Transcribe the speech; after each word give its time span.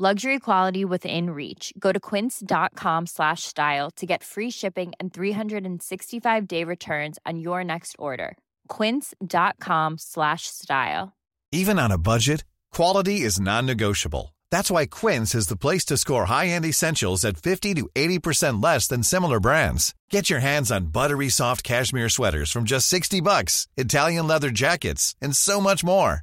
Luxury 0.00 0.38
quality 0.38 0.84
within 0.84 1.30
reach. 1.30 1.72
Go 1.76 1.90
to 1.90 1.98
quince.com 1.98 3.06
slash 3.06 3.42
style 3.42 3.90
to 3.96 4.06
get 4.06 4.22
free 4.22 4.48
shipping 4.48 4.92
and 5.00 5.12
365 5.12 6.46
day 6.46 6.62
returns 6.62 7.18
on 7.26 7.40
your 7.40 7.64
next 7.64 7.96
order. 7.98 8.38
Quince.com 8.68 9.98
slash 9.98 10.42
style. 10.46 11.16
Even 11.50 11.80
on 11.80 11.90
a 11.90 11.98
budget, 11.98 12.44
quality 12.72 13.22
is 13.22 13.40
non-negotiable. 13.40 14.36
That's 14.52 14.70
why 14.70 14.86
Quince 14.86 15.34
is 15.34 15.48
the 15.48 15.56
place 15.56 15.84
to 15.86 15.96
score 15.96 16.26
high-end 16.26 16.64
essentials 16.64 17.24
at 17.24 17.36
50 17.36 17.74
to 17.74 17.88
80% 17.92 18.62
less 18.62 18.86
than 18.86 19.02
similar 19.02 19.40
brands. 19.40 19.96
Get 20.10 20.30
your 20.30 20.40
hands 20.40 20.70
on 20.70 20.92
buttery 20.92 21.28
soft 21.28 21.64
cashmere 21.64 22.08
sweaters 22.08 22.52
from 22.52 22.66
just 22.66 22.86
60 22.86 23.20
bucks, 23.20 23.66
Italian 23.76 24.28
leather 24.28 24.50
jackets, 24.50 25.16
and 25.20 25.34
so 25.34 25.60
much 25.60 25.82
more. 25.82 26.22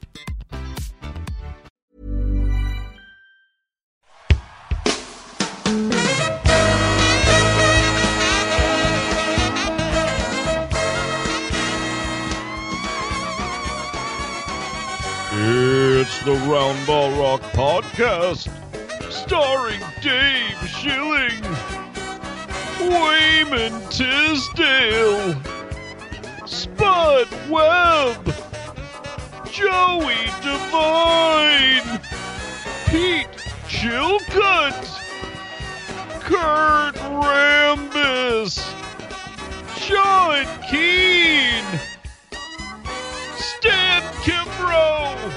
The 16.23 16.35
Roundball 16.45 17.19
Rock 17.19 17.41
Podcast, 17.53 18.47
starring 19.09 19.79
Dave 20.03 20.55
Schilling, 20.69 21.41
Wayman 22.79 23.81
Tisdale, 23.89 25.35
Spud 26.45 27.27
Webb, 27.49 28.35
Joey 29.51 30.29
Devine, 30.43 31.99
Pete 32.85 33.27
Chilcutt, 33.67 34.83
Kurt 36.19 36.95
Rambis, 37.23 38.59
Sean 39.75 40.45
Keane, 40.69 41.79
Stan 43.35 44.03
Kimbrough, 44.21 45.33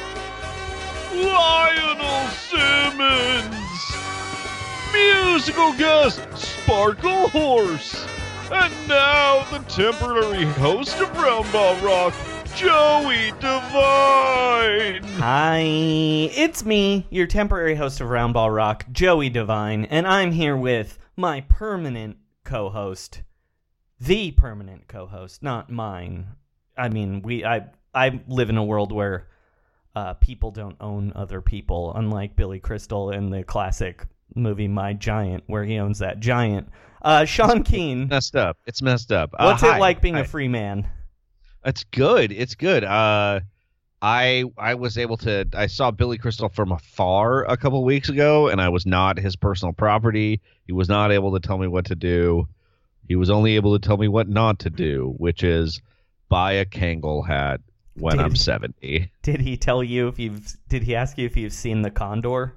musical 5.47 5.75
guest 5.75 6.27
Sparkle 6.39 7.29
Horse, 7.29 8.07
and 8.51 8.73
now 8.89 9.45
the 9.51 9.59
temporary 9.69 10.47
host 10.47 10.99
of 11.01 11.09
Roundball 11.09 11.83
Rock, 11.83 12.15
Joey 12.57 13.31
Devine. 13.41 15.03
Hi, 15.19 15.61
it's 15.61 16.65
me, 16.65 17.07
your 17.11 17.27
temporary 17.27 17.75
host 17.75 18.01
of 18.01 18.09
Roundball 18.09 18.57
Rock, 18.57 18.87
Joey 18.91 19.29
Devine, 19.29 19.85
and 19.85 20.07
I'm 20.07 20.33
here 20.33 20.57
with 20.57 20.99
my 21.15 21.43
permanent 21.43 22.17
co 22.45 22.71
host. 22.71 23.21
The 24.01 24.31
permanent 24.31 24.89
co 24.89 25.07
host, 25.07 25.43
not 25.43 25.69
mine. 25.69 26.25
I 26.75 26.89
mean, 26.89 27.21
we 27.21 27.45
I 27.45 27.67
I 27.95 28.23
live 28.29 28.49
in 28.49 28.57
a 28.57 28.65
world 28.65 28.93
where 28.93 29.29
uh, 29.95 30.15
people 30.15 30.53
don't 30.53 30.79
own 30.81 31.13
other 31.15 31.43
people, 31.43 31.93
unlike 31.95 32.35
Billy 32.35 32.61
Crystal 32.61 33.11
in 33.11 33.29
the 33.29 33.45
classic 33.45 34.07
movie 34.35 34.69
My 34.69 34.93
Giant, 34.93 35.45
where 35.47 35.65
he 35.65 35.79
owns 35.79 35.99
that 36.01 36.21
giant. 36.21 36.69
Uh, 37.03 37.25
Sean 37.25 37.63
Keane, 37.63 38.09
Messed 38.09 38.35
up. 38.37 38.57
It's 38.67 38.81
messed 38.81 39.13
up. 39.13 39.35
Uh, 39.39 39.47
what's 39.47 39.63
hi. 39.63 39.77
it 39.77 39.81
like 39.81 40.01
being 40.01 40.15
Hi. 40.15 40.21
a 40.21 40.25
free 40.25 40.49
man? 40.49 40.89
It's 41.65 41.85
good. 41.85 42.33
It's 42.33 42.55
good. 42.55 42.85
Uh, 42.85 43.41
I 44.01 44.45
I 44.59 44.75
was 44.75 44.99
able 44.99 45.17
to. 45.19 45.47
I 45.55 45.67
saw 45.67 45.91
Billy 45.91 46.19
Crystal 46.19 46.49
from 46.51 46.73
afar 46.73 47.45
a 47.45 47.57
couple 47.57 47.83
weeks 47.85 48.09
ago, 48.11 48.49
and 48.49 48.61
I 48.61 48.69
was 48.69 48.85
not 48.85 49.19
his 49.19 49.35
personal 49.37 49.73
property. 49.73 50.41
He 50.67 50.73
was 50.73 50.89
not 50.89 51.11
able 51.11 51.33
to 51.33 51.41
tell 51.41 51.59
me 51.59 51.67
what 51.67 51.87
to 51.87 51.95
do. 51.95 52.47
He 53.09 53.17
was 53.17 53.31
only 53.31 53.57
able 53.57 53.79
to 53.79 53.87
tell 53.87 53.97
me 53.97 54.09
what 54.09 54.29
not 54.29 54.59
to 54.61 54.71
do, 54.71 55.15
which 55.19 55.43
is 55.43 55.81
buy 56.29 56.53
a 56.53 56.65
Kangol 56.65 57.27
hat 57.27 57.61
when 57.95 58.17
Did 58.17 58.27
I'm 58.27 58.37
70. 58.37 59.11
Did 59.23 59.41
he 59.41 59.57
tell 59.57 59.83
you 59.83 60.09
if 60.09 60.19
you've? 60.19 60.55
Did 60.69 60.83
he 60.83 60.95
ask 60.95 61.17
you 61.17 61.27
if 61.27 61.37
you've 61.37 61.53
seen 61.53 61.83
the 61.83 61.91
Condor? 61.91 62.57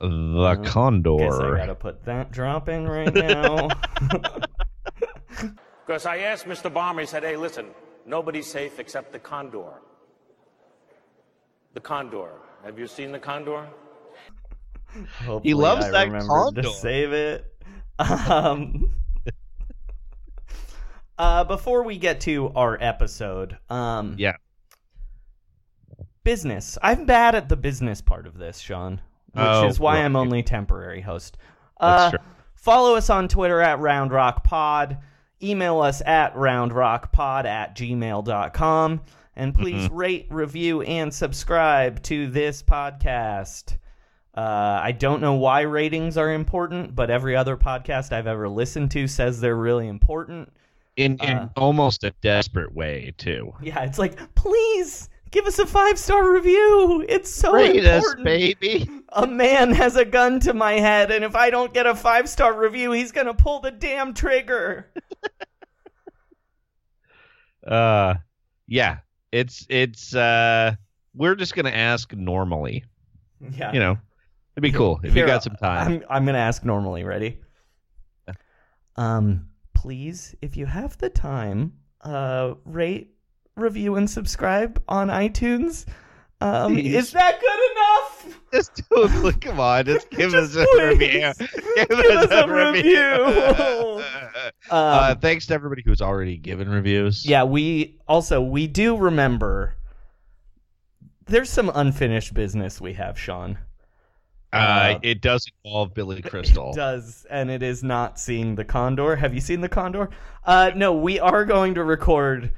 The 0.00 0.06
Uh, 0.06 0.54
Guess 0.54 1.32
I 1.40 1.56
gotta 1.56 1.74
put 1.74 2.04
that 2.04 2.30
drop 2.30 2.68
in 2.68 2.86
right 2.88 3.12
now. 3.14 3.68
Because 5.86 6.04
I 6.04 6.18
asked 6.18 6.44
Mr. 6.44 6.70
Bomber, 6.72 7.00
he 7.00 7.06
said, 7.06 7.22
hey, 7.22 7.38
listen, 7.38 7.68
nobody's 8.04 8.46
safe 8.46 8.78
except 8.78 9.10
the 9.10 9.18
Condor. 9.18 9.80
The 11.72 11.80
Condor. 11.80 12.28
Have 12.62 12.78
you 12.78 12.86
seen 12.86 13.10
the 13.10 13.18
Condor? 13.18 13.66
Hopefully 15.24 15.54
loves 15.54 15.86
I 15.86 15.90
that 15.92 16.06
remembered 16.08 16.28
condor. 16.28 16.62
To 16.62 16.70
save 16.72 17.12
it. 17.14 17.54
Um, 17.98 18.90
uh, 21.18 21.44
before 21.44 21.82
we 21.84 21.96
get 21.96 22.20
to 22.22 22.52
our 22.54 22.76
episode, 22.82 23.56
um, 23.70 24.14
Yeah. 24.18 24.36
business. 26.22 26.76
I'm 26.82 27.06
bad 27.06 27.34
at 27.34 27.48
the 27.48 27.56
business 27.56 28.02
part 28.02 28.26
of 28.26 28.36
this, 28.36 28.58
Sean, 28.58 29.00
which 29.32 29.44
Oh, 29.44 29.66
is 29.66 29.78
why 29.80 29.94
right. 29.96 30.04
I'm 30.04 30.16
only 30.16 30.42
temporary 30.42 31.00
host. 31.00 31.36
That's 31.80 32.02
Uh, 32.02 32.10
true. 32.10 32.26
Follow 32.54 32.96
us 32.96 33.08
on 33.10 33.28
Twitter 33.28 33.60
at 33.60 33.78
Round 33.78 34.10
Rock 34.12 34.44
Pod. 34.44 34.98
Email 35.42 35.80
us 35.80 36.02
at 36.04 36.34
roundrockpod 36.34 37.44
at 37.44 37.76
gmail.com. 37.76 39.00
And 39.36 39.54
please 39.54 39.84
Mm-hmm. 39.86 39.94
rate, 39.96 40.26
review, 40.30 40.82
and 40.82 41.14
subscribe 41.14 42.02
to 42.04 42.26
this 42.26 42.60
podcast. 42.62 43.76
Uh, 44.36 44.80
I 44.82 44.92
don't 44.92 45.20
know 45.20 45.34
why 45.34 45.60
ratings 45.62 46.16
are 46.16 46.32
important, 46.32 46.94
but 46.94 47.10
every 47.10 47.36
other 47.36 47.56
podcast 47.56 48.12
I've 48.12 48.26
ever 48.26 48.48
listened 48.48 48.90
to 48.92 49.06
says 49.06 49.40
they're 49.40 49.54
really 49.56 49.86
important. 49.88 50.52
In 50.96 51.16
in 51.18 51.36
uh, 51.38 51.48
almost 51.56 52.02
a 52.02 52.10
desperate 52.22 52.74
way 52.74 53.14
too. 53.18 53.52
Yeah, 53.62 53.84
it's 53.84 53.98
like, 54.00 54.34
please 54.34 55.08
give 55.30 55.46
us 55.46 55.58
a 55.58 55.66
five 55.66 55.98
star 55.98 56.32
review. 56.32 57.04
It's 57.08 57.30
so 57.32 57.52
Rate 57.52 57.84
us, 57.84 58.04
important. 58.04 58.24
baby. 58.24 58.90
A 59.10 59.26
man 59.26 59.72
has 59.72 59.96
a 59.96 60.04
gun 60.04 60.40
to 60.40 60.54
my 60.54 60.72
head, 60.74 61.10
and 61.10 61.24
if 61.24 61.34
I 61.34 61.50
don't 61.50 61.72
get 61.72 61.86
a 61.86 61.94
five 61.94 62.28
star 62.28 62.58
review, 62.58 62.92
he's 62.92 63.12
gonna 63.12 63.34
pull 63.34 63.60
the 63.60 63.70
damn 63.70 64.14
trigger. 64.14 64.92
Uh, 67.66 68.14
yeah. 68.66 68.98
It's 69.30 69.66
it's 69.68 70.14
uh, 70.14 70.74
we're 71.14 71.34
just 71.34 71.54
gonna 71.54 71.68
ask 71.70 72.14
normally. 72.14 72.82
Yeah, 73.52 73.72
You 73.72 73.78
know, 73.80 73.98
it'd 74.54 74.62
be 74.62 74.72
cool 74.72 75.00
if 75.04 75.12
Here, 75.12 75.24
you 75.24 75.30
got 75.30 75.42
some 75.42 75.56
time. 75.56 75.86
I'm 75.86 76.04
I'm 76.08 76.24
gonna 76.24 76.38
ask 76.38 76.64
normally. 76.64 77.04
Ready? 77.04 77.38
Um, 78.96 79.50
please, 79.74 80.34
if 80.40 80.56
you 80.56 80.64
have 80.64 80.96
the 80.96 81.10
time, 81.10 81.74
uh, 82.00 82.54
rate, 82.64 83.10
review, 83.58 83.96
and 83.96 84.08
subscribe 84.08 84.82
on 84.88 85.08
iTunes. 85.08 85.84
Um, 86.40 86.74
Please. 86.74 86.94
is 86.94 87.10
that 87.12 87.40
good 87.40 88.30
enough? 88.30 88.40
Just 88.52 88.76
do 88.76 88.82
it. 89.28 89.40
Come 89.40 89.58
on, 89.58 89.84
just 89.86 90.08
give 90.12 90.30
Just 90.30 90.56
us 90.56 90.66
a 90.78 90.86
review. 90.86 91.32
Give, 91.76 91.90
us 91.90 92.30
a 92.30 92.46
review. 92.48 94.02
uh, 94.70 95.10
Um, 95.12 95.18
thanks 95.18 95.46
to 95.46 95.54
everybody 95.54 95.82
who's 95.84 96.00
already 96.00 96.36
given 96.36 96.68
reviews. 96.68 97.26
Yeah, 97.26 97.42
we 97.44 97.98
also 98.06 98.40
we 98.40 98.66
do 98.68 98.96
remember 98.96 99.74
there's 101.26 101.50
some 101.50 101.70
unfinished 101.74 102.34
business 102.34 102.80
we 102.80 102.94
have, 102.94 103.18
Sean. 103.18 103.58
uh, 104.52 104.56
uh, 104.56 104.98
it 105.02 105.20
does 105.20 105.46
involve 105.64 105.92
Billy 105.94 106.22
Crystal. 106.22 106.70
It 106.70 106.76
does, 106.76 107.26
and 107.30 107.50
it 107.50 107.62
is 107.62 107.82
not 107.82 108.18
seeing 108.18 108.54
the 108.54 108.64
Condor. 108.64 109.16
Have 109.16 109.34
you 109.34 109.40
seen 109.40 109.60
the 109.60 109.68
Condor? 109.68 110.08
Uh, 110.44 110.70
no, 110.74 110.94
we 110.94 111.18
are 111.20 111.44
going 111.44 111.74
to 111.74 111.84
record 111.84 112.50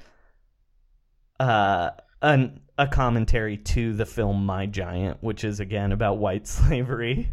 uh, 1.41 1.91
an, 2.23 2.61
a 2.79 2.87
commentary 2.87 3.57
to 3.57 3.93
the 3.95 4.07
film 4.07 4.47
My 4.47 4.67
Giant, 4.67 5.23
which 5.23 5.43
is 5.43 5.59
again 5.59 5.91
about 5.93 6.19
white 6.19 6.47
slavery. 6.57 7.33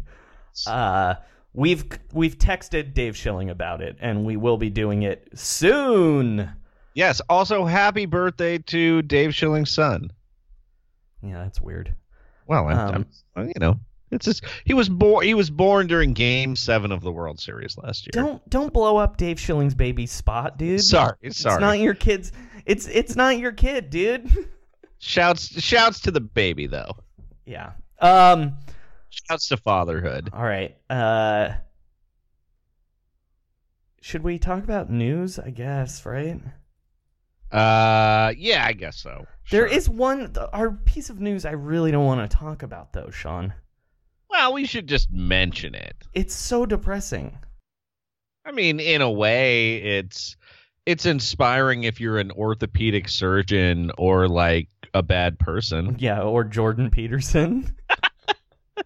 Uh, 0.66 1.14
we've 1.52 1.84
we've 2.12 2.36
texted 2.38 2.94
Dave 2.94 3.16
Schilling 3.16 3.50
about 3.50 3.80
it, 3.82 3.96
and 4.00 4.24
we 4.24 4.36
will 4.36 4.56
be 4.56 4.70
doing 4.70 5.02
it 5.02 5.28
soon. 5.34 6.50
Yes. 6.94 7.20
Also, 7.28 7.64
happy 7.64 8.06
birthday 8.06 8.58
to 8.58 9.02
Dave 9.02 9.32
Schilling's 9.34 9.70
son. 9.70 10.10
Yeah, 11.22 11.44
that's 11.44 11.60
weird. 11.60 11.94
Well, 12.46 12.66
I'm, 12.68 12.78
Um, 12.78 12.88
I'm- 12.94 13.06
well, 13.36 13.46
you 13.46 13.52
know, 13.60 13.78
it's 14.10 14.24
just 14.26 14.44
he 14.64 14.74
was 14.74 14.88
born. 14.88 15.24
He 15.26 15.34
was 15.34 15.50
born 15.50 15.86
during 15.86 16.12
Game 16.12 16.56
Seven 16.56 16.92
of 16.92 17.00
the 17.02 17.12
World 17.12 17.40
Series 17.40 17.76
last 17.78 18.06
year. 18.06 18.10
Don't 18.12 18.48
don't 18.50 18.72
blow 18.72 18.96
up 18.96 19.16
Dave 19.16 19.38
Schilling's 19.38 19.74
baby 19.74 20.06
spot, 20.06 20.58
dude. 20.58 20.80
Sorry, 20.82 21.30
sorry. 21.30 21.54
It's 21.56 21.60
not 21.60 21.78
your 21.78 21.94
kid's. 21.94 22.32
It's 22.66 22.86
it's 22.88 23.16
not 23.16 23.38
your 23.38 23.52
kid, 23.52 23.90
dude. 23.90 24.30
Shouts, 25.00 25.62
shouts 25.62 26.00
to 26.00 26.10
the 26.10 26.20
baby 26.20 26.66
though. 26.66 26.90
yeah. 27.46 27.72
Um. 28.00 28.54
Shouts 29.10 29.48
to 29.48 29.56
fatherhood. 29.56 30.30
All 30.32 30.42
right. 30.42 30.76
Uh. 30.90 31.50
Should 34.00 34.22
we 34.22 34.38
talk 34.38 34.64
about 34.64 34.90
news? 34.90 35.38
I 35.38 35.50
guess 35.50 36.04
right. 36.06 36.40
Uh, 37.50 38.32
yeah, 38.36 38.64
I 38.66 38.72
guess 38.72 38.98
so. 38.98 39.24
There 39.50 39.66
Sure. 39.66 39.76
is 39.76 39.88
one 39.88 40.34
our 40.52 40.70
piece 40.70 41.08
of 41.10 41.20
news 41.20 41.44
I 41.44 41.52
really 41.52 41.90
don't 41.90 42.04
want 42.04 42.30
to 42.30 42.36
talk 42.36 42.62
about 42.62 42.92
though, 42.92 43.10
Sean. 43.10 43.54
Well, 44.38 44.52
we 44.52 44.66
should 44.66 44.86
just 44.86 45.10
mention 45.10 45.74
it. 45.74 45.96
It's 46.14 46.32
so 46.32 46.64
depressing. 46.64 47.36
I 48.44 48.52
mean, 48.52 48.78
in 48.78 49.02
a 49.02 49.10
way, 49.10 49.78
it's 49.78 50.36
it's 50.86 51.06
inspiring 51.06 51.82
if 51.82 52.00
you're 52.00 52.18
an 52.18 52.30
orthopedic 52.30 53.08
surgeon 53.08 53.90
or 53.98 54.28
like 54.28 54.68
a 54.94 55.02
bad 55.02 55.40
person. 55.40 55.96
Yeah, 55.98 56.22
or 56.22 56.44
Jordan 56.44 56.88
Peterson. 56.88 57.74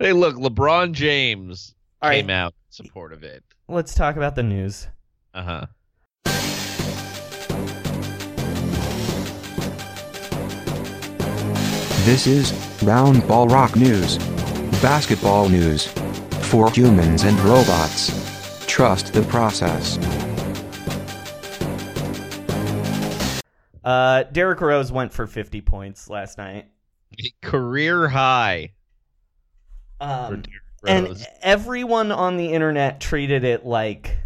Hey, 0.00 0.12
look, 0.12 0.34
LeBron 0.34 0.90
James 0.90 1.76
All 2.02 2.10
came 2.10 2.26
right. 2.26 2.34
out 2.34 2.52
in 2.52 2.84
support 2.84 3.12
of 3.12 3.22
it. 3.22 3.44
Let's 3.68 3.94
talk 3.94 4.16
about 4.16 4.34
the 4.34 4.42
news. 4.42 4.88
Uh 5.32 5.42
huh. 5.44 5.66
This 12.04 12.26
is 12.26 12.52
Round 12.82 13.24
Ball 13.28 13.46
Rock 13.46 13.76
News. 13.76 14.18
Basketball 14.82 15.48
news. 15.48 15.86
For 16.50 16.70
humans 16.70 17.24
and 17.24 17.38
robots. 17.40 18.64
Trust 18.66 19.12
the 19.12 19.22
process. 19.22 19.98
Uh, 23.84 24.24
Derrick 24.24 24.60
Rose 24.60 24.92
went 24.92 25.12
for 25.12 25.26
50 25.26 25.60
points 25.62 26.10
last 26.10 26.36
night. 26.38 26.66
Career 27.40 28.08
high 28.08 28.72
Um, 30.00 30.42
and 30.86 31.26
everyone 31.40 32.12
on 32.12 32.36
the 32.36 32.52
internet 32.52 33.00
treated 33.00 33.44
it 33.44 33.64
like 33.64 34.16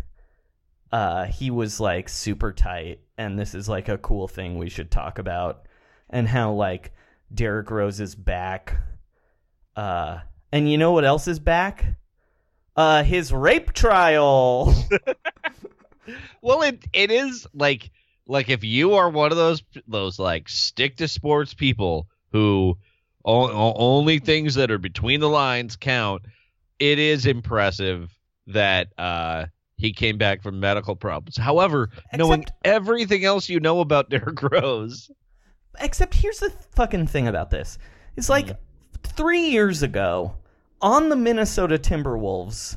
uh, 0.91 1.25
he 1.25 1.51
was 1.51 1.81
like 1.81 2.09
super 2.09 2.53
tight, 2.53 3.01
and 3.17 3.39
this 3.39 3.55
is 3.55 3.69
like 3.69 3.89
a 3.89 3.99
cool 3.99 4.29
thing 4.29 4.59
we 4.59 4.69
should 4.69 4.91
talk 4.91 5.19
about, 5.19 5.67
and 6.11 6.29
how 6.29 6.53
like 6.53 6.93
Derrick 7.33 7.71
Rose 7.71 8.01
is 8.01 8.15
back. 8.15 8.77
Uh, 9.75 10.19
and 10.53 10.71
you 10.71 10.79
know 10.79 10.93
what 10.93 11.05
else 11.05 11.27
is 11.27 11.39
back? 11.39 11.85
Uh, 12.77 13.03
his 13.03 13.33
rape 13.33 13.73
trial. 13.73 14.75
Well, 16.43 16.63
it 16.63 16.85
it 16.93 17.11
is 17.13 17.47
like 17.55 17.91
like 18.27 18.51
if 18.51 18.65
you 18.65 18.95
are 18.95 19.09
one 19.09 19.31
of 19.31 19.39
those 19.39 19.63
those 19.87 20.19
like 20.19 20.49
stick 20.49 20.97
to 20.97 21.07
sports 21.07 21.55
people 21.55 22.09
who 22.33 22.77
o- 23.25 23.49
o- 23.49 23.75
only 23.77 24.19
things 24.19 24.57
that 24.57 24.71
are 24.71 24.79
between 24.79 25.21
the 25.21 25.29
lines 25.29 25.77
count. 25.77 26.23
It 26.81 26.99
is 26.99 27.27
impressive 27.27 28.11
that 28.49 28.89
uh 28.99 29.47
he 29.77 29.93
came 29.93 30.19
back 30.19 30.43
from 30.43 30.59
medical 30.59 30.97
problems. 30.97 31.37
However, 31.37 31.91
knowing 32.17 32.45
everything 32.65 33.25
else 33.25 33.49
you 33.49 33.61
know 33.61 33.81
about 33.81 34.11
Derrick 34.11 34.43
Rose, 34.43 35.09
Except 35.81 36.15
here's 36.15 36.41
the 36.41 36.51
fucking 36.75 37.07
thing 37.07 37.29
about 37.29 37.51
this. 37.51 37.79
It's 38.17 38.29
like 38.29 38.51
three 39.05 39.51
years 39.51 39.85
ago 39.85 40.35
on 40.83 41.09
the 41.09 41.17
Minnesota 41.17 41.79
Timberwolves, 41.79 42.77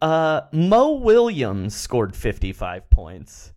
uh, 0.00 0.40
Mo 0.52 0.92
Williams 0.94 1.74
scored 1.76 2.16
55 2.16 2.90
points. 2.90 3.52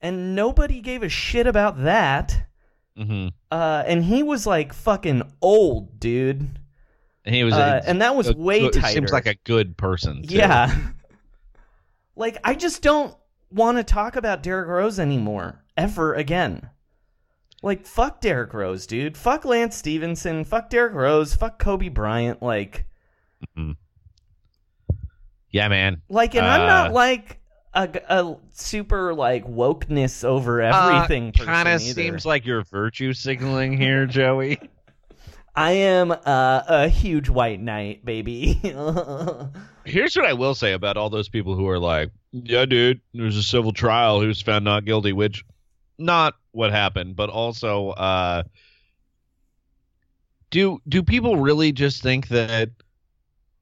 And 0.00 0.34
nobody 0.34 0.80
gave 0.80 1.02
a 1.02 1.10
shit 1.10 1.46
about 1.46 1.82
that. 1.84 2.46
hmm 2.96 3.28
Uh, 3.50 3.82
and 3.86 4.02
he 4.04 4.22
was 4.22 4.46
like 4.46 4.72
fucking 4.72 5.22
old, 5.42 6.00
dude. 6.00 6.58
and 7.26 7.34
he 7.34 7.44
was, 7.44 7.52
Uh, 7.52 7.82
a, 7.84 7.88
and 7.88 8.00
that 8.00 8.16
was 8.16 8.28
a 8.28 8.34
way 8.34 8.68
tighter. 8.70 8.88
Seems 8.94 9.12
like 9.12 9.26
a 9.26 9.34
good 9.44 9.76
person. 9.76 10.22
too. 10.22 10.34
Yeah. 10.36 10.74
like, 12.16 12.38
I 12.44 12.54
just 12.54 12.82
don't 12.82 13.14
want 13.50 13.76
to 13.78 13.84
talk 13.84 14.16
about 14.16 14.42
Derrick 14.42 14.68
Rose 14.68 14.98
anymore, 14.98 15.62
ever 15.76 16.14
again. 16.14 16.70
Like, 17.62 17.84
fuck 17.84 18.22
Derrick 18.22 18.54
Rose, 18.54 18.86
dude. 18.86 19.18
Fuck 19.18 19.44
Lance 19.44 19.76
Stephenson. 19.76 20.44
Fuck 20.44 20.70
Derrick 20.70 20.94
Rose. 20.94 21.34
Fuck 21.34 21.58
Kobe 21.58 21.88
Bryant. 21.90 22.40
Like, 22.42 22.86
yeah, 25.50 25.68
man. 25.68 26.02
like, 26.08 26.34
and 26.34 26.46
I'm 26.46 26.66
not 26.66 26.90
Uh, 26.90 26.94
like 26.94 27.40
a, 27.74 27.88
a 28.08 28.36
super 28.52 29.14
like 29.14 29.46
wokeness 29.46 30.24
over 30.24 30.60
everything. 30.60 31.32
person 31.32 31.46
kind 31.46 31.68
of 31.68 31.80
seems 31.80 32.26
like 32.26 32.46
you're 32.46 32.62
virtue 32.62 33.12
signaling 33.12 33.76
here, 33.76 34.06
Joey. 34.18 34.58
I 35.54 35.72
am 35.72 36.12
uh, 36.12 36.16
a 36.68 36.88
huge 36.88 37.28
white 37.28 37.60
knight, 37.60 38.04
baby. 38.04 38.60
Here's 39.84 40.14
what 40.14 40.24
I 40.24 40.32
will 40.32 40.54
say 40.54 40.72
about 40.72 40.96
all 40.96 41.10
those 41.10 41.28
people 41.28 41.56
who 41.56 41.66
are 41.68 41.78
like, 41.78 42.10
"Yeah, 42.32 42.66
dude, 42.66 43.00
there's 43.12 43.36
a 43.36 43.42
civil 43.42 43.72
trial. 43.72 44.20
He 44.20 44.28
was 44.28 44.40
found 44.40 44.64
not 44.64 44.84
guilty," 44.84 45.12
which 45.12 45.44
not 45.98 46.34
what 46.52 46.70
happened, 46.70 47.16
but 47.16 47.30
also, 47.30 47.90
uh, 47.90 48.44
do 50.50 50.80
do 50.88 51.02
people 51.02 51.36
really 51.36 51.72
just 51.72 52.02
think 52.02 52.28
that 52.28 52.70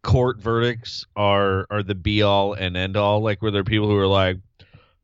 court 0.02 0.38
verdicts 0.40 1.06
are 1.16 1.66
are 1.70 1.82
the 1.82 1.94
be 1.94 2.22
all 2.22 2.54
and 2.54 2.76
end 2.76 2.96
all? 2.96 3.20
Like, 3.20 3.42
were 3.42 3.50
there 3.50 3.64
people 3.64 3.88
who 3.88 3.96
are 3.96 4.06
like, 4.06 4.36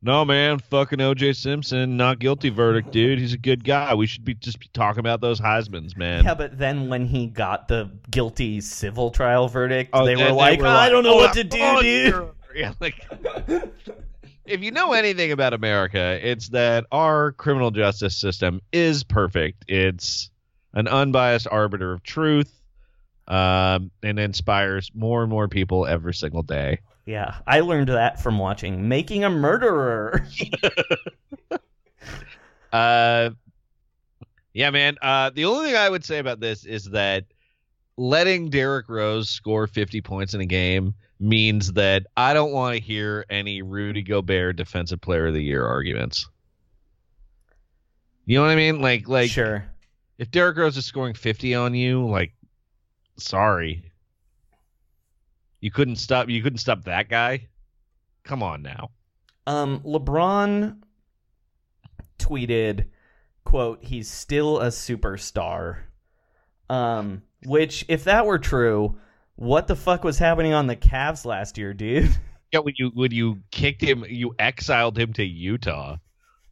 "No, 0.01 0.23
man, 0.25 0.59
fucking 0.59 1.01
O.J. 1.01 1.33
Simpson, 1.33 1.97
not 1.97 2.19
guilty 2.19 2.49
verdict, 2.49 2.91
dude. 2.91 3.19
He's 3.19 3.33
a 3.33 3.37
good 3.37 3.63
guy. 3.63 3.93
We 3.93 4.07
should 4.07 4.25
be 4.25 4.33
just 4.35 4.59
be 4.59 4.69
talking 4.73 4.99
about 4.99 5.21
those 5.21 5.39
Heisman's, 5.39 5.95
man." 5.97 6.23
Yeah, 6.23 6.33
but 6.35 6.57
then 6.57 6.89
when 6.89 7.05
he 7.05 7.27
got 7.27 7.67
the 7.67 7.91
guilty 8.09 8.61
civil 8.61 9.11
trial 9.11 9.47
verdict, 9.47 9.91
Oh, 9.93 10.05
they 10.05 10.15
then 10.15 10.25
were 10.27 10.31
like, 10.33 10.61
I 10.61 10.89
don't 10.89 11.03
know 11.03 11.13
"Oh, 11.13 11.17
what 11.17 11.33
to 11.33 11.43
do, 11.43 11.59
oh, 11.61 11.81
dude. 11.81 12.13
you're-" 12.13 12.27
Yeah, 12.55 12.73
like 12.79 13.05
if 14.45 14.61
you 14.63 14.71
know 14.71 14.93
anything 14.93 15.31
about 15.31 15.53
America, 15.53 16.19
it's 16.23 16.49
that 16.49 16.85
our 16.91 17.33
criminal 17.33 17.69
justice 17.71 18.15
system 18.15 18.61
is 18.71 19.03
perfect. 19.03 19.65
It's 19.67 20.29
an 20.73 20.87
unbiased 20.87 21.47
arbiter 21.51 21.91
of 21.91 22.03
truth, 22.03 22.61
um, 23.27 23.91
and 24.03 24.19
inspires 24.19 24.91
more 24.93 25.21
and 25.21 25.29
more 25.29 25.47
people 25.47 25.85
every 25.85 26.13
single 26.13 26.43
day. 26.43 26.79
Yeah, 27.05 27.35
I 27.45 27.59
learned 27.59 27.89
that 27.89 28.21
from 28.21 28.39
watching 28.39 28.87
Making 28.87 29.23
a 29.23 29.29
Murderer. 29.29 30.27
Uh, 32.75 33.29
yeah, 34.53 34.69
man. 34.69 34.97
Uh, 35.01 35.29
the 35.33 35.45
only 35.45 35.67
thing 35.67 35.77
I 35.77 35.89
would 35.89 36.03
say 36.03 36.17
about 36.19 36.41
this 36.41 36.65
is 36.65 36.85
that 36.89 37.23
letting 37.95 38.49
Derrick 38.49 38.89
Rose 38.89 39.29
score 39.29 39.65
50 39.65 40.01
points 40.01 40.33
in 40.33 40.41
a 40.41 40.45
game 40.45 40.93
means 41.17 41.71
that 41.73 42.05
I 42.17 42.33
don't 42.33 42.51
want 42.51 42.75
to 42.75 42.81
hear 42.81 43.25
any 43.29 43.61
Rudy 43.61 44.01
Gobert 44.01 44.57
Defensive 44.57 44.99
Player 44.99 45.27
of 45.27 45.33
the 45.33 45.41
Year 45.41 45.65
arguments. 45.65 46.27
You 48.25 48.39
know 48.39 48.43
what 48.43 48.51
I 48.51 48.55
mean? 48.55 48.81
Like, 48.81 49.07
like 49.07 49.29
sure. 49.29 49.65
if 50.17 50.29
Derrick 50.31 50.57
Rose 50.57 50.75
is 50.75 50.85
scoring 50.85 51.13
50 51.13 51.55
on 51.55 51.75
you, 51.75 52.05
like, 52.05 52.33
sorry, 53.17 53.91
you 55.61 55.71
couldn't 55.71 55.97
stop. 55.97 56.29
You 56.29 56.41
couldn't 56.41 56.59
stop 56.59 56.83
that 56.85 57.09
guy. 57.09 57.47
Come 58.23 58.43
on 58.43 58.61
now. 58.61 58.91
Um, 59.47 59.81
LeBron 59.81 60.77
tweeted, 62.19 62.87
"quote 63.43 63.83
He's 63.83 64.09
still 64.09 64.59
a 64.59 64.67
superstar." 64.67 65.83
Um, 66.69 67.21
Which, 67.45 67.85
if 67.87 68.05
that 68.05 68.25
were 68.25 68.39
true, 68.39 68.97
what 69.35 69.67
the 69.67 69.75
fuck 69.75 70.03
was 70.03 70.17
happening 70.17 70.53
on 70.53 70.67
the 70.67 70.75
Cavs 70.75 71.25
last 71.25 71.57
year, 71.57 71.73
dude? 71.73 72.09
Yeah, 72.53 72.59
when 72.59 72.75
you 72.77 72.91
when 72.93 73.11
you 73.11 73.41
kicked 73.51 73.81
him, 73.81 74.05
you 74.07 74.33
exiled 74.39 74.97
him 74.97 75.11
to 75.13 75.25
Utah. 75.25 75.97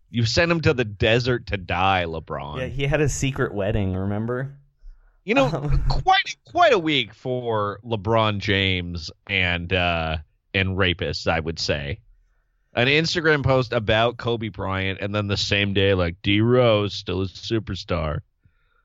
You 0.09 0.25
sent 0.25 0.51
him 0.51 0.59
to 0.61 0.73
the 0.73 0.83
desert 0.83 1.47
to 1.47 1.55
die, 1.55 2.05
LeBron. 2.05 2.57
Yeah, 2.57 2.65
he 2.65 2.87
had 2.87 2.99
a 2.99 3.07
secret 3.07 3.53
wedding. 3.53 3.93
Remember? 3.93 4.57
You 5.25 5.35
know, 5.35 5.45
Um, 5.45 5.83
quite 5.89 6.35
quite 6.45 6.73
a 6.73 6.79
week 6.79 7.13
for 7.13 7.79
LeBron 7.85 8.39
James 8.39 9.09
and 9.27 9.71
uh 9.71 10.17
and 10.53 10.77
rapists, 10.77 11.27
I 11.27 11.39
would 11.39 11.59
say. 11.59 11.99
An 12.75 12.87
Instagram 12.87 13.43
post 13.43 13.71
about 13.71 14.17
Kobe 14.17 14.49
Bryant, 14.49 14.99
and 14.99 15.13
then 15.13 15.27
the 15.27 15.37
same 15.37 15.73
day, 15.73 15.93
like 15.93 16.15
D 16.23 16.41
Rose 16.41 16.93
still 16.93 17.21
a 17.21 17.25
superstar. 17.25 18.19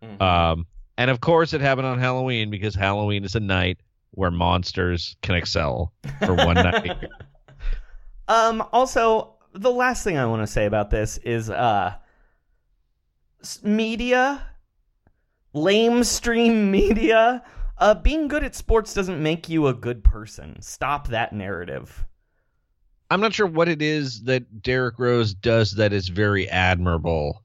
Mhm. 0.02 0.20
Um, 0.20 0.66
and 0.96 1.10
of 1.10 1.20
course, 1.20 1.52
it 1.54 1.60
happened 1.60 1.86
on 1.86 1.98
Halloween 1.98 2.50
because 2.50 2.74
Halloween 2.74 3.24
is 3.24 3.34
a 3.34 3.40
night 3.40 3.78
where 4.12 4.30
monsters 4.30 5.16
can 5.22 5.34
excel 5.36 5.92
for 6.24 6.34
one 6.34 6.54
night. 6.54 6.96
Um. 8.28 8.62
Also, 8.74 9.32
the 9.54 9.70
last 9.70 10.04
thing 10.04 10.18
I 10.18 10.26
want 10.26 10.42
to 10.42 10.46
say 10.46 10.66
about 10.66 10.90
this 10.90 11.16
is, 11.18 11.48
uh, 11.48 11.94
media, 13.62 14.42
lamestream 15.58 16.70
media. 16.70 17.42
Uh, 17.78 17.94
being 17.94 18.26
good 18.26 18.42
at 18.42 18.54
sports 18.54 18.92
doesn't 18.92 19.22
make 19.22 19.48
you 19.48 19.68
a 19.68 19.74
good 19.74 20.02
person. 20.02 20.60
Stop 20.60 21.08
that 21.08 21.32
narrative. 21.32 22.04
I'm 23.10 23.20
not 23.20 23.32
sure 23.32 23.46
what 23.46 23.68
it 23.68 23.80
is 23.80 24.22
that 24.24 24.62
Derrick 24.62 24.98
Rose 24.98 25.32
does 25.32 25.72
that 25.76 25.92
is 25.92 26.08
very 26.08 26.48
admirable. 26.48 27.44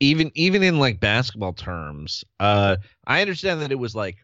Even 0.00 0.30
even 0.34 0.62
in 0.62 0.78
like 0.78 1.00
basketball 1.00 1.52
terms, 1.52 2.24
uh, 2.40 2.76
I 3.06 3.20
understand 3.20 3.60
that 3.60 3.72
it 3.72 3.78
was 3.78 3.94
like 3.94 4.16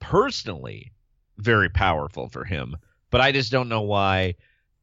personally 0.00 0.92
very 1.38 1.68
powerful 1.68 2.28
for 2.28 2.44
him, 2.44 2.76
but 3.10 3.20
I 3.20 3.32
just 3.32 3.52
don't 3.52 3.68
know 3.68 3.82
why 3.82 4.34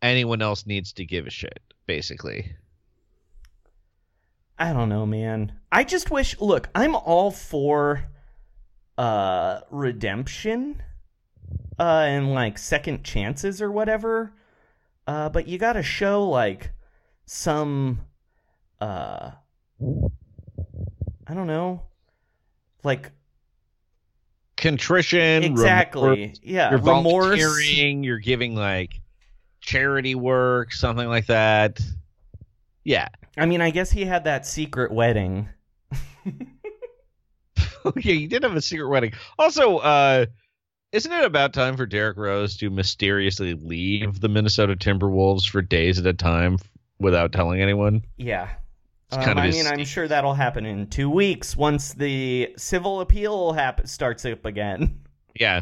anyone 0.01 0.41
else 0.41 0.65
needs 0.65 0.94
to 0.94 1.06
give 1.06 1.27
a 1.27 1.32
shit. 1.32 1.60
Basically, 1.88 2.53
I 4.62 4.74
don't 4.74 4.89
know, 4.89 5.08
man. 5.08 5.53
I 5.72 5.84
just 5.84 6.12
wish. 6.12 6.39
Look, 6.39 6.70
I'm 6.75 6.96
all 6.96 7.32
for 7.32 8.06
uh 8.96 9.62
redemption, 9.72 10.84
uh, 11.80 12.06
and 12.08 12.34
like 12.34 12.60
second 12.60 13.03
chances 13.03 13.60
or 13.60 13.72
whatever. 13.72 14.34
Uh, 15.08 15.30
but 15.30 15.48
you 15.48 15.58
got 15.58 15.74
to 15.74 15.82
show 15.82 16.30
like 16.30 16.72
some, 17.25 18.01
uh, 18.80 19.32
I 21.27 21.34
don't 21.34 21.48
know, 21.48 21.82
like 22.84 23.12
contrition, 24.58 25.44
exactly, 25.44 26.10
remorse, 26.10 26.39
yeah, 26.44 26.70
you're 26.70 26.80
remorse. 26.80 27.41
volunteering, 27.41 28.03
you're 28.03 28.20
giving 28.20 28.56
like 28.56 29.01
charity 29.60 30.13
work, 30.13 30.72
something 30.72 31.08
like 31.08 31.25
that. 31.25 31.80
Yeah, 32.84 33.08
I 33.38 33.46
mean, 33.46 33.62
I 33.62 33.70
guess 33.70 33.92
he 33.92 34.06
had 34.06 34.26
that 34.26 34.46
secret 34.46 34.92
wedding. 34.92 35.50
okay, 37.86 38.18
he 38.18 38.28
did 38.28 38.44
have 38.44 38.56
a 38.56 38.62
secret 38.62 38.90
wedding. 38.90 39.14
Also, 39.40 39.78
uh, 39.78 40.26
isn't 40.92 41.12
it 41.12 41.24
about 41.24 41.54
time 41.54 41.78
for 41.78 41.86
Derrick 41.86 42.18
Rose 42.18 42.58
to 42.58 42.70
mysteriously 42.70 43.54
leave 43.54 44.20
the 44.20 44.28
Minnesota 44.28 44.76
Timberwolves 44.76 45.50
for 45.50 45.62
days 45.62 45.98
at 45.98 46.06
a 46.06 46.14
time 46.14 46.58
without 47.00 47.32
telling 47.32 47.62
anyone? 47.62 48.04
Yeah. 48.18 48.50
Um, 49.14 49.38
I 49.38 49.50
mean, 49.50 49.68
I'm 49.68 49.84
sure 49.84 50.08
that'll 50.08 50.34
happen 50.34 50.66
in 50.66 50.88
two 50.88 51.10
weeks 51.10 51.58
once 51.58 51.94
the 51.94 52.54
civil 52.58 53.02
appeal 53.02 53.54
hap- 53.54 53.88
starts 53.88 54.26
up 54.26 54.46
again. 54.46 55.02
Yeah. 55.40 55.62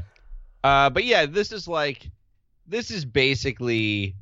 Uh, 0.63 0.89
but 0.89 1.03
yeah, 1.03 1.25
this 1.25 1.51
is 1.51 1.67
like, 1.67 2.09
this 2.67 2.91
is 2.91 3.05
basically 3.05 4.15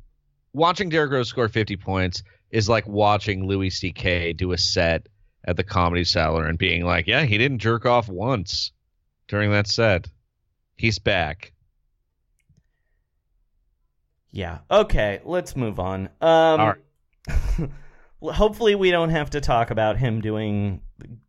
watching 0.52 0.88
Derrick 0.88 1.10
Rose 1.10 1.28
score 1.28 1.48
50 1.48 1.76
points 1.76 2.22
is 2.50 2.68
like 2.68 2.86
watching 2.86 3.46
Louis 3.46 3.70
C.K. 3.70 4.32
do 4.32 4.52
a 4.52 4.58
set 4.58 5.08
at 5.44 5.56
the 5.56 5.64
Comedy 5.64 6.04
Cellar 6.04 6.46
and 6.46 6.58
being 6.58 6.84
like, 6.84 7.06
yeah, 7.06 7.24
he 7.24 7.38
didn't 7.38 7.58
jerk 7.58 7.86
off 7.86 8.08
once 8.08 8.72
during 9.28 9.50
that 9.52 9.66
set. 9.66 10.08
He's 10.76 10.98
back. 10.98 11.52
Yeah. 14.30 14.58
Okay, 14.70 15.20
let's 15.24 15.56
move 15.56 15.80
on. 15.80 16.08
Um, 16.20 16.74
hopefully, 18.22 18.74
we 18.74 18.90
don't 18.90 19.10
have 19.10 19.30
to 19.30 19.40
talk 19.40 19.70
about 19.70 19.96
him 19.96 20.20
doing 20.20 20.82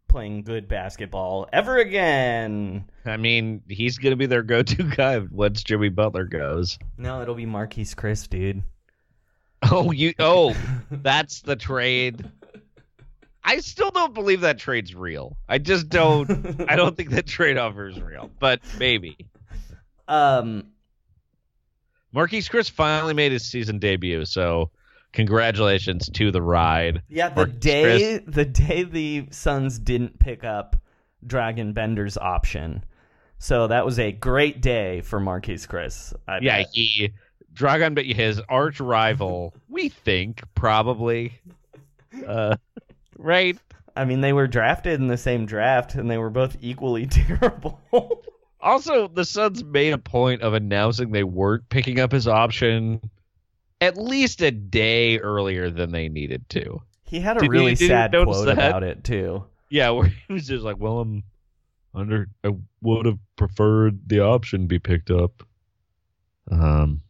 playing 0.08 0.44
good 0.44 0.68
basketball 0.68 1.48
ever 1.54 1.78
again. 1.78 2.90
I 3.06 3.18
mean, 3.18 3.62
he's 3.70 3.98
going 3.98 4.12
to 4.12 4.18
be 4.18 4.26
their 4.26 4.44
go 4.44 4.64
to 4.64 4.84
guy 4.96 5.20
once 5.20 5.64
Jimmy 5.64 5.90
Butler 5.90 6.26
goes. 6.26 6.78
No, 6.98 7.22
it'll 7.22 7.36
be 7.36 7.46
Marquese 7.46 7.96
Chriss, 7.96 8.30
dude. 8.30 8.64
Oh, 9.63 9.92
you. 9.92 10.13
Oh, 10.20 10.56
that's 10.92 11.42
the 11.42 11.56
trade. 11.56 12.25
I 13.44 13.60
still 13.60 13.92
don't 13.92 14.13
believe 14.13 14.42
that 14.42 14.60
trade's 14.60 14.94
real. 14.94 15.38
I 15.48 15.58
just 15.58 15.89
don't. 15.89 16.30
I 16.70 16.75
don't 16.75 16.96
think 16.96 17.10
that 17.12 17.25
trade 17.28 17.58
offer 17.58 17.88
is 17.88 18.00
real, 18.00 18.30
but 18.39 18.62
maybe. 18.78 19.18
Um, 20.08 20.68
Marquese 22.13 22.50
Chriss 22.50 22.70
finally 22.70 23.13
made 23.13 23.32
his 23.32 23.46
season 23.46 23.80
debut, 23.80 24.25
so 24.25 24.72
congratulations 25.13 26.10
to 26.10 26.32
the 26.32 26.42
ride. 26.42 27.01
yeah, 27.10 27.30
the 27.30 27.46
Marquese 27.46 27.60
day 27.60 28.18
the 28.20 28.46
day 28.46 28.84
the 28.84 29.28
Suns 29.32 29.80
didn't 29.80 30.20
pick 30.20 30.44
up 30.44 30.75
Dragan 31.25 31.74
Bender's 31.74 32.18
option, 32.18 32.84
so 33.38 33.68
that 33.68 33.86
was 33.86 34.00
a 34.00 34.12
great 34.12 34.62
day 34.62 35.01
for 35.01 35.20
Marquese 35.20 35.68
Chriss. 35.68 36.13
I 36.28 36.39
Yeah, 36.42 36.58
bet. 36.60 36.68
he 36.74 37.13
Dragan, 37.60 37.94
but 37.94 38.06
his 38.06 38.42
arch 38.48 38.80
rival, 38.80 39.54
we 39.68 39.89
think 39.89 40.42
probably, 40.56 41.34
uh, 42.25 42.56
right? 43.18 43.58
I 43.98 44.06
mean, 44.06 44.22
they 44.22 44.32
were 44.32 44.48
drafted 44.48 45.00
in 45.00 45.08
the 45.08 45.18
same 45.18 45.46
draft, 45.46 45.96
and 45.96 46.10
they 46.10 46.18
were 46.18 46.30
both 46.30 46.56
equally 46.62 47.06
terrible. 47.08 47.80
Also, 48.62 49.08
the 49.10 49.25
Suns 49.25 49.63
made 49.63 49.92
a 49.94 49.98
point 49.98 50.42
of 50.42 50.54
announcing 50.54 51.12
they 51.12 51.24
weren't 51.25 51.68
picking 51.70 52.00
up 52.00 52.12
his 52.13 52.28
option 52.28 53.01
at 53.82 53.98
least 53.98 54.42
a 54.42 54.51
day 54.51 55.20
earlier 55.20 55.70
than 55.70 55.92
they 55.92 56.08
needed 56.10 56.48
to. 56.50 56.82
he 57.06 57.20
had 57.20 57.38
a 57.38 57.39
Did 57.42 57.50
really 57.50 57.72
you- 57.72 57.75
sad 57.88 58.12
quote 58.12 58.46
that? 58.46 58.54
about 58.58 58.84
it 58.84 59.04
too. 59.04 59.44
Yeah, 59.70 59.89
where 59.92 60.08
he 60.08 60.34
was 60.34 60.48
just 60.48 60.63
like, 60.63 60.78
"Well, 60.80 61.00
I'm 61.00 61.24
under. 61.94 62.30
I 62.44 62.51
would 62.82 63.06
have 63.06 63.20
preferred 63.36 64.08
the 64.08 64.22
option 64.22 64.68
be 64.68 64.80
picked 64.80 65.12
up." 65.12 65.44
Um, 66.51 67.01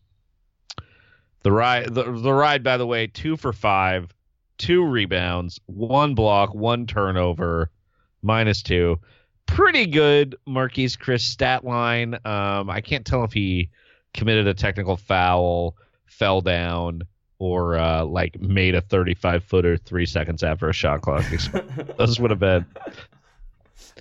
the 1.43 1.51
ride, 1.51 1.93
the, 1.93 2.03
the 2.03 2.34
ride, 2.34 2.63
by 2.63 2.77
the 2.77 2.86
way, 2.86 3.08
two 3.08 3.38
for 3.38 3.53
five, 3.53 4.13
two 4.58 4.86
rebounds, 4.86 5.60
one 5.65 6.15
block, 6.15 6.53
one 6.53 6.86
turnover, 6.86 7.72
minus 8.22 8.62
two. 8.62 9.00
Pretty 9.46 9.88
good 9.88 10.36
Marquese 10.48 10.98
Chriss 10.98 11.22
stat 11.22 11.65
line. 11.65 12.13
Um, 12.25 12.69
I 12.69 12.81
can't 12.81 13.05
tell 13.05 13.24
if 13.24 13.34
he 13.34 13.69
committed 14.13 14.48
a 14.48 14.53
technical 14.53 14.98
foul, 14.98 15.75
fell 16.05 16.41
down, 16.41 17.03
or 17.39 17.77
uh, 17.77 18.03
like 18.03 18.39
made 18.39 18.75
a 18.75 18.81
35 18.81 19.43
footer 19.43 19.77
three 19.77 20.05
seconds 20.05 20.43
after 20.43 20.69
a 20.69 20.74
shot 20.74 21.01
clock. 21.01 21.24
Those 21.98 22.19
would 22.19 22.31
have 22.31 22.39
been. 22.39 22.65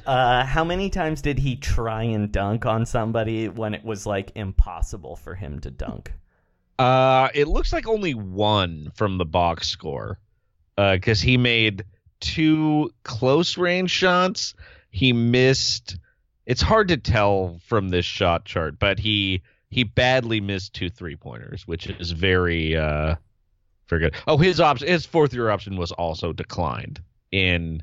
Uh, 0.04 0.44
how 0.44 0.64
many 0.64 0.90
times 0.90 1.22
did 1.22 1.38
he 1.38 1.56
try 1.56 2.02
and 2.02 2.30
dunk 2.30 2.66
on 2.66 2.84
somebody 2.84 3.48
when 3.48 3.74
it 3.74 3.84
was 3.84 4.06
like 4.06 4.32
impossible 4.34 5.16
for 5.16 5.34
him 5.34 5.60
to 5.60 5.70
dunk? 5.70 6.12
Uh, 6.78 7.28
it 7.34 7.48
looks 7.48 7.72
like 7.72 7.88
only 7.88 8.14
one 8.14 8.92
from 8.94 9.18
the 9.18 9.24
box 9.24 9.68
score, 9.68 10.18
because 10.76 11.20
he 11.20 11.36
made 11.36 11.84
two 12.20 12.90
close 13.02 13.56
range 13.58 13.90
shots. 13.90 14.54
He 14.90 15.12
missed. 15.12 15.96
It's 16.46 16.62
hard 16.62 16.88
to 16.88 16.96
tell 16.96 17.60
from 17.66 17.88
this 17.88 18.04
shot 18.04 18.44
chart, 18.44 18.78
but 18.78 18.98
he 18.98 19.42
he 19.70 19.84
badly 19.84 20.40
missed 20.40 20.72
two 20.72 20.88
three 20.88 21.16
pointers, 21.16 21.66
which 21.66 21.86
is 21.86 22.10
very 22.12 22.76
uh 22.76 23.16
very 23.88 24.02
good. 24.02 24.14
Oh, 24.26 24.36
his 24.36 24.60
option, 24.60 24.88
his 24.88 25.04
fourth 25.04 25.34
year 25.34 25.50
option 25.50 25.76
was 25.76 25.92
also 25.92 26.32
declined. 26.32 27.02
In 27.30 27.82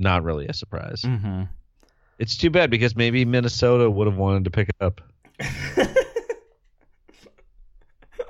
not 0.00 0.24
really 0.24 0.48
a 0.48 0.52
surprise. 0.52 1.02
Mm-hmm. 1.02 1.42
It's 2.18 2.36
too 2.36 2.50
bad 2.50 2.70
because 2.70 2.96
maybe 2.96 3.24
Minnesota 3.24 3.88
would 3.88 4.08
have 4.08 4.16
wanted 4.16 4.44
to 4.44 4.50
pick 4.50 4.68
it 4.68 4.76
up. 4.80 5.00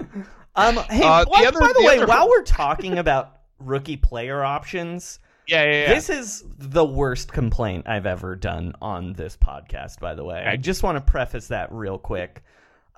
Um, 0.56 0.76
hey, 0.90 1.04
Uh, 1.06 1.24
the 1.24 1.30
by, 1.30 1.44
other- 1.46 1.60
by 1.60 1.66
the, 1.68 1.74
the 1.78 1.86
way, 1.86 1.96
other- 1.98 2.06
while 2.06 2.28
we're 2.28 2.42
talking 2.42 2.98
about 2.98 3.38
rookie 3.60 3.96
player 3.96 4.42
options, 4.42 5.20
Yeah, 5.46 5.62
yeah, 5.64 5.70
yeah. 5.82 5.94
this 5.94 6.10
is 6.10 6.44
the 6.58 6.84
worst 6.84 7.32
complaint 7.32 7.86
I've 7.88 8.04
ever 8.06 8.34
done 8.34 8.74
on 8.82 9.12
this 9.12 9.36
podcast. 9.36 10.00
By 10.00 10.14
the 10.14 10.24
way, 10.24 10.44
I 10.44 10.56
just 10.56 10.82
want 10.82 10.96
to 10.98 11.08
preface 11.08 11.46
that 11.48 11.70
real 11.72 11.98
quick. 11.98 12.42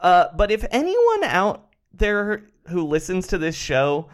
Uh, 0.01 0.29
but 0.35 0.51
if 0.51 0.65
anyone 0.71 1.25
out 1.25 1.69
there 1.93 2.45
who 2.69 2.85
listens 2.87 3.27
to 3.29 3.39
this 3.39 3.55
show 3.55 4.09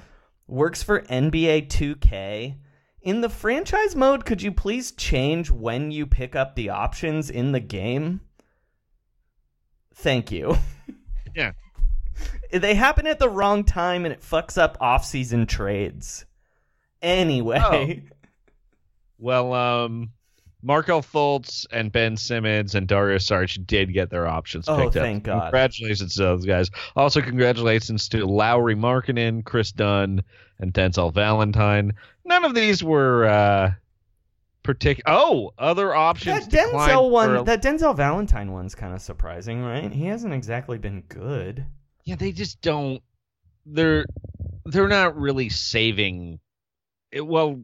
works 0.48 0.82
for 0.82 1.02
NBA 1.02 1.68
2K, 1.68 2.56
In 3.02 3.20
the 3.20 3.28
franchise 3.28 3.94
mode, 3.94 4.24
could 4.24 4.42
you 4.42 4.50
please 4.50 4.90
change 4.92 5.48
when 5.50 5.92
you 5.92 6.06
pick 6.06 6.34
up 6.34 6.56
the 6.56 6.70
options 6.70 7.30
in 7.30 7.52
the 7.52 7.60
game? 7.60 8.20
Thank 9.94 10.30
you. 10.32 10.56
Yeah. 11.34 11.52
They 12.52 12.74
happen 12.74 13.06
at 13.06 13.18
the 13.18 13.28
wrong 13.28 13.64
time 13.64 14.04
and 14.04 14.12
it 14.12 14.22
fucks 14.22 14.56
up 14.56 14.78
off-season 14.80 15.46
trades. 15.46 16.24
Anyway, 17.02 18.02
Well, 19.18 19.52
um, 19.52 20.10
Markelle 20.62 21.02
Fultz 21.02 21.66
and 21.70 21.92
Ben 21.92 22.16
Simmons 22.16 22.74
and 22.74 22.88
Dario 22.88 23.18
Sarge 23.18 23.54
did 23.66 23.92
get 23.92 24.10
their 24.10 24.26
options 24.26 24.68
Oh, 24.68 24.76
picked 24.76 24.96
up. 24.96 25.02
thank 25.02 25.24
God. 25.24 25.42
Congratulations 25.42 26.14
to 26.14 26.22
those 26.22 26.44
guys. 26.44 26.70
Also, 26.96 27.20
congratulations 27.20 28.08
to 28.10 28.26
Lauri 28.26 28.74
Markkanen, 28.74 29.44
Kris 29.44 29.70
Dunn, 29.72 30.22
and 30.58 30.72
Denzel 30.72 31.12
Valentine. 31.12 31.92
None 32.24 32.44
of 32.44 32.54
these 32.54 32.82
were 32.82 33.26
uh, 33.26 33.72
particular. 34.64 35.04
Oh, 35.06 35.52
other 35.58 35.94
options. 35.94 36.48
that 36.48 36.68
Denzel 36.70 37.10
one, 37.10 37.36
for- 37.38 37.44
that 37.44 37.62
Denzel 37.62 37.94
Valentine 37.96 38.50
one's 38.52 38.74
kind 38.74 38.94
of 38.94 39.00
surprising, 39.00 39.62
right? 39.62 39.92
He 39.92 40.06
hasn't 40.06 40.34
exactly 40.34 40.78
been 40.78 41.02
good. 41.08 41.66
Yeah, 42.08 42.16
they 42.16 42.32
just 42.32 42.62
don't. 42.62 43.02
They're 43.66 44.06
they're 44.64 44.88
not 44.88 45.14
really 45.20 45.50
saving. 45.50 46.40
It, 47.12 47.20
well, 47.26 47.60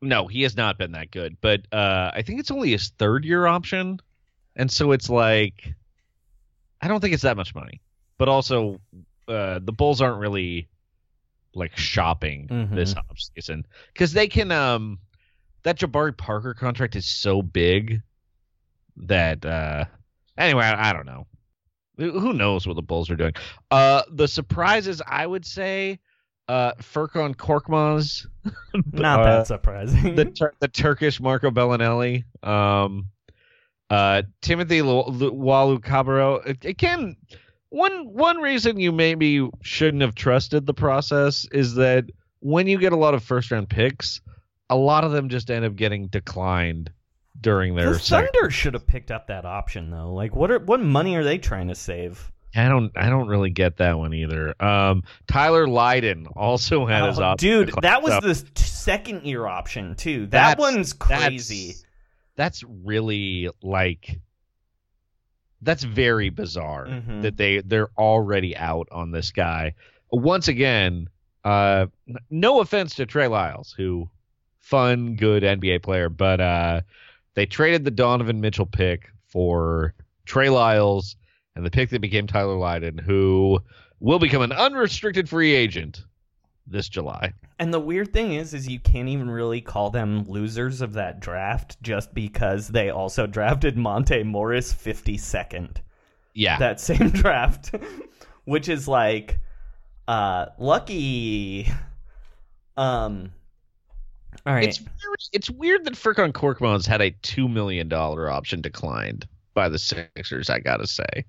no, 0.00 0.26
he 0.28 0.42
has 0.44 0.56
not 0.56 0.78
been 0.78 0.92
that 0.92 1.10
good. 1.10 1.36
But 1.42 1.66
uh, 1.70 2.10
I 2.14 2.22
think 2.22 2.40
it's 2.40 2.50
only 2.50 2.70
his 2.70 2.88
third 2.98 3.26
year 3.26 3.46
option, 3.46 4.00
and 4.56 4.70
so 4.70 4.92
it's 4.92 5.10
like, 5.10 5.74
I 6.80 6.88
don't 6.88 7.00
think 7.00 7.12
it's 7.12 7.24
that 7.24 7.36
much 7.36 7.54
money. 7.54 7.82
But 8.16 8.30
also, 8.30 8.80
uh, 9.28 9.60
the 9.62 9.72
Bulls 9.72 10.00
aren't 10.00 10.20
really 10.20 10.68
like 11.54 11.76
shopping 11.76 12.48
Mhm. 12.48 12.74
this 12.74 12.94
offseason 12.94 13.64
because 13.92 14.14
they 14.14 14.26
can. 14.26 14.50
Um, 14.52 15.00
that 15.64 15.78
Jabari 15.78 16.16
Parker 16.16 16.54
contract 16.54 16.96
is 16.96 17.06
so 17.06 17.42
big 17.42 18.00
that. 18.96 19.44
Uh, 19.44 19.84
anyway, 20.38 20.64
I, 20.64 20.88
I 20.88 20.92
don't 20.94 21.04
know. 21.04 21.26
Who 21.98 22.18
who 22.18 22.32
knows 22.32 22.66
what 22.66 22.76
the 22.76 22.82
Bulls 22.82 23.10
are 23.10 23.16
doing? 23.16 23.34
Uh, 23.70 24.02
the 24.12 24.28
surprises, 24.28 25.00
I 25.06 25.26
would 25.26 25.46
say, 25.46 25.98
uh, 26.48 26.72
Furkan 26.74 27.34
Korkmaz, 27.34 28.26
Not 28.92 29.20
uh, 29.20 29.24
that 29.24 29.46
surprising. 29.46 30.14
the 30.14 30.26
Tur- 30.26 30.54
the 30.60 30.68
Turkish 30.68 31.20
Marco 31.20 31.50
Belinelli, 31.50 32.24
um, 32.46 33.06
uh, 33.90 34.22
Timothy 34.42 34.82
Lu- 34.82 35.04
Lu- 35.04 35.32
Walu 35.32 35.78
Cabarro. 35.80 36.44
Again, 36.64 37.16
one 37.70 38.06
one 38.12 38.38
reason 38.38 38.78
you 38.78 38.92
maybe 38.92 39.48
shouldn't 39.62 40.02
have 40.02 40.14
trusted 40.14 40.66
the 40.66 40.74
process 40.74 41.46
is 41.50 41.74
that 41.76 42.04
when 42.40 42.66
you 42.66 42.78
get 42.78 42.92
a 42.92 42.96
lot 42.96 43.14
of 43.14 43.24
first 43.24 43.50
round 43.50 43.68
picks, 43.68 44.20
a 44.70 44.76
lot 44.76 45.04
of 45.04 45.12
them 45.12 45.28
just 45.28 45.50
end 45.50 45.64
up 45.64 45.74
getting 45.76 46.08
declined 46.08 46.90
during 47.40 47.74
their 47.74 47.92
the. 47.92 47.98
Thunder 48.32 48.50
should 48.50 48.74
have 48.74 48.86
picked 48.86 49.10
up 49.10 49.26
that 49.28 49.44
option 49.44 49.90
though. 49.90 50.12
Like, 50.12 50.34
what 50.34 50.50
are 50.50 50.58
what 50.58 50.80
money 50.80 51.16
are 51.16 51.24
they 51.24 51.38
trying 51.38 51.68
to 51.68 51.74
save? 51.74 52.30
I 52.54 52.68
don't 52.68 52.90
I 52.96 53.08
don't 53.10 53.28
really 53.28 53.50
get 53.50 53.76
that 53.78 53.98
one 53.98 54.14
either. 54.14 54.54
Um, 54.62 55.02
Tyler 55.26 55.68
Lydon 55.68 56.26
also 56.34 56.86
had 56.86 57.06
his 57.08 57.18
Oh, 57.18 57.24
option 57.24 57.48
dude, 57.66 57.74
that 57.82 58.02
was 58.02 58.12
So 58.14 58.20
the 58.20 58.34
second 58.56 59.24
year 59.24 59.46
option 59.46 59.94
too. 59.94 60.22
That 60.26 60.56
That's- 60.56 60.58
one's 60.58 60.92
crazy. 60.92 61.74
That's 62.36 62.62
really 62.64 63.48
like 63.62 64.20
that's 65.62 65.82
very 65.84 66.30
bizarre 66.30 66.86
Mhm. 66.86 67.22
that 67.22 67.36
they 67.36 67.60
they're 67.60 67.88
already 67.98 68.56
out 68.56 68.88
on 68.92 69.10
this 69.10 69.32
guy. 69.32 69.74
Once 70.10 70.48
again, 70.48 71.08
uh, 71.44 71.86
no 72.30 72.60
offense 72.60 72.94
to 72.96 73.06
Trey 73.06 73.26
Lyles, 73.28 73.74
who 73.76 74.08
fun, 74.58 75.16
good 75.16 75.42
NBA 75.44 75.78
player, 75.82 76.08
but 76.08 76.40
uh, 76.40 76.80
they 77.36 77.46
traded 77.46 77.84
the 77.84 77.90
Donovan 77.92 78.40
Mitchell 78.40 78.66
pick 78.66 79.10
for 79.28 79.94
Trey 80.24 80.48
Lyles 80.48 81.16
and 81.54 81.64
the 81.64 81.70
pick 81.70 81.90
that 81.90 82.00
became 82.00 82.26
Tyler 82.26 82.56
Lydon, 82.56 82.98
who 82.98 83.60
will 84.00 84.18
become 84.18 84.42
an 84.42 84.52
unrestricted 84.52 85.28
free 85.28 85.54
agent 85.54 86.02
this 86.66 86.88
July. 86.88 87.32
And 87.58 87.72
the 87.72 87.80
weird 87.80 88.12
thing 88.12 88.32
is, 88.32 88.52
is 88.52 88.68
you 88.68 88.80
can't 88.80 89.08
even 89.08 89.30
really 89.30 89.60
call 89.60 89.90
them 89.90 90.24
losers 90.24 90.80
of 90.80 90.94
that 90.94 91.20
draft 91.20 91.80
just 91.82 92.12
because 92.12 92.68
they 92.68 92.90
also 92.90 93.26
drafted 93.26 93.76
Monte 93.76 94.22
Morris 94.24 94.72
52nd. 94.72 95.76
Yeah, 96.34 96.58
That 96.58 96.80
same 96.80 97.10
draft, 97.12 97.74
which 98.44 98.68
is 98.68 98.88
like, 98.88 99.38
uh, 100.08 100.46
lucky. 100.58 101.70
Um, 102.76 103.32
all 104.46 104.54
right. 104.54 104.68
It's 104.68 104.80
weird, 104.80 105.18
it's 105.32 105.50
weird 105.50 105.84
that 105.84 105.94
Furkan 105.94 106.32
Korkmaz 106.32 106.86
had 106.86 107.00
a 107.02 107.10
two 107.10 107.48
million 107.48 107.88
dollar 107.88 108.30
option 108.30 108.60
declined 108.60 109.26
by 109.54 109.68
the 109.68 109.78
Sixers. 109.78 110.48
I 110.50 110.60
gotta 110.60 110.86
say, 110.86 111.24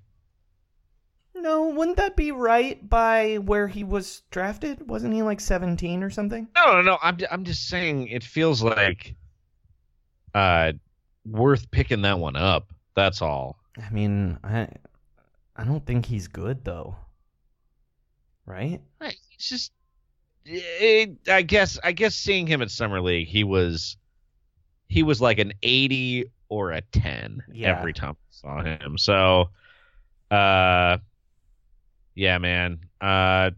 no, 1.34 1.68
wouldn't 1.68 1.96
that 1.98 2.16
be 2.16 2.32
right 2.32 2.86
by 2.88 3.36
where 3.36 3.68
he 3.68 3.84
was 3.84 4.22
drafted? 4.30 4.88
Wasn't 4.88 5.14
he 5.14 5.22
like 5.22 5.40
17 5.40 6.02
or 6.02 6.10
something? 6.10 6.48
no, 6.56 6.74
no, 6.74 6.82
no. 6.82 6.98
I'm 7.02 7.18
I'm 7.30 7.44
just 7.44 7.68
saying 7.68 8.08
it 8.08 8.22
feels 8.24 8.62
like 8.62 9.14
uh 10.34 10.72
worth 11.24 11.70
picking 11.70 12.02
that 12.02 12.18
one 12.18 12.36
up. 12.36 12.72
That's 12.94 13.22
all. 13.22 13.56
I 13.80 13.90
mean, 13.90 14.38
I, 14.42 14.68
I 15.54 15.64
don't 15.64 15.84
think 15.84 16.06
he's 16.06 16.26
good 16.28 16.64
though. 16.64 16.96
Right? 18.46 18.80
Right, 19.00 19.16
It's 19.34 19.48
just, 19.48 19.72
it, 20.50 21.16
I 21.28 21.42
guess 21.42 21.78
I 21.82 21.92
guess 21.92 22.14
seeing 22.14 22.46
him 22.46 22.62
at 22.62 22.70
summer 22.70 23.00
league, 23.00 23.28
he 23.28 23.44
was 23.44 23.96
he 24.88 25.02
was 25.02 25.20
like 25.20 25.38
an 25.38 25.52
eighty 25.62 26.30
or 26.48 26.72
a 26.72 26.80
ten 26.80 27.42
Yeah. 27.52 27.76
every 27.78 27.92
time 27.92 28.12
I 28.12 28.16
saw 28.30 28.62
him. 28.62 28.96
So, 28.98 29.50
uh, 30.30 30.98
yeah, 32.14 32.38
man. 32.38 32.80
Uh, 33.00 33.50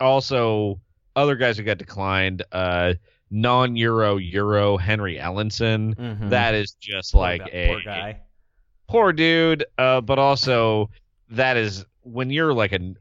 also 0.00 0.80
other 1.14 1.36
guys 1.36 1.56
who 1.58 1.62
got 1.62 1.78
declined, 1.78 2.42
uh, 2.52 2.94
non-Euro 3.30 4.16
Euro 4.16 4.76
Henry 4.76 5.16
Ellenson. 5.16 5.94
Mhm. 5.94 6.30
That 6.30 6.54
is 6.54 6.72
just 6.80 7.14
like 7.14 7.42
a 7.52 7.68
poor 7.68 7.80
guy. 7.82 8.20
poor 8.88 9.12
dude. 9.12 9.64
Uh, 9.78 10.00
but 10.00 10.18
also 10.18 10.90
that 11.30 11.56
is 11.56 11.84
when 12.02 12.30
you're 12.30 12.52
like 12.52 12.72
a 12.72 12.94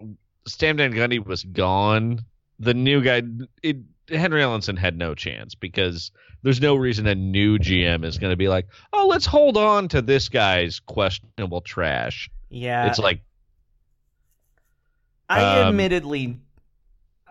Stan 0.48 0.78
Van 0.78 0.94
Gundy 0.94 1.24
was 1.26 1.44
gone. 1.44 2.20
The 2.62 2.74
new 2.74 3.02
guy, 3.02 3.24
it, 3.64 3.78
Henry 4.10 4.42
Ellenson 4.42 4.78
had 4.78 4.98
no 4.98 5.16
chance 5.16 5.56
because 5.56 6.12
there's 6.44 6.62
no 6.62 6.76
reason 6.76 7.08
a 7.08 7.16
new 7.16 7.58
GM 7.58 8.06
is 8.06 8.18
going 8.18 8.32
to 8.32 8.38
be 8.38 8.48
like, 8.48 8.68
oh, 8.94 9.08
let's 9.08 9.26
hold 9.26 9.58
on 9.58 9.88
to 9.90 10.02
this 10.02 10.30
guy's 10.30 10.80
questionable 10.80 11.62
trash. 11.62 12.30
Yeah, 12.50 12.88
it's 12.88 13.00
like, 13.00 13.22
I 15.30 15.62
um, 15.62 15.70
admittedly, 15.70 16.40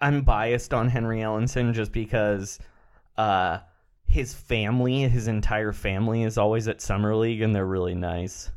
I'm 0.01 0.23
biased 0.23 0.73
on 0.73 0.89
Henry 0.89 1.19
Ellenson 1.19 1.75
just 1.75 1.93
because 1.93 2.59
uh, 3.19 3.59
his 4.07 4.33
family, 4.33 5.01
his 5.09 5.29
entire 5.29 5.73
family, 5.73 6.23
is 6.23 6.39
always 6.39 6.67
at 6.69 6.81
summer 6.81 7.15
league 7.15 7.43
and 7.43 7.55
they're 7.55 7.67
really 7.67 7.95
nice, 7.95 8.51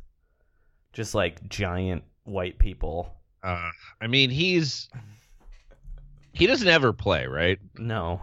just 0.94 1.14
like 1.14 1.48
giant 1.50 2.04
white 2.24 2.58
people. 2.58 3.14
uh, 3.44 3.70
I 4.00 4.08
mean, 4.08 4.30
he's 4.30 4.90
he 6.34 6.48
doesn't 6.48 6.68
ever 6.68 6.94
play, 6.94 7.26
right? 7.28 7.60
No, 7.78 8.22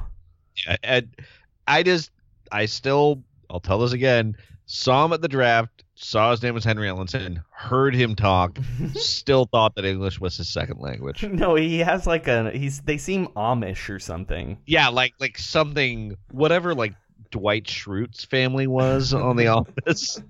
I, 0.67 0.79
I, 0.85 1.03
I 1.67 1.83
just, 1.83 2.11
I 2.53 2.67
still, 2.67 3.23
I'll 3.49 3.61
tell 3.61 3.79
this 3.79 3.93
again. 3.93 4.37
Saw 4.67 5.05
him 5.05 5.13
at 5.13 5.21
the 5.21 5.29
draft. 5.29 5.85
Saw 5.97 6.31
his 6.31 6.43
name 6.43 6.55
was 6.55 6.65
Henry 6.65 6.89
Ellenson. 6.89 7.43
Heard 7.51 7.95
him 7.95 8.15
talk. 8.15 8.59
still 8.95 9.47
thought 9.47 9.75
that 9.75 9.85
English 9.85 10.21
was 10.21 10.37
his 10.37 10.49
second 10.49 10.81
language. 10.81 11.23
no, 11.31 11.57
he 11.57 11.81
has 11.81 12.07
like 12.07 12.29
a 12.29 12.51
he's. 12.53 12.81
They 12.81 12.97
seem 12.97 13.27
Amish 13.29 13.89
or 13.89 13.99
something. 13.99 14.59
Yeah, 14.67 14.89
like 14.89 15.15
like 15.21 15.37
something, 15.39 16.17
whatever, 16.31 16.75
like 16.75 16.95
Dwight 17.31 17.65
Schrute's 17.67 18.25
family 18.25 18.67
was 18.67 19.13
on 19.13 19.37
The 19.37 19.47
Office. 19.49 20.23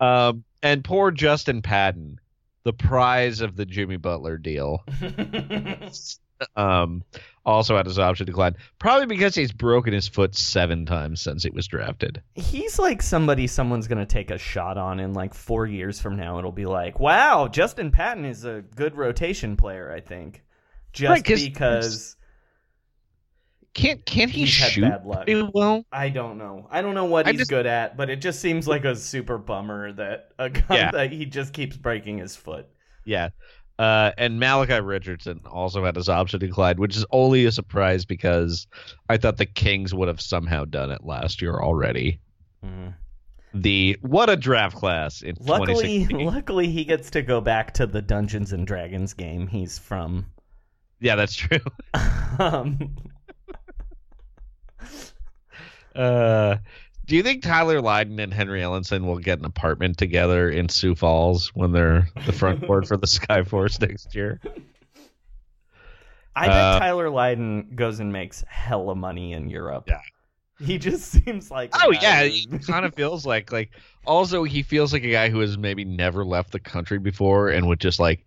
Um, 0.00 0.44
and 0.62 0.84
poor 0.84 1.10
Justin 1.10 1.62
Patton, 1.62 2.18
the 2.66 2.72
prize 2.72 3.40
of 3.40 3.54
the 3.54 3.64
Jimmy 3.64 3.96
Butler 3.96 4.36
deal. 4.38 4.84
Um, 6.54 7.02
also 7.46 7.78
had 7.78 7.86
his 7.86 7.98
option 7.98 8.26
declined, 8.26 8.56
probably 8.78 9.06
because 9.06 9.34
he's 9.34 9.52
broken 9.52 9.94
his 9.94 10.06
foot 10.06 10.34
seven 10.34 10.84
times 10.84 11.22
since 11.22 11.42
he 11.42 11.48
was 11.48 11.66
drafted. 11.66 12.20
He's 12.34 12.78
like 12.78 13.00
somebody 13.00 13.46
someone's 13.46 13.88
gonna 13.88 14.04
take 14.04 14.30
a 14.30 14.36
shot 14.36 14.76
on 14.76 15.00
in 15.00 15.14
like 15.14 15.32
four 15.32 15.64
years 15.66 15.98
from 15.98 16.16
now. 16.16 16.38
It'll 16.38 16.52
be 16.52 16.66
like, 16.66 17.00
wow, 17.00 17.48
Justin 17.48 17.90
Patton 17.90 18.26
is 18.26 18.44
a 18.44 18.62
good 18.74 18.96
rotation 18.96 19.56
player. 19.56 19.90
I 19.90 20.00
think 20.00 20.44
just 20.92 21.08
Right, 21.10 21.24
'cause- 21.24 21.42
because 21.42 22.16
Can't 23.76 24.02
can't 24.06 24.30
he 24.30 24.40
He's 24.46 24.56
had 24.58 24.70
shoot 24.72 24.80
bad 24.80 25.04
luck. 25.04 25.28
well? 25.52 25.84
I 25.92 26.08
don't 26.08 26.38
know. 26.38 26.66
I 26.70 26.80
don't 26.80 26.94
know 26.94 27.04
what 27.04 27.26
I 27.26 27.32
he's 27.32 27.40
just- 27.40 27.50
good 27.50 27.66
at, 27.66 27.94
but 27.94 28.08
it 28.08 28.22
just 28.22 28.40
seems 28.40 28.66
like 28.66 28.86
a 28.86 28.96
super 28.96 29.36
bummer 29.36 29.92
that 29.92 30.30
a 30.38 30.48
guy 30.48 30.64
Yeah. 30.70 30.90
that 30.92 31.12
he 31.12 31.26
just 31.26 31.52
keeps 31.52 31.76
breaking 31.76 32.16
his 32.16 32.34
foot. 32.34 32.66
Yeah. 33.04 33.28
Uh, 33.78 34.12
and 34.16 34.40
Malachi 34.40 34.80
Richardson 34.80 35.40
also 35.44 35.84
had 35.84 35.94
his 35.94 36.08
option 36.08 36.40
declined, 36.40 36.78
which 36.78 36.96
is 36.96 37.04
only 37.10 37.44
a 37.44 37.52
surprise 37.52 38.06
because 38.06 38.66
I 39.10 39.18
thought 39.18 39.36
the 39.36 39.44
Kings 39.44 39.92
would 39.92 40.08
have 40.08 40.22
somehow 40.22 40.64
done 40.64 40.90
it 40.90 41.04
last 41.04 41.42
year 41.42 41.60
already. 41.60 42.18
Mm. 42.64 42.94
The 43.52 43.98
what 44.00 44.30
a 44.30 44.36
draft 44.36 44.76
class 44.76 45.20
in 45.20 45.36
Luckily, 45.40 46.06
luckily 46.06 46.68
he 46.68 46.86
gets 46.86 47.10
to 47.10 47.20
go 47.20 47.42
back 47.42 47.74
to 47.74 47.86
the 47.86 48.00
Dungeons 48.00 48.54
and 48.54 48.66
Dragons 48.66 49.12
game 49.12 49.46
he's 49.46 49.78
from. 49.78 50.24
Yeah, 50.98 51.16
that's 51.16 51.34
true. 51.34 51.58
Um, 52.38 52.96
Uh, 55.96 56.58
do 57.06 57.16
you 57.16 57.22
think 57.22 57.42
Tyler 57.42 57.80
Lydon 57.80 58.18
and 58.18 58.34
Henry 58.34 58.60
Ellenson 58.60 59.04
will 59.06 59.18
get 59.18 59.38
an 59.38 59.44
apartment 59.44 59.96
together 59.96 60.50
in 60.50 60.68
Sioux 60.68 60.94
Falls 60.94 61.48
when 61.54 61.72
they're 61.72 62.08
the 62.26 62.32
front 62.32 62.66
court 62.66 62.86
for 62.88 62.96
the 62.96 63.06
Skyforce 63.06 63.80
next 63.80 64.14
year? 64.14 64.40
I 66.34 66.46
bet 66.48 66.56
Uh, 66.56 66.78
Tyler 66.80 67.10
Lydon 67.10 67.72
goes 67.74 68.00
and 68.00 68.12
makes 68.12 68.44
hella 68.48 68.94
money 68.94 69.32
in 69.32 69.48
Europe. 69.48 69.84
Yeah. 69.86 70.00
He 70.60 70.78
just 70.78 71.04
seems 71.24 71.50
like 71.50 71.70
Oh 71.82 71.92
yeah, 71.92 72.22
it 72.22 72.66
kind 72.66 72.84
of 72.84 72.94
feels 72.94 73.24
like 73.24 73.52
like 73.52 73.70
also 74.04 74.42
he 74.42 74.62
feels 74.62 74.92
like 74.92 75.04
a 75.04 75.10
guy 75.10 75.28
who 75.30 75.40
has 75.40 75.56
maybe 75.56 75.84
never 75.84 76.24
left 76.24 76.52
the 76.52 76.60
country 76.60 76.98
before 76.98 77.48
and 77.50 77.66
would 77.68 77.80
just 77.80 78.00
like 78.00 78.26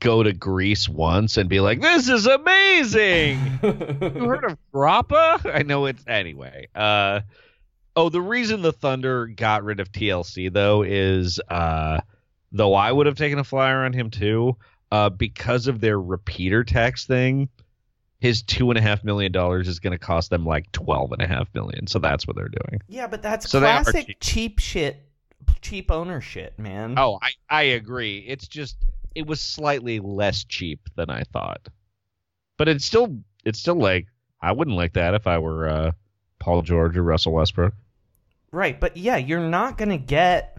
go 0.00 0.22
to 0.22 0.32
Greece 0.32 0.88
once 0.88 1.36
and 1.36 1.48
be 1.48 1.60
like, 1.60 1.80
"This 1.80 2.08
is 2.08 2.26
amazing." 2.26 3.38
you 3.62 3.70
heard 4.26 4.44
of 4.44 4.58
Grappa? 4.74 5.54
I 5.54 5.62
know 5.62 5.86
it's 5.86 6.04
anyway. 6.06 6.66
Uh 6.74 7.20
oh, 7.94 8.08
the 8.08 8.20
reason 8.20 8.62
the 8.62 8.72
Thunder 8.72 9.26
got 9.26 9.64
rid 9.64 9.80
of 9.80 9.92
TLC 9.92 10.52
though 10.52 10.82
is 10.82 11.40
uh 11.48 12.00
though 12.52 12.74
I 12.74 12.90
would 12.92 13.06
have 13.06 13.16
taken 13.16 13.38
a 13.38 13.44
flyer 13.44 13.84
on 13.84 13.92
him 13.92 14.10
too, 14.10 14.56
uh 14.90 15.08
because 15.10 15.66
of 15.66 15.80
their 15.80 16.00
repeater 16.00 16.64
tax 16.64 17.06
thing. 17.06 17.48
His 18.18 18.42
two 18.42 18.70
and 18.70 18.78
a 18.78 18.82
half 18.82 19.04
million 19.04 19.30
dollars 19.30 19.68
is 19.68 19.78
going 19.78 19.92
to 19.92 19.98
cost 19.98 20.30
them 20.30 20.44
like 20.46 20.72
twelve 20.72 21.12
and 21.12 21.20
a 21.20 21.26
half 21.26 21.48
million, 21.54 21.86
so 21.86 21.98
that's 21.98 22.26
what 22.26 22.34
they're 22.34 22.48
doing. 22.48 22.80
yeah, 22.88 23.06
but 23.06 23.22
that's 23.22 23.48
So 23.48 23.60
they 23.60 23.66
classic 23.66 24.06
cheap. 24.06 24.20
cheap 24.20 24.58
shit, 24.58 25.06
cheap 25.60 25.90
owner 25.90 26.22
shit, 26.22 26.58
man. 26.58 26.94
Oh, 26.96 27.18
I 27.20 27.30
I 27.50 27.62
agree. 27.62 28.24
It's 28.26 28.48
just 28.48 28.76
it 29.16 29.26
was 29.26 29.40
slightly 29.40 29.98
less 29.98 30.44
cheap 30.44 30.90
than 30.94 31.08
I 31.08 31.22
thought, 31.22 31.68
but 32.58 32.68
it's 32.68 32.84
still 32.84 33.18
it's 33.46 33.58
still 33.58 33.78
like 33.78 34.06
I 34.42 34.52
wouldn't 34.52 34.76
like 34.76 34.92
that 34.92 35.14
if 35.14 35.26
I 35.26 35.38
were 35.38 35.68
uh, 35.68 35.92
Paul 36.38 36.60
George 36.60 36.98
or 36.98 37.02
Russell 37.02 37.32
Westbrook. 37.32 37.72
Right, 38.52 38.78
but 38.78 38.98
yeah, 38.98 39.16
you're 39.16 39.40
not 39.40 39.78
gonna 39.78 39.96
get 39.96 40.58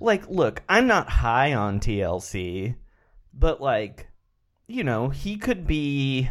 like 0.00 0.28
look, 0.28 0.62
I'm 0.68 0.86
not 0.86 1.10
high 1.10 1.54
on 1.54 1.80
TLC, 1.80 2.76
but 3.34 3.60
like, 3.60 4.06
you 4.68 4.84
know, 4.84 5.08
he 5.08 5.36
could 5.36 5.66
be 5.66 6.30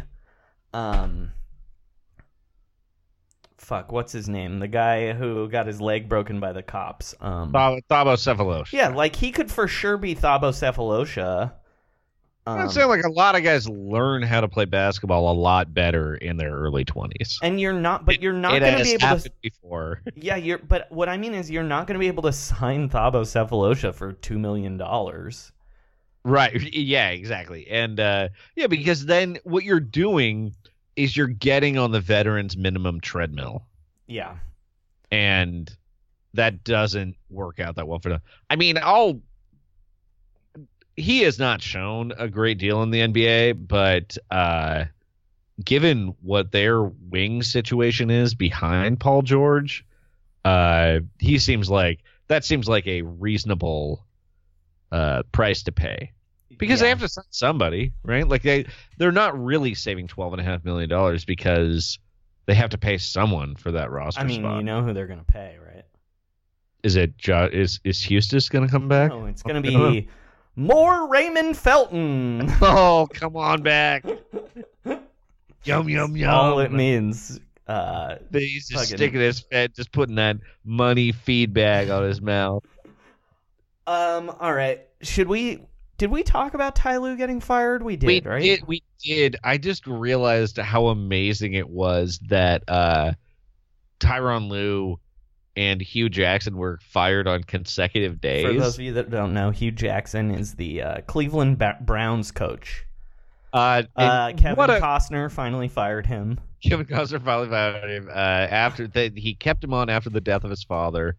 um 0.72 1.32
fuck, 3.68 3.92
what's 3.92 4.12
his 4.12 4.28
name? 4.28 4.58
The 4.60 4.68
guy 4.68 5.12
who 5.12 5.48
got 5.48 5.66
his 5.66 5.80
leg 5.80 6.08
broken 6.08 6.40
by 6.40 6.52
the 6.52 6.62
cops. 6.62 7.14
Um 7.20 7.52
Thabo 7.52 7.80
Thabo 7.90 8.14
Sefolosha. 8.16 8.72
Yeah, 8.72 8.88
like 8.88 9.14
he 9.14 9.30
could 9.30 9.50
for 9.50 9.68
sure 9.68 9.96
be 9.98 10.14
Thabo 10.14 10.50
Sefolosha. 10.52 11.52
I'm 12.46 12.60
Um, 12.62 12.70
saying 12.70 12.88
like 12.88 13.04
a 13.04 13.10
lot 13.12 13.36
of 13.36 13.42
guys 13.44 13.68
learn 13.68 14.22
how 14.22 14.40
to 14.40 14.48
play 14.48 14.64
basketball 14.64 15.30
a 15.30 15.36
lot 15.38 15.74
better 15.74 16.14
in 16.14 16.38
their 16.38 16.50
early 16.50 16.82
twenties. 16.84 17.38
and 17.42 17.60
you're 17.60 17.74
not 17.74 18.06
but 18.06 18.22
you're 18.22 18.32
not 18.32 18.58
going 18.58 18.78
to 18.78 18.84
be 18.84 18.92
able 19.04 19.20
to 19.20 19.30
before. 19.42 20.00
Yeah, 20.16 20.36
you're. 20.36 20.56
But 20.58 20.90
what 20.90 21.10
I 21.10 21.18
mean 21.18 21.34
is, 21.34 21.50
you're 21.50 21.62
not 21.62 21.86
going 21.86 21.96
to 21.96 21.98
be 22.00 22.06
able 22.06 22.22
to 22.22 22.32
sign 22.32 22.88
Thabo 22.88 23.22
Sefolosha 23.26 23.94
for 23.94 24.14
two 24.14 24.38
million 24.38 24.78
dollars. 24.78 25.52
Right. 26.24 26.54
Yeah, 26.74 27.10
exactly. 27.10 27.68
And 27.68 28.00
uh 28.00 28.28
yeah, 28.56 28.66
because 28.66 29.04
then 29.04 29.38
what 29.44 29.64
you're 29.64 29.78
doing 29.80 30.54
is 30.98 31.16
you're 31.16 31.28
getting 31.28 31.78
on 31.78 31.92
the 31.92 32.00
veterans 32.00 32.56
minimum 32.56 33.00
treadmill. 33.00 33.64
Yeah, 34.08 34.36
And 35.12 35.70
that 36.34 36.64
doesn't 36.64 37.16
work 37.30 37.60
out 37.60 37.76
that 37.76 37.86
well 37.86 38.00
for 38.00 38.08
them. 38.08 38.20
I 38.50 38.56
mean, 38.56 38.78
I'll 38.82 39.20
he 40.96 41.20
has 41.20 41.38
not 41.38 41.62
shown 41.62 42.12
a 42.18 42.28
great 42.28 42.58
deal 42.58 42.82
in 42.82 42.90
the 42.90 43.00
NBA, 43.00 43.68
but 43.68 44.18
uh 44.30 44.86
given 45.64 46.14
what 46.22 46.52
their 46.52 46.82
wing 46.82 47.42
situation 47.42 48.10
is 48.10 48.34
behind 48.34 48.98
Paul 48.98 49.22
George, 49.22 49.84
uh 50.44 51.00
he 51.18 51.38
seems 51.38 51.70
like 51.70 52.00
that 52.26 52.44
seems 52.44 52.68
like 52.68 52.86
a 52.86 53.02
reasonable 53.02 54.04
uh 54.90 55.22
price 55.30 55.62
to 55.64 55.72
pay 55.72 56.12
because 56.56 56.80
they 56.80 56.88
have 56.88 57.00
to 57.00 57.08
sign 57.08 57.24
somebody, 57.30 57.92
right? 58.02 58.26
Like 58.26 58.42
they 58.42 58.66
they're 58.96 59.12
not 59.12 59.38
really 59.42 59.74
saving 59.74 60.06
twelve 60.08 60.32
and 60.32 60.40
a 60.40 60.44
half 60.44 60.64
million 60.64 60.88
dollars 60.88 61.24
because 61.24 61.98
they 62.46 62.54
have 62.54 62.70
to 62.70 62.78
pay 62.78 62.96
someone 62.98 63.54
for 63.56 63.72
that 63.72 63.90
roster 63.90 64.20
I 64.22 64.24
mean, 64.24 64.40
spot. 64.40 64.56
you 64.56 64.62
know 64.64 64.82
who 64.82 64.94
they're 64.94 65.06
going 65.06 65.18
to 65.18 65.24
pay, 65.24 65.56
right? 65.64 65.84
Is 66.82 66.96
it 66.96 67.18
jo- 67.18 67.50
is 67.52 67.80
is 67.84 68.02
Houston 68.04 68.40
going 68.50 68.66
to 68.66 68.70
come 68.72 68.88
back? 68.88 69.10
No, 69.10 69.26
it's 69.26 69.42
going 69.42 69.62
to 69.62 69.68
be 69.68 70.08
more 70.56 71.08
Raymond 71.08 71.56
Felton. 71.56 72.48
oh, 72.62 73.08
come 73.12 73.36
on 73.36 73.62
back! 73.62 74.04
yum 75.64 75.88
yum 75.88 76.16
yum. 76.16 76.30
All 76.30 76.60
it 76.60 76.72
means. 76.72 77.40
Uh, 77.66 78.16
He's 78.32 78.68
just 78.68 78.72
fucking- 78.84 78.96
sticking 78.96 79.20
his 79.20 79.44
head, 79.52 79.74
just 79.74 79.92
putting 79.92 80.14
that 80.14 80.38
money 80.64 81.12
feed 81.12 81.52
bag 81.52 81.90
on 81.90 82.04
his 82.04 82.20
mouth. 82.22 82.64
um. 83.86 84.30
All 84.40 84.54
right. 84.54 84.80
Should 85.02 85.28
we? 85.28 85.60
Did 85.98 86.10
we 86.10 86.22
talk 86.22 86.54
about 86.54 86.76
Ty 86.76 86.98
Lue 86.98 87.16
getting 87.16 87.40
fired? 87.40 87.82
We 87.82 87.96
did, 87.96 88.06
we 88.06 88.20
right? 88.30 88.42
did 88.42 88.66
we 88.66 88.82
did 89.04 89.36
i 89.44 89.56
just 89.58 89.86
realized 89.86 90.56
how 90.58 90.86
amazing 90.88 91.54
it 91.54 91.68
was 91.68 92.18
that 92.28 92.64
uh 92.68 93.12
tyronn 94.00 94.48
Lue 94.48 94.98
and 95.56 95.80
hue 95.80 96.08
jackson 96.08 96.56
were 96.56 96.78
fired 96.82 97.28
on 97.28 97.44
consecutive 97.44 98.20
days 98.20 98.44
For 98.44 98.52
those 98.54 98.74
of 98.74 98.80
you 98.80 98.92
that 98.94 99.10
don't 99.10 99.34
know, 99.34 99.50
Hue 99.50 99.70
Jackson 99.70 100.30
is 100.32 100.54
the 100.54 100.82
uh, 100.82 101.00
Cleveland 101.02 101.58
ba- 101.58 101.78
Browns 101.80 102.30
coach. 102.32 102.84
uh, 103.52 103.82
Uh, 103.96 104.32
Kevin 104.36 104.56
what 104.56 104.70
a, 104.70 104.80
Costner 104.80 105.30
finally 105.30 105.68
fired 105.68 106.06
him. 106.06 106.40
kevin 106.60 106.86
costner 106.86 107.24
finally 107.24 107.48
fired 107.48 107.88
him 107.88 108.08
uh 108.08 108.12
after 108.12 108.88
he 109.14 109.34
kept 109.34 109.62
him 109.62 109.72
on 109.72 109.88
after 109.88 110.10
the 110.10 110.20
death 110.20 110.42
of 110.42 110.50
his 110.50 110.64
father 110.64 111.16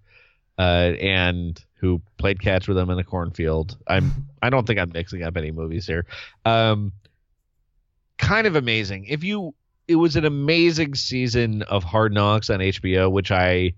uh 0.60 0.94
and 1.00 1.64
who 1.76 2.02
played 2.18 2.40
catch 2.42 2.68
with 2.68 2.78
him 2.78 2.90
in 2.90 2.98
the 2.98 3.04
cornfield 3.04 3.78
i'm 3.88 4.12
i 4.42 4.50
don't 4.50 4.68
think 4.68 4.80
i'm 4.80 4.92
mixing 4.94 5.24
up 5.24 5.38
any 5.38 5.52
movies 5.52 5.88
here 5.88 6.06
um 6.46 6.92
kind 8.18 8.46
of 8.46 8.56
amazing 8.56 9.06
if 9.06 9.24
you 9.24 9.56
it 9.88 9.96
was 9.96 10.16
an 10.18 10.26
amazing 10.26 10.94
season 10.94 11.62
of 11.64 11.84
hard 11.84 12.14
knocks 12.14 12.50
on 12.50 12.60
hbo 12.60 13.10
which 13.12 13.32
i 13.32 13.74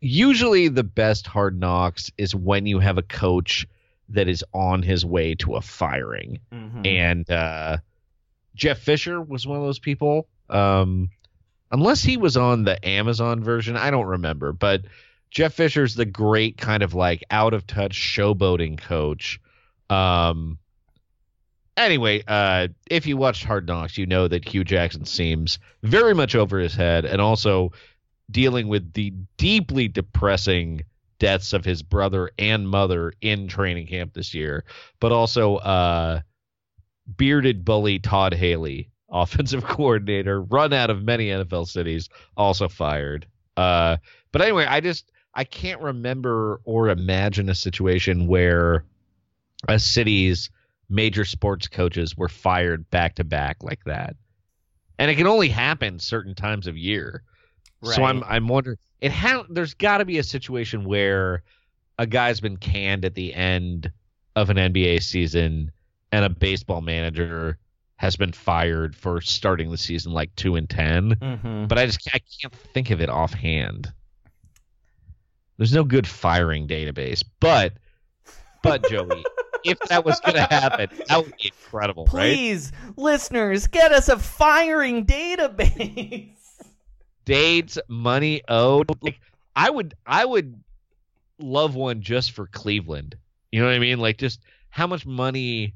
usually 0.00 0.68
the 0.68 0.84
best 0.84 1.26
hard 1.26 1.58
knocks 1.58 2.10
is 2.18 2.34
when 2.34 2.66
you 2.66 2.78
have 2.78 2.98
a 2.98 3.02
coach 3.02 3.66
that 4.10 4.28
is 4.28 4.44
on 4.54 4.82
his 4.82 5.04
way 5.04 5.34
to 5.34 5.54
a 5.56 5.60
firing 5.60 6.40
Mhm. 6.52 6.86
and 6.86 7.30
uh, 7.30 7.78
Jeff 8.54 8.78
Fisher 8.78 9.20
was 9.20 9.46
one 9.46 9.58
of 9.58 9.64
those 9.64 9.78
people. 9.78 10.26
Um, 10.50 11.10
unless 11.70 12.02
he 12.02 12.16
was 12.16 12.36
on 12.36 12.64
the 12.64 12.84
Amazon 12.88 13.44
version, 13.44 13.76
I 13.76 13.90
don't 13.92 14.06
remember. 14.06 14.52
But 14.52 14.82
Jeff 15.30 15.54
Fisher's 15.54 15.94
the 15.94 16.04
great 16.04 16.56
kind 16.56 16.82
of 16.82 16.94
like 16.94 17.24
out 17.30 17.54
of 17.54 17.66
touch 17.66 17.92
showboating 17.92 18.78
coach. 18.78 19.40
Um, 19.90 20.58
anyway, 21.76 22.22
uh, 22.26 22.68
if 22.90 23.06
you 23.06 23.16
watched 23.16 23.44
Hard 23.44 23.66
Knocks, 23.66 23.98
you 23.98 24.06
know 24.06 24.28
that 24.28 24.48
Hue 24.48 24.64
Jackson 24.64 25.04
seems 25.04 25.58
very 25.82 26.14
much 26.14 26.34
over 26.34 26.58
his 26.58 26.74
head, 26.74 27.04
and 27.04 27.20
also 27.20 27.72
dealing 28.30 28.68
with 28.68 28.92
the 28.92 29.12
deeply 29.36 29.88
depressing 29.88 30.82
deaths 31.18 31.52
of 31.52 31.64
his 31.64 31.82
brother 31.82 32.30
and 32.38 32.68
mother 32.68 33.12
in 33.20 33.48
training 33.48 33.86
camp 33.86 34.12
this 34.12 34.34
year, 34.34 34.64
but 35.00 35.12
also 35.12 35.56
uh, 35.56 36.20
bearded 37.16 37.64
bully 37.64 37.98
Todd 37.98 38.34
Haley, 38.34 38.90
offensive 39.10 39.64
coordinator, 39.64 40.42
run 40.42 40.72
out 40.72 40.90
of 40.90 41.02
many 41.02 41.28
NFL 41.28 41.66
cities, 41.68 42.08
also 42.36 42.68
fired. 42.68 43.26
Uh, 43.56 43.96
but 44.30 44.42
anyway, 44.42 44.66
I 44.66 44.80
just 44.80 45.10
I 45.38 45.44
can't 45.44 45.80
remember 45.80 46.60
or 46.64 46.88
imagine 46.88 47.48
a 47.48 47.54
situation 47.54 48.26
where 48.26 48.82
a 49.68 49.78
city's 49.78 50.50
major 50.90 51.24
sports 51.24 51.68
coaches 51.68 52.16
were 52.16 52.28
fired 52.28 52.90
back 52.90 53.14
to 53.14 53.24
back 53.24 53.62
like 53.62 53.84
that. 53.84 54.16
And 54.98 55.12
it 55.12 55.14
can 55.14 55.28
only 55.28 55.48
happen 55.48 56.00
certain 56.00 56.34
times 56.34 56.66
of 56.66 56.76
year. 56.76 57.22
So 57.84 58.02
I'm 58.02 58.24
I'm 58.24 58.48
wondering 58.48 58.78
it 59.00 59.12
ha- 59.12 59.46
there's 59.48 59.74
got 59.74 59.98
to 59.98 60.04
be 60.04 60.18
a 60.18 60.24
situation 60.24 60.84
where 60.84 61.44
a 61.98 62.06
guy's 62.06 62.40
been 62.40 62.56
canned 62.56 63.04
at 63.04 63.14
the 63.14 63.32
end 63.32 63.92
of 64.34 64.50
an 64.50 64.56
NBA 64.56 65.04
season 65.04 65.70
and 66.10 66.24
a 66.24 66.28
baseball 66.30 66.80
manager 66.80 67.58
has 67.94 68.16
been 68.16 68.32
fired 68.32 68.96
for 68.96 69.20
starting 69.20 69.70
the 69.70 69.78
season 69.78 70.10
like 70.10 70.34
2 70.34 70.56
and 70.56 70.68
10 70.68 71.14
Mhm. 71.14 71.68
but 71.68 71.78
I 71.78 71.86
just 71.86 72.08
I 72.12 72.18
can't 72.40 72.52
think 72.74 72.90
of 72.90 73.00
it 73.00 73.08
offhand. 73.08 73.92
There's 75.58 75.72
no 75.72 75.84
good 75.84 76.06
firing 76.06 76.66
database, 76.68 77.22
but 77.40 77.74
but 78.62 78.88
Joey, 78.88 79.24
if 79.64 79.78
that 79.88 80.04
was 80.04 80.18
going 80.20 80.36
to 80.36 80.42
happen, 80.42 80.88
that 81.08 81.18
would 81.18 81.36
be 81.36 81.52
incredible, 81.52 82.04
right? 82.06 82.32
Please, 82.32 82.72
listeners, 82.96 83.66
get 83.66 83.92
us 83.92 84.08
a 84.08 84.18
firing 84.18 85.04
database. 85.04 86.34
Dates, 87.24 87.78
money 87.88 88.42
owed. 88.48 88.88
Like 89.02 89.20
I 89.54 89.68
would, 89.68 89.94
I 90.06 90.24
would 90.24 90.62
love 91.38 91.74
one 91.74 92.02
just 92.02 92.32
for 92.32 92.46
Cleveland. 92.46 93.16
You 93.52 93.60
know 93.60 93.66
what 93.66 93.74
I 93.74 93.80
mean? 93.80 93.98
Like 93.98 94.18
just 94.18 94.40
how 94.70 94.86
much 94.86 95.04
money 95.06 95.74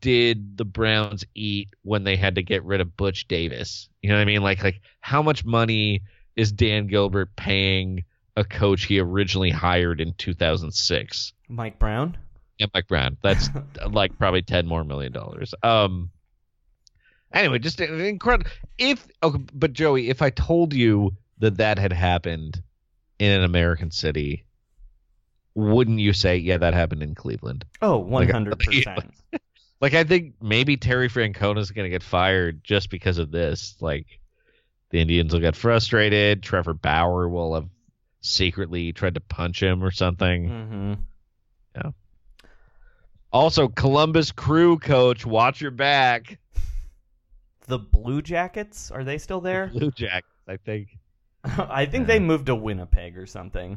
did 0.00 0.56
the 0.56 0.64
Browns 0.64 1.24
eat 1.34 1.68
when 1.82 2.04
they 2.04 2.16
had 2.16 2.36
to 2.36 2.42
get 2.42 2.64
rid 2.64 2.80
of 2.80 2.96
Butch 2.96 3.28
Davis? 3.28 3.88
You 4.02 4.08
know 4.08 4.16
what 4.16 4.22
I 4.22 4.24
mean? 4.24 4.42
Like 4.42 4.64
like 4.64 4.80
how 5.00 5.22
much 5.22 5.44
money 5.44 6.02
is 6.36 6.52
Dan 6.52 6.86
Gilbert 6.86 7.36
paying 7.36 8.04
a 8.36 8.44
coach 8.44 8.84
he 8.84 8.98
originally 8.98 9.50
hired 9.50 10.00
in 10.00 10.12
2006? 10.14 11.32
Mike 11.48 11.78
Brown? 11.78 12.16
Yeah, 12.58 12.66
Mike 12.74 12.88
Brown. 12.88 13.16
That's 13.22 13.48
like 13.90 14.18
probably 14.18 14.42
10 14.42 14.66
more 14.66 14.84
million 14.84 15.12
dollars. 15.12 15.54
Um 15.62 16.10
anyway, 17.32 17.58
just 17.58 17.80
incredible 17.80 18.50
if 18.78 19.06
okay, 19.22 19.42
but 19.52 19.72
Joey, 19.72 20.08
if 20.10 20.22
I 20.22 20.30
told 20.30 20.72
you 20.72 21.16
that 21.38 21.58
that 21.58 21.78
had 21.78 21.92
happened 21.92 22.62
in 23.18 23.30
an 23.30 23.44
American 23.44 23.90
city, 23.90 24.44
wouldn't 25.54 26.00
you 26.00 26.12
say, 26.12 26.36
yeah, 26.36 26.58
that 26.58 26.74
happened 26.74 27.02
in 27.02 27.14
Cleveland? 27.14 27.64
Oh, 27.80 27.98
Like, 28.00 28.28
100%. 28.28 29.10
Like 29.80 29.92
I 29.92 30.04
think 30.04 30.36
maybe 30.40 30.78
Terry 30.78 31.08
Francona's 31.10 31.70
gonna 31.70 31.90
get 31.90 32.02
fired 32.02 32.64
just 32.64 32.88
because 32.88 33.18
of 33.18 33.30
this. 33.30 33.76
Like 33.80 34.06
the 34.88 34.98
Indians 34.98 35.34
will 35.34 35.40
get 35.40 35.56
frustrated. 35.56 36.42
Trevor 36.42 36.72
Bauer 36.72 37.28
will 37.28 37.54
have 37.54 37.68
secretly 38.24 38.92
tried 38.92 39.14
to 39.14 39.20
punch 39.20 39.62
him 39.62 39.82
or 39.84 39.90
something. 39.90 40.48
hmm 40.48 40.94
Also, 43.32 43.68
Columbus 43.68 44.30
Crew 44.32 44.78
coach, 44.78 45.26
watch 45.26 45.60
your 45.60 45.72
back. 45.72 46.38
The 47.66 47.78
Blue 47.78 48.22
Jackets, 48.22 48.90
are 48.90 49.02
they 49.04 49.18
still 49.18 49.40
there? 49.40 49.66
Blue 49.68 49.90
Jackets, 49.90 50.28
I 50.46 50.56
think. 50.56 50.96
I 51.44 51.84
think 51.86 52.06
they 52.06 52.20
moved 52.20 52.46
to 52.46 52.54
Winnipeg 52.54 53.18
or 53.18 53.26
something. 53.26 53.76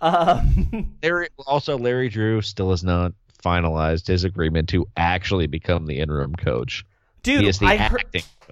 Um, 0.00 0.96
Larry, 1.02 1.28
also, 1.46 1.78
Larry 1.78 2.08
Drew 2.08 2.40
still 2.42 2.70
has 2.70 2.82
not 2.82 3.12
finalized 3.42 4.06
his 4.08 4.24
agreement 4.24 4.68
to 4.70 4.86
actually 4.96 5.46
become 5.46 5.86
the 5.86 5.98
interim 6.00 6.34
coach. 6.34 6.84
dude, 7.22 7.42
he 7.42 7.48
is 7.48 7.58
the 7.58 7.66
I 7.66 7.76
heard, 7.76 8.04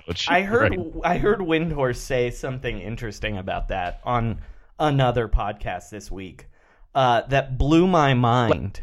coach. 0.07 0.29
I 0.31 0.43
heard 0.43 0.77
Right. 0.77 0.93
I 1.05 1.19
heard 1.19 1.41
Windhorst 1.41 1.97
say 1.97 2.31
something 2.31 2.79
interesting 2.79 3.37
about 3.39 3.69
that 3.69 4.01
on 4.05 4.39
another 4.79 5.29
podcast 5.29 5.91
this 5.91 6.11
week 6.11 6.47
uh, 6.95 7.23
that 7.29 7.59
blew 7.59 7.87
my 7.87 8.15
mind 8.15 8.83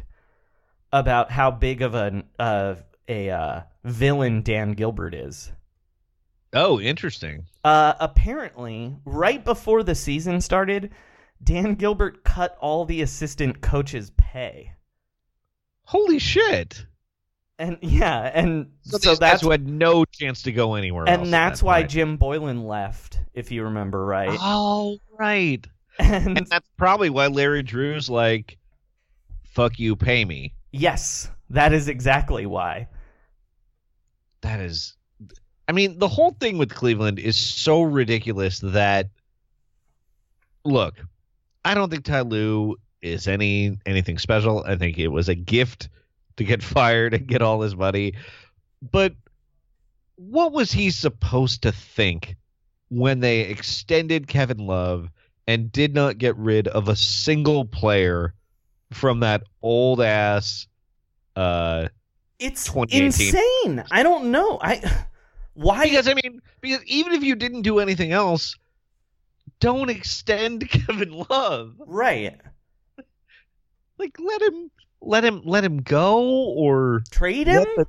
about 0.92 1.32
how 1.32 1.52
big 1.52 1.82
of 1.82 1.96
an 1.96 2.24
of 2.40 2.84
a 3.08 3.30
uh, 3.30 3.62
villain 3.84 4.42
Dan 4.42 4.74
Gilbert 4.74 5.14
is. 5.14 5.52
Oh, 6.54 6.80
interesting. 6.80 7.46
Uh, 7.64 7.94
apparently, 8.00 8.96
right 9.04 9.44
before 9.44 9.84
the 9.84 9.96
season 9.96 10.40
started, 10.40 10.92
Dan 11.44 11.76
Gilbert 11.76 12.24
cut 12.24 12.58
all 12.62 12.86
the 12.86 13.02
assistant 13.02 13.62
coaches' 13.62 14.12
pay. 14.16 14.72
Holy 15.84 16.18
shit! 16.18 16.86
And 17.60 17.78
yeah, 17.82 18.32
and 18.34 18.72
So, 18.84 18.98
so, 18.98 19.16
that's 19.16 19.42
who 19.42 19.52
had 19.52 19.68
no 19.68 20.06
chance 20.06 20.44
to 20.44 20.52
go 20.52 20.76
anywhere 20.76 21.06
and 21.08 21.24
at 21.24 21.32
that's 21.32 21.60
that 21.60 21.66
why 21.66 21.82
point. 21.82 21.92
Jim 21.92 22.18
Boylan 22.18 22.66
left, 22.66 23.20
if 23.34 23.52
you 23.52 23.64
remember 23.64 24.06
right. 24.06 24.38
Oh, 24.42 24.98
right. 25.18 25.66
And 26.00 26.38
And 26.38 26.48
that's 26.48 26.70
probably 26.78 27.10
why 27.10 27.28
Larry 27.28 27.64
Drew's 27.64 28.10
like, 28.10 28.58
"Fuck 29.44 29.80
you, 29.80 29.96
pay 29.96 30.26
me." 30.26 30.54
Yes, 30.72 31.30
that 31.50 31.74
is 31.74 31.88
exactly 31.88 32.46
why. 32.46 32.88
That 34.42 34.60
is, 34.60 34.96
I 35.68 35.72
mean, 35.72 35.98
the 36.00 36.08
whole 36.08 36.32
thing 36.32 36.58
with 36.58 36.74
Cleveland 36.74 37.18
is 37.18 37.38
so 37.38 37.82
ridiculous 37.82 38.60
that, 38.60 39.10
look, 40.64 40.96
I 41.64 41.74
don't 41.74 41.90
think 41.90 42.04
Ty 42.04 42.22
Lue 42.22 42.76
is 43.02 43.28
any 43.28 43.78
anything 43.86 44.18
special. 44.18 44.64
I 44.68 44.76
think 44.76 44.98
it 44.98 45.08
was 45.08 45.30
a 45.30 45.36
gift 45.36 45.90
to 46.38 46.44
get 46.44 46.62
fired 46.76 47.14
and 47.14 47.28
get 47.28 47.42
all 47.42 47.62
his 47.62 47.76
money, 47.76 48.14
but 48.92 49.14
what 50.18 50.52
was 50.52 50.72
he 50.72 50.92
supposed 50.92 51.64
to 51.64 51.72
think 51.72 52.36
when 52.90 53.20
they 53.20 53.42
extended 53.42 54.28
Kevin 54.28 54.60
Love 54.60 55.10
and 55.48 55.72
did 55.72 55.94
not 55.94 56.18
get 56.18 56.36
rid 56.38 56.68
of 56.68 56.88
a 56.90 56.96
single 56.96 57.66
player 57.66 58.34
from 58.92 59.20
that 59.22 59.44
old 59.62 60.02
ass 60.02 60.68
uh 61.36 61.88
It's 62.40 62.66
2018. 62.66 63.28
insane. 63.28 63.84
I 63.92 64.04
don't 64.04 64.32
know. 64.32 64.60
I 64.62 64.82
why 65.54 65.84
because 65.86 66.08
I 66.08 66.14
mean 66.14 66.42
because 66.62 66.84
even 66.86 67.14
if 67.14 67.24
you 67.24 67.36
didn't 67.36 67.62
do 67.64 67.80
anything 67.80 68.12
else, 68.12 68.56
don't 69.60 69.90
extend 69.90 70.70
Kevin 70.70 71.26
Love. 71.30 71.76
right. 71.86 72.40
Like 73.98 74.18
let 74.20 74.42
him 74.42 74.72
let 75.02 75.24
him 75.24 75.42
let 75.46 75.64
him 75.64 75.82
go 75.82 76.22
or 76.54 77.02
Trade 77.12 77.48
him? 77.48 77.64
the- 77.76 77.88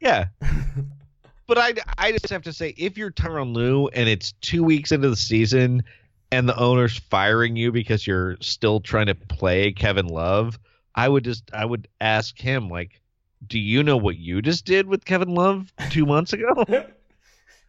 yeah. 0.00 0.26
but 1.46 1.58
I 1.58 1.72
I 1.96 2.12
just 2.12 2.28
have 2.30 2.42
to 2.42 2.52
say 2.52 2.74
if 2.76 2.98
you're 2.98 3.10
Tyronn 3.10 3.54
Lue 3.54 3.88
and 3.88 4.08
it's 4.08 4.32
2 4.42 4.62
weeks 4.62 4.92
into 4.92 5.08
the 5.08 5.16
season 5.16 5.82
and 6.32 6.48
the 6.48 6.58
owner's 6.58 6.98
firing 6.98 7.56
you 7.56 7.72
because 7.72 8.06
you're 8.06 8.36
still 8.40 8.80
trying 8.80 9.06
to 9.06 9.14
play 9.14 9.72
Kevin 9.72 10.06
Love, 10.06 10.58
I 10.94 11.08
would 11.08 11.24
just 11.24 11.50
I 11.52 11.64
would 11.64 11.88
ask 12.00 12.38
him 12.38 12.68
like 12.68 13.00
do 13.46 13.58
you 13.58 13.82
know 13.82 13.96
what 13.96 14.16
you 14.16 14.42
just 14.42 14.64
did 14.64 14.86
with 14.86 15.04
Kevin 15.04 15.34
Love 15.34 15.72
2 15.90 16.06
months 16.06 16.32
ago? 16.32 16.64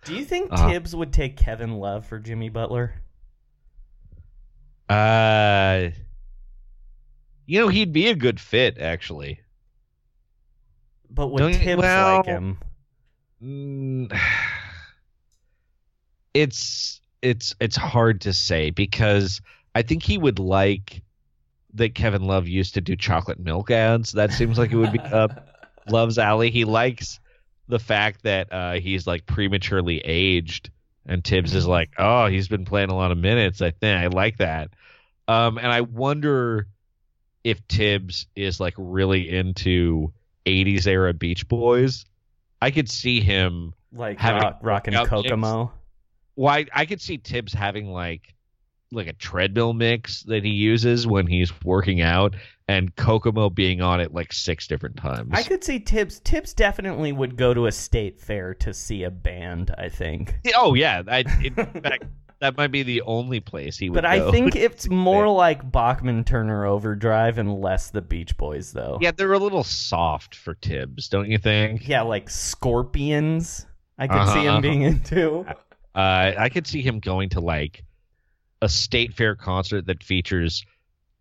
Do 0.06 0.16
you 0.16 0.24
think 0.24 0.54
Uh-huh. 0.54 0.70
Thibs 0.70 0.96
would 0.96 1.12
take 1.12 1.36
Kevin 1.36 1.74
Love 1.74 2.06
for 2.06 2.18
Jimmy 2.20 2.48
Butler? 2.50 2.94
Uh, 4.90 5.90
you 7.46 7.60
know, 7.60 7.68
he'd 7.68 7.92
be 7.92 8.08
a 8.08 8.16
good 8.16 8.40
fit, 8.40 8.78
actually. 8.80 9.42
But 11.10 11.28
would 11.28 11.40
Don't 11.40 11.54
Thibs 11.54 11.82
well- 11.82 12.18
like 12.18 12.26
him? 12.26 12.58
Mm, 13.44 14.18
it's 16.34 17.02
it's 17.22 17.56
it's 17.60 17.76
hard 17.76 18.22
to 18.22 18.34
say 18.34 18.70
because 18.70 19.42
I 19.74 19.82
think 19.82 20.04
he 20.04 20.18
would 20.18 20.40
like 20.40 21.02
that 21.74 21.96
Kevin 21.96 22.24
Love 22.24 22.48
used 22.48 22.76
to 22.76 22.82
do 22.82 22.96
chocolate 22.96 23.40
milk 23.40 23.72
ads. 23.72 24.14
That 24.14 24.32
seems 24.32 24.58
like 24.58 24.72
it 24.72 24.78
would 24.78 24.92
be 24.92 25.00
up 25.00 25.48
Love's 25.88 26.18
alley. 26.18 26.52
He 26.52 26.66
likes 26.66 27.20
the 27.68 27.80
fact 27.80 28.24
that 28.24 28.52
uh, 28.52 28.74
he's 28.74 29.06
like 29.06 29.26
prematurely 29.26 30.00
aged, 30.00 30.70
and 31.06 31.24
Thibs 31.24 31.54
is 31.54 31.68
like, 31.68 31.92
oh, 31.98 32.28
he's 32.28 32.48
been 32.48 32.66
playing 32.66 32.90
a 32.90 32.96
lot 32.96 33.12
of 33.12 33.18
minutes. 33.18 33.62
I 33.62 33.72
think 33.72 33.98
I 33.98 34.08
like 34.08 34.38
that. 34.38 34.70
Um, 35.28 35.58
and 35.58 35.68
I 35.68 35.82
wonder 35.82 36.68
if 37.44 37.60
Thibs 37.70 38.28
is 38.36 38.60
like 38.60 38.74
really 38.78 39.30
into 39.30 40.14
'80s 40.46 40.88
era 40.88 41.14
Beach 41.14 41.48
Boys. 41.48 42.06
I 42.62 42.72
could 42.72 42.90
see 42.90 43.22
him. 43.22 43.74
like 43.94 44.20
having 44.20 44.42
rock, 44.42 44.60
rocking 44.62 44.94
mix. 45.28 45.38
Why 46.38 46.66
I 46.74 46.86
could 46.86 47.02
see 47.02 47.18
Thibs 47.18 47.52
having 47.54 47.92
like 47.92 48.34
like 48.94 49.08
a 49.08 49.14
treadmill 49.14 49.74
mix 49.74 50.24
that 50.24 50.46
he 50.46 50.52
uses 50.52 51.06
when 51.06 51.28
he's 51.28 51.52
working 51.66 52.00
out, 52.00 52.36
and 52.70 52.96
Kokomo 52.96 53.50
being 53.50 53.82
on 53.82 54.00
it 54.00 54.14
like 54.14 54.32
six 54.32 54.66
different 54.68 54.96
times. 54.96 55.32
I 55.34 55.44
could 55.44 55.64
see 55.64 55.80
Thibs. 55.80 56.20
Thibs 56.20 56.54
definitely 56.54 57.12
would 57.12 57.36
go 57.38 57.54
to 57.54 57.66
a 57.66 57.72
state 57.72 58.20
fair 58.22 58.54
to 58.54 58.74
see 58.74 59.04
a 59.04 59.12
band. 59.12 59.74
I 59.78 59.90
think. 59.90 60.36
Oh 60.56 60.74
yeah, 60.76 61.02
I, 61.08 61.26
in 61.44 61.54
fact, 61.56 62.06
that 62.40 62.56
might 62.56 62.72
be 62.72 62.84
the 62.84 63.02
only 63.02 63.40
place 63.40 63.78
he 63.78 63.90
would. 63.90 63.96
But 63.96 64.06
I 64.06 64.30
think 64.32 64.56
it's 64.56 64.88
more 64.90 65.28
like 65.28 65.70
Bachman 65.72 66.24
Turner 66.24 66.66
Overdrive 66.68 67.40
and 67.40 67.60
less 67.60 67.90
the 67.90 68.02
Beach 68.04 68.38
Boys, 68.38 68.72
though. 68.74 69.00
yeah, 69.02 69.10
they're 69.12 69.34
a 69.34 69.40
little 69.40 69.64
soft 69.64 70.36
for 70.36 70.54
Thibs, 70.62 71.10
don't 71.10 71.30
you 71.32 71.40
think? 71.40 71.88
Yeah, 71.90 72.04
like 72.04 72.30
Scorpions. 72.30 73.66
I 73.98 74.08
could 74.08 74.28
see 74.28 74.48
Uh-huh, 74.48 74.58
him 74.58 74.62
being 74.62 74.82
into. 74.84 75.46
Uh, 75.98 76.34
I 76.38 76.50
could 76.50 76.68
see 76.68 76.84
him 76.84 77.00
going 77.00 77.30
to 77.30 77.40
like 77.40 77.84
a 78.62 78.70
state 78.70 79.16
fair 79.16 79.36
concert 79.36 79.88
that 79.88 80.04
features 80.04 80.64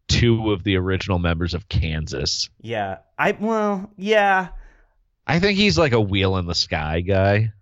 two 0.06 0.52
of 0.52 0.64
the 0.64 0.76
original 0.76 1.18
members 1.18 1.54
of 1.54 1.66
Kansas. 1.68 2.50
Yeah, 2.60 2.98
I 3.18 3.32
well, 3.32 3.90
yeah, 3.96 4.48
I 5.26 5.40
think 5.40 5.56
he's 5.56 5.78
like 5.78 5.92
a 5.92 6.00
wheel 6.00 6.36
in 6.36 6.46
the 6.46 6.54
sky 6.54 7.00
guy. 7.00 7.52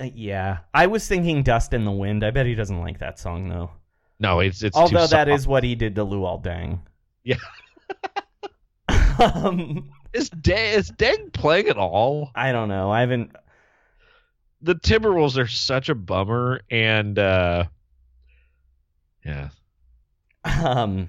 uh, 0.00 0.04
yeah. 0.14 0.58
I 0.72 0.86
was 0.86 1.08
thinking 1.08 1.42
"Dust 1.42 1.74
in 1.74 1.84
the 1.84 1.90
Wind." 1.90 2.24
I 2.24 2.30
bet 2.30 2.46
he 2.46 2.54
doesn't 2.54 2.80
like 2.80 3.00
that 3.00 3.18
song 3.18 3.48
though. 3.48 3.72
No, 4.20 4.38
it's 4.38 4.62
it's 4.62 4.76
too 4.76 4.82
Although 4.82 5.08
that 5.08 5.28
is 5.28 5.48
what 5.48 5.64
he 5.64 5.74
did 5.74 5.96
to 5.96 6.04
Luol 6.04 6.42
Deng. 6.42 6.78
Yeah. 7.24 7.36
um, 9.18 9.90
Is 10.14 10.30
Deng, 10.30 10.74
is 10.74 10.92
Deng 10.92 11.32
playing 11.32 11.66
at 11.66 11.76
all? 11.76 12.30
I 12.36 12.52
don't 12.52 12.68
know. 12.68 12.92
I 12.92 13.00
haven't. 13.00 13.34
The 14.64 14.74
Timberwolves 14.74 15.36
are 15.36 15.46
such 15.46 15.88
a 15.90 15.94
bummer, 15.94 16.62
and 16.70 17.18
uh, 17.18 17.64
yeah, 19.24 19.50
Um, 20.44 21.08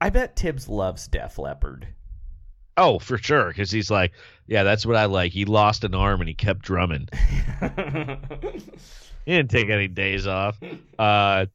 I 0.00 0.10
bet 0.10 0.36
Thibs 0.36 0.68
loves 0.68 1.08
Def 1.08 1.38
Leppard. 1.38 1.88
Oh, 2.76 2.98
for 2.98 3.18
sure, 3.18 3.48
because 3.48 3.70
he's 3.70 3.90
like, 3.90 4.12
yeah, 4.46 4.62
that's 4.62 4.84
what 4.86 4.96
I 4.96 5.06
like. 5.06 5.32
He 5.32 5.44
lost 5.44 5.82
an 5.82 5.94
arm 5.94 6.20
and 6.20 6.28
he 6.28 6.34
kept 6.34 6.62
drumming. 6.62 7.08
He 9.24 9.32
didn't 9.32 9.50
take 9.50 9.70
any 9.70 9.88
days 9.88 10.28
off. 10.28 10.56
Uh, 10.96 11.46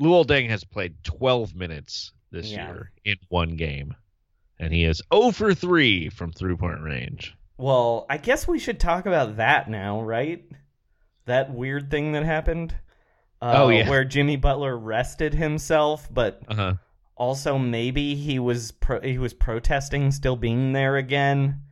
Luol 0.00 0.26
Deng 0.26 0.48
has 0.48 0.64
played 0.64 0.96
12 1.04 1.54
minutes 1.54 2.10
this 2.32 2.50
Yeah. 2.50 2.66
year 2.66 2.90
in 3.04 3.14
one 3.28 3.50
game, 3.54 3.94
and 4.58 4.72
he 4.72 4.82
is 4.82 5.00
0 5.14 5.30
for 5.30 5.54
3 5.54 6.08
from 6.08 6.32
three 6.32 6.56
point 6.56 6.80
range. 6.80 7.36
Well, 7.62 8.06
I 8.10 8.16
guess 8.18 8.46
we 8.48 8.58
should 8.58 8.80
talk 8.80 9.06
about 9.06 9.36
that 9.36 9.70
now, 9.70 10.02
right? 10.02 10.44
That 11.26 11.52
weird 11.54 11.90
thing 11.90 12.12
that 12.12 12.24
happened. 12.24 12.74
Uh, 13.40 13.52
Oh, 13.56 13.68
yeah. 13.70 13.88
where 13.88 14.04
Jimmy 14.04 14.36
Butler 14.36 14.76
rested 14.76 15.34
himself, 15.34 16.08
but 16.12 16.42
Uh 16.48 16.54
huh. 16.54 16.74
also 17.16 17.58
maybe 17.58 18.14
he 18.14 18.38
was 18.38 18.72
pro- 18.72 19.00
he 19.00 19.18
was 19.18 19.34
protesting 19.34 20.10
still 20.12 20.36
being 20.36 20.72
there 20.72 20.96
again, 20.96 21.62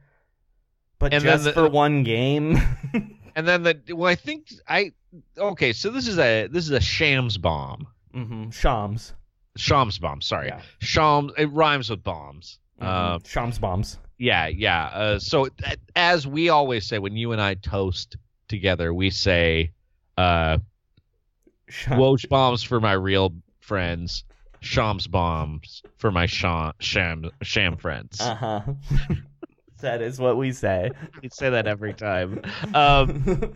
but 0.99 1.13
And 1.15 1.23
just 1.23 1.45
the- 1.45 1.53
for 1.53 1.69
one 1.69 2.03
game. 2.05 2.59
And 3.37 3.47
then 3.47 3.63
the 3.63 3.81
well, 3.95 4.11
I 4.11 4.17
think 4.17 4.49
I 4.69 4.91
okay. 5.39 5.73
So 5.73 5.91
this 5.91 6.09
is 6.09 6.19
a 6.19 6.49
this 6.49 6.65
is 6.65 6.73
a 6.73 6.81
Shams 6.81 7.39
bomb, 7.39 7.87
mm-hmm. 8.13 8.51
Shams. 8.51 9.15
Shams 9.57 9.99
bomb. 9.99 10.21
Sorry, 10.21 10.49
Yeah. 10.49 10.61
Shams. 10.81 11.31
It 11.39 11.47
rhymes 11.53 11.91
with 11.91 12.03
bombs. 12.03 12.59
Mhm. 12.83 12.87
Um, 12.87 13.21
Shams 13.25 13.61
bombs. 13.61 13.99
Yeah, 14.21 14.49
yeah. 14.49 14.85
Uh, 14.85 15.19
so 15.19 15.49
as 15.97 16.27
we 16.27 16.51
always 16.51 16.87
say, 16.87 16.99
when 16.99 17.17
you 17.17 17.33
and 17.33 17.41
I 17.41 17.55
toast 17.55 18.19
together, 18.49 18.93
we 18.93 19.09
say, 19.09 19.73
uh, 20.19 20.59
"Woj 21.87 22.29
bombs 22.29 22.63
for 22.63 22.81
my 22.81 22.93
real 22.93 23.33
friends, 23.61 24.25
Shams 24.61 25.07
bombs 25.07 25.83
for 25.97 26.11
my 26.11 26.27
sham 26.27 26.75
sham 26.81 27.31
sham 27.41 27.79
friends." 27.79 28.21
Uh 28.21 28.35
huh. 28.35 28.61
that 29.81 30.03
is 30.03 30.21
what 30.21 30.37
we 30.37 30.53
say. 30.53 30.91
we 31.23 31.31
say 31.31 31.49
that 31.49 31.67
every 31.67 31.95
time. 31.95 32.43
Um, 32.75 33.55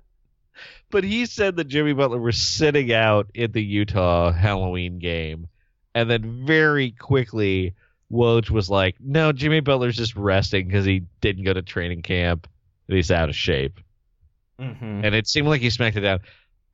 but 0.90 1.04
he 1.04 1.26
said 1.26 1.56
that 1.56 1.64
Jimmy 1.68 1.92
Butler 1.92 2.22
was 2.22 2.38
sitting 2.38 2.90
out 2.90 3.26
in 3.34 3.52
the 3.52 3.62
Utah 3.62 4.32
Halloween 4.32 4.98
game, 4.98 5.48
and 5.94 6.08
then 6.08 6.46
very 6.46 6.92
quickly 6.92 7.74
Woj 8.12 8.50
was 8.50 8.68
like, 8.68 8.96
"No, 9.00 9.32
Jimmy 9.32 9.60
Butler's 9.60 9.96
just 9.96 10.14
resting 10.14 10.66
because 10.66 10.84
he 10.84 11.04
didn't 11.20 11.44
go 11.44 11.52
to 11.52 11.62
training 11.62 12.02
camp 12.02 12.46
and 12.88 12.96
he's 12.96 13.10
out 13.10 13.28
of 13.28 13.36
shape." 13.36 13.80
Mhm. 14.60 15.04
And 15.04 15.14
it 15.14 15.26
seemed 15.26 15.48
like 15.48 15.60
he 15.60 15.70
smacked 15.70 15.96
it 15.96 16.00
down. 16.00 16.20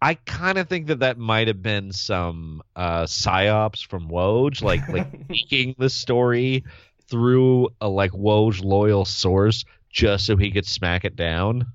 I 0.00 0.14
kind 0.14 0.58
of 0.58 0.68
think 0.68 0.88
that 0.88 1.00
that 1.00 1.18
might 1.18 1.48
have 1.48 1.62
been 1.62 1.92
some 1.92 2.62
uh, 2.76 3.02
psyops 3.02 3.84
from 3.84 4.08
Woj, 4.08 4.62
like 4.62 4.86
like 4.88 5.06
leaking 5.28 5.74
the 5.78 5.90
story 5.90 6.64
through 7.08 7.70
a 7.80 7.88
like 7.88 8.12
Woj 8.12 8.62
loyal 8.62 9.04
source 9.04 9.64
just 9.90 10.26
so 10.26 10.36
he 10.36 10.50
could 10.50 10.66
smack 10.66 11.04
it 11.04 11.16
down. 11.16 11.66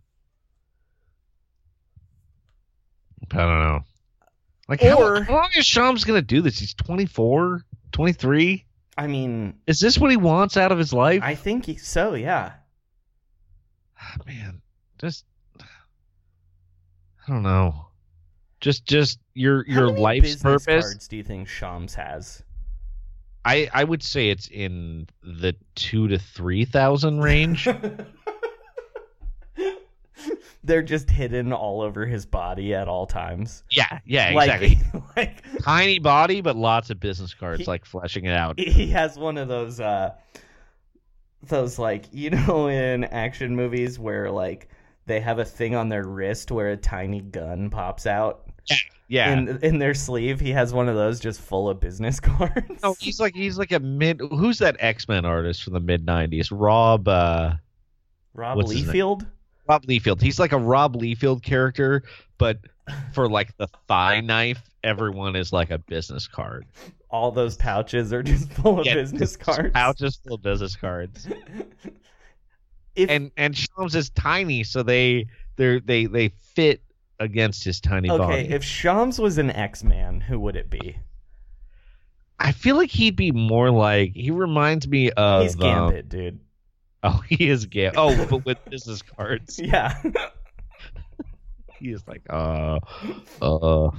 I 3.31 3.37
don't 3.37 3.59
know. 3.59 3.79
Like 4.69 4.81
how, 4.81 5.23
how 5.23 5.33
long 5.33 5.49
is 5.55 5.65
Shams 5.65 6.03
gonna 6.03 6.21
do 6.21 6.41
this? 6.41 6.59
He's 6.59 6.73
24, 6.73 7.63
23? 7.91 8.65
I 8.97 9.07
mean, 9.07 9.55
Is 9.67 9.79
this 9.79 9.97
what 9.97 10.11
he 10.11 10.17
wants 10.17 10.55
out 10.57 10.71
of 10.71 10.77
his 10.77 10.93
life? 10.93 11.21
I 11.23 11.35
think 11.35 11.65
he- 11.65 11.77
so. 11.77 12.13
Yeah. 12.13 12.53
man, 14.27 14.61
just 14.99 15.25
I 15.59 17.31
don't 17.31 17.43
know. 17.43 17.87
Just 18.59 18.85
just 18.85 19.19
your 19.33 19.65
your 19.67 19.89
life's 19.89 20.35
purpose. 20.37 20.85
cards 20.85 21.07
do 21.07 21.17
you 21.17 21.23
think 21.23 21.47
Shams 21.47 21.95
has? 21.95 22.43
I 23.45 23.69
I 23.73 23.83
would 23.83 24.01
say 24.03 24.29
it's 24.29 24.47
in 24.47 25.07
the 25.21 25.55
two 25.75 26.07
to 26.07 26.17
three 26.17 26.63
thousand 26.65 27.19
range. 27.21 27.67
They're 30.63 30.81
just 30.83 31.09
hidden 31.09 31.51
all 31.53 31.81
over 31.81 32.05
his 32.05 32.25
body 32.25 32.73
at 32.73 32.87
all 32.87 33.05
times. 33.05 33.63
yeah, 33.69 33.99
yeah, 34.05 34.31
Like- 34.33 34.61
exactly. 34.61 35.01
like 35.17 35.43
Tiny 35.61 35.99
body, 35.99 36.41
but 36.41 36.55
lots 36.55 36.89
of 36.89 36.99
business 36.99 37.33
cards, 37.33 37.61
He- 37.61 37.65
like 37.67 37.85
fleshing 37.85 38.25
it 38.25 38.33
out. 38.33 38.59
he 38.59 38.87
has 38.91 39.17
one 39.17 39.37
of 39.37 39.47
those 39.47 39.79
uh 39.79 40.11
those 41.47 41.77
like 41.77 42.05
you 42.11 42.29
know 42.29 42.67
in 42.69 43.03
action 43.05 43.55
movies 43.55 43.99
where 43.99 44.31
like 44.31 44.69
they 45.05 45.19
have 45.19 45.39
a 45.39 45.45
thing 45.45 45.75
on 45.75 45.89
their 45.89 46.07
wrist 46.07 46.51
where 46.51 46.69
a 46.71 46.77
tiny 46.77 47.19
gun 47.19 47.69
pops 47.69 48.05
out 48.07 48.49
Yeah. 49.09 49.33
in 49.33 49.59
in 49.61 49.77
their 49.79 49.93
sleeve 49.93 50.39
he 50.39 50.51
has 50.51 50.73
one 50.73 50.87
of 50.87 50.95
those 50.95 51.19
just 51.19 51.41
full 51.41 51.67
of 51.69 51.81
business 51.81 52.19
cards 52.21 52.79
oh, 52.83 52.95
he's 52.99 53.19
like 53.19 53.35
he's 53.35 53.57
like 53.57 53.73
a 53.73 53.79
mid. 53.79 54.21
Who's 54.21 54.59
that 54.59 54.77
X 54.79 55.07
Men 55.09 55.25
artist 55.25 55.63
from 55.63 55.73
the 55.73 55.81
mid 55.81 56.05
'90s? 56.05 56.47
Rob. 56.51 57.07
uh 57.09 57.55
rob 58.33 58.57
what's 58.57 58.71
his 58.71 58.87
name? 58.87 58.95
Liefeld 58.95 59.27
Rob 59.67 59.85
Liefeld. 59.85 60.21
He's 60.21 60.39
like 60.39 60.51
a 60.51 60.57
Rob 60.57 60.95
Liefeld 60.95 61.43
character, 61.43 62.03
but 62.37 62.59
for 63.13 63.29
like 63.29 63.55
the 63.57 63.67
thigh 63.87 64.19
knife, 64.21 64.61
everyone 64.83 65.35
is 65.35 65.53
like 65.53 65.71
a 65.71 65.77
business 65.77 66.27
card. 66.27 66.65
all 67.09 67.31
those 67.31 67.55
pouches 67.57 68.11
are 68.11 68.23
just 68.23 68.51
full 68.53 68.79
of 68.79 68.85
Yeah, 68.85 68.95
business 68.95 69.35
cards 69.37 69.71
Pouches 69.73 70.17
full 70.17 70.35
of 70.35 70.41
business 70.41 70.75
cards. 70.75 71.27
if 72.95 73.09
and 73.09 73.31
and 73.37 73.55
Shams 73.57 73.95
is 73.95 74.09
tiny, 74.11 74.63
so 74.63 74.83
they 74.83 75.27
they 75.55 75.79
they 75.79 76.05
they 76.05 76.29
fit 76.29 76.81
against 77.19 77.63
his 77.63 77.79
tiny 77.79 78.09
okay 78.09 78.17
body. 78.17 78.41
Okay, 78.43 78.53
if 78.53 78.63
shams 78.63 79.19
was 79.19 79.37
an 79.37 79.51
x-man 79.51 80.19
who 80.19 80.39
would 80.39 80.55
it 80.55 80.69
be 80.69 80.97
I 82.39 82.51
feel 82.51 82.75
like 82.75 82.89
he'd 82.89 83.15
be 83.15 83.31
more 83.31 83.71
like 83.71 84.11
he 84.13 84.31
reminds 84.31 84.87
me 84.87 85.11
of 85.11 85.43
he's 85.43 85.53
um, 85.55 85.61
gambit 85.61 86.09
dude 86.09 86.39
oh, 87.03 87.21
he 87.29 87.49
is 87.49 87.65
Gambit. 87.65 87.95
Oh, 87.97 88.25
but 88.29 88.45
with 88.45 88.57
business 88.69 89.01
cards, 89.01 89.59
yeah 89.63 90.01
he 91.83 91.91
is 91.91 92.07
like 92.07 92.21
uh 92.29 92.79
uh. 93.41 93.45
all 93.45 93.91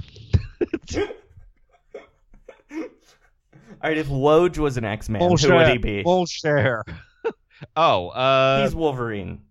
right 3.83 3.97
if 3.97 4.07
woj 4.07 4.57
was 4.57 4.77
an 4.77 4.85
x-man 4.85 5.21
who 5.21 5.53
would 5.53 5.67
he 5.67 5.77
be 5.77 6.01
Bullshit. 6.01 6.81
oh, 7.77 8.09
uh, 8.09 8.63
he's 8.63 8.75
wolverine 8.75 9.41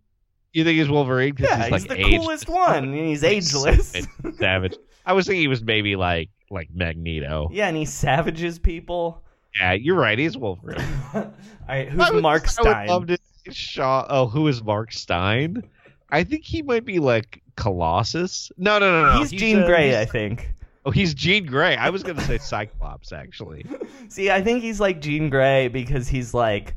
you 0.53 0.63
think 0.63 0.79
he's 0.79 0.89
Wolverine? 0.89 1.35
Yeah, 1.37 1.65
he's, 1.65 1.83
he's, 1.83 1.87
the 1.87 1.99
aged- 1.99 2.21
coolest 2.21 2.49
one, 2.49 2.85
and 2.85 2.95
he's 2.95 3.25
ageless. 3.25 3.93
savage. 4.39 4.77
I 5.05 5.13
was 5.13 5.27
thinking 5.27 5.41
he 5.41 5.49
was 5.49 5.65
maybe 5.65 5.97
like 5.97 6.31
like 6.49 6.69
Magneto. 6.73 7.49
yeah, 7.53 7.67
and 7.67 7.77
he 7.77 7.85
savages 7.85 8.61
people. 8.61 9.21
Yeah, 9.59 9.73
you're 9.73 9.97
right. 9.97 10.17
He's 10.17 10.37
Wolverine. 10.37 10.81
All 11.13 11.23
right, 11.23 11.33
I 11.67 11.85
who's 11.87 12.11
would- 12.13 12.23
Marc 12.23 12.45
I 12.45 12.47
Stein? 12.47 12.81
would 12.83 12.89
love 12.89 13.07
to 13.09 13.19
Shaw. 13.51 14.07
Oh, 14.09 14.27
who 14.27 14.49
is 14.49 14.63
Marc 14.63 14.93
Stein? 14.93 15.63
I 16.11 16.25
think 16.25 16.45
he 16.45 16.63
might 16.63 16.85
be 16.85 16.99
like 16.99 17.43
Colossus. 17.57 18.51
No, 18.57 18.79
no, 18.79 19.03
no, 19.03 19.13
no. 19.15 19.19
he's 19.21 19.31
Jean 19.33 19.61
uh, 19.61 19.67
Grey, 19.67 19.89
he's- 19.89 20.03
I 20.09 20.11
think. 20.11 20.51
Oh, 20.87 20.91
he's 20.91 21.15
Jean 21.15 21.47
Grey. 21.47 21.77
I 21.77 21.89
was 21.91 22.03
gonna 22.03 22.21
say 22.21 22.37
Cyclops 22.39 23.11
actually. 23.13 23.65
See, 24.09 24.31
I 24.31 24.43
think 24.43 24.63
he's 24.63 24.81
like 24.81 25.01
Jean 25.01 25.31
Grey 25.31 25.69
because 25.69 26.09
he's 26.09 26.35
like 26.35 26.75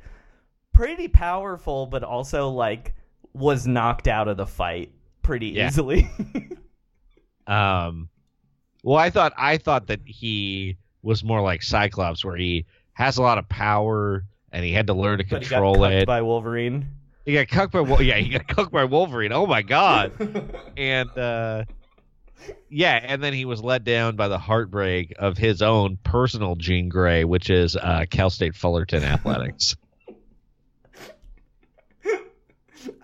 pretty 0.73 1.07
powerful, 1.09 1.87
but 1.87 2.03
also 2.03 2.49
like 2.49 2.95
was 3.33 3.67
knocked 3.67 4.07
out 4.07 4.27
of 4.29 4.37
the 4.37 4.45
fight 4.47 4.91
pretty 5.23 5.47
Yeah. 5.47 5.67
easily. 5.67 6.09
Um, 7.47 8.09
well, 8.83 8.97
I 8.97 9.09
thought 9.09 9.33
I 9.37 9.57
thought 9.57 9.87
that 9.87 10.01
he 10.05 10.77
was 11.01 11.23
more 11.23 11.41
like 11.41 11.63
Cyclops, 11.63 12.23
where 12.25 12.35
he 12.35 12.65
has 12.93 13.17
a 13.17 13.21
lot 13.21 13.37
of 13.37 13.47
power 13.47 14.25
and 14.51 14.63
he 14.63 14.73
had 14.73 14.87
to 14.87 14.93
learn 14.93 15.19
to 15.19 15.23
but 15.25 15.43
he 15.43 15.49
got 15.49 15.55
control 15.55 15.83
it. 15.85 16.05
by 16.05 16.21
Wolverine. 16.21 16.89
He 17.25 17.33
got 17.33 17.47
cucked 17.49 17.73
by 17.73 17.81
yeah, 17.99 18.15
he 18.17 18.29
got 18.29 18.47
cucked 18.55 18.71
by 18.71 18.85
Wolverine. 18.85 19.33
Oh 19.33 19.45
my 19.45 19.61
god! 19.61 20.13
and 20.77 21.09
uh, 21.17 21.65
yeah, 22.69 22.99
and 23.03 23.21
then 23.23 23.33
he 23.33 23.45
was 23.45 23.61
let 23.61 23.83
down 23.83 24.15
by 24.15 24.27
the 24.27 24.37
heartbreak 24.37 25.13
of 25.19 25.37
his 25.37 25.61
own 25.61 25.97
personal 26.03 26.55
Jean 26.55 26.89
Grey, 26.89 27.23
which 27.25 27.49
is 27.49 27.75
uh, 27.75 28.05
Cal 28.09 28.29
State 28.29 28.55
Fullerton 28.55 29.03
Athletics. 29.03 29.75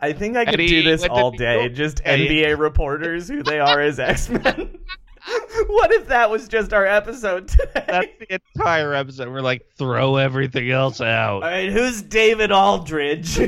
I 0.01 0.13
think 0.13 0.37
I 0.37 0.45
could 0.45 0.55
Eddie, 0.55 0.67
do 0.67 0.83
this 0.83 1.03
all 1.05 1.31
day. 1.31 1.67
Just 1.69 2.01
Eddie. 2.05 2.43
NBA 2.43 2.57
reporters 2.57 3.27
who 3.27 3.43
they 3.43 3.59
are 3.59 3.81
as 3.81 3.99
X 3.99 4.29
Men. 4.29 4.77
what 5.67 5.91
if 5.93 6.07
that 6.07 6.29
was 6.29 6.47
just 6.47 6.73
our 6.73 6.85
episode 6.85 7.47
today? 7.47 7.85
That's 7.87 8.07
the 8.19 8.39
entire 8.57 8.93
episode. 8.93 9.29
We're 9.29 9.41
like, 9.41 9.65
throw 9.77 10.17
everything 10.17 10.69
else 10.69 10.99
out. 11.01 11.35
All 11.35 11.41
right, 11.41 11.71
who's 11.71 12.01
David 12.01 12.51
Aldridge? 12.51 13.37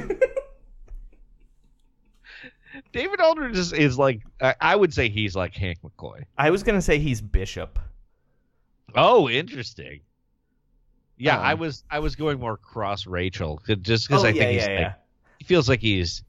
David 2.91 3.19
Aldridge 3.19 3.57
is, 3.57 3.73
is 3.73 3.97
like, 3.97 4.21
I, 4.41 4.55
I 4.61 4.75
would 4.75 4.93
say 4.93 5.09
he's 5.09 5.35
like 5.35 5.53
Hank 5.55 5.79
McCoy. 5.81 6.23
I 6.37 6.49
was 6.49 6.63
gonna 6.63 6.81
say 6.81 6.97
he's 6.99 7.21
Bishop. 7.21 7.77
Oh, 8.95 9.29
interesting. 9.29 9.99
Yeah, 11.17 11.37
Um, 11.37 11.45
I 11.45 11.53
was 11.55 11.83
I 11.89 11.99
was 11.99 12.15
going 12.15 12.39
more 12.39 12.57
cross 12.57 13.05
Rachel 13.07 13.61
just 13.81 14.07
because 14.07 14.23
oh 14.23 14.27
I 14.27 14.31
yeah, 14.31 14.41
think 14.41 14.51
he's 14.59 14.67
yeah, 14.67 14.73
like 14.73 14.79
yeah. 14.81 14.93
he 15.39 15.45
feels 15.45 15.67
like 15.69 15.81
he's 15.81 16.23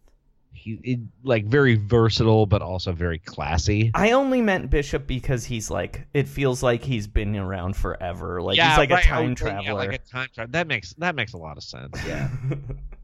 he 0.67 0.81
it, 0.83 1.01
like 1.23 1.45
very 1.47 1.77
versatile, 1.77 2.47
but 2.47 2.61
also 2.61 2.93
very 2.93 3.19
classy. 3.19 3.91
I 3.95 4.13
only 4.13 4.43
meant 4.43 4.69
Bishop 4.69 5.07
because 5.07 5.45
he's 5.45 5.71
like 5.71 6.07
it 6.13 6.27
feels 6.29 6.63
like 6.63 6.83
he's 6.83 7.07
been 7.07 7.37
around 7.37 7.77
forever. 7.77 8.43
Like 8.43 8.57
yeah, 8.57 8.71
he's 8.71 8.79
like 8.79 8.91
right, 8.91 9.05
a 9.05 9.07
time 9.09 9.29
yeah, 9.31 9.35
traveler. 9.35 9.75
like 9.75 9.93
a 9.93 9.99
time 9.99 10.29
traveler. 10.35 10.53
That 10.53 10.67
makes 10.67 10.93
that 10.95 11.15
makes 11.15 11.33
a 11.35 11.39
lot 11.39 11.57
of 11.57 11.63
sense. 11.63 11.97
Yeah. 12.07 12.29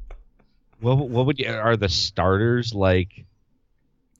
what 0.80 0.96
what 0.96 1.26
would 1.26 1.38
you 1.38 1.50
are 1.50 1.76
the 1.76 1.88
starters 1.88 2.74
like? 2.74 3.24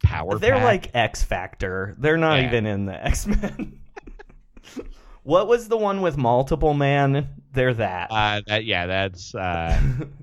Power. 0.03 0.39
They're 0.39 0.55
Pack? 0.55 0.65
like 0.65 0.91
X 0.95 1.23
Factor. 1.23 1.95
They're 1.99 2.17
not 2.17 2.41
Yeah. 2.41 2.47
even 2.49 2.67
in 2.67 2.87
the 2.87 3.05
X 3.07 3.27
Men. 3.27 3.79
what 5.23 5.47
was 5.47 5.69
the 5.69 5.77
one 5.77 6.01
with 6.01 6.17
multiple 6.17 6.75
man? 6.75 7.29
They're 7.53 7.75
that. 7.75 8.11
uh, 8.11 8.41
that 8.47 8.65
yeah, 8.65 8.87
that's 8.87 9.35
uh, 9.35 9.81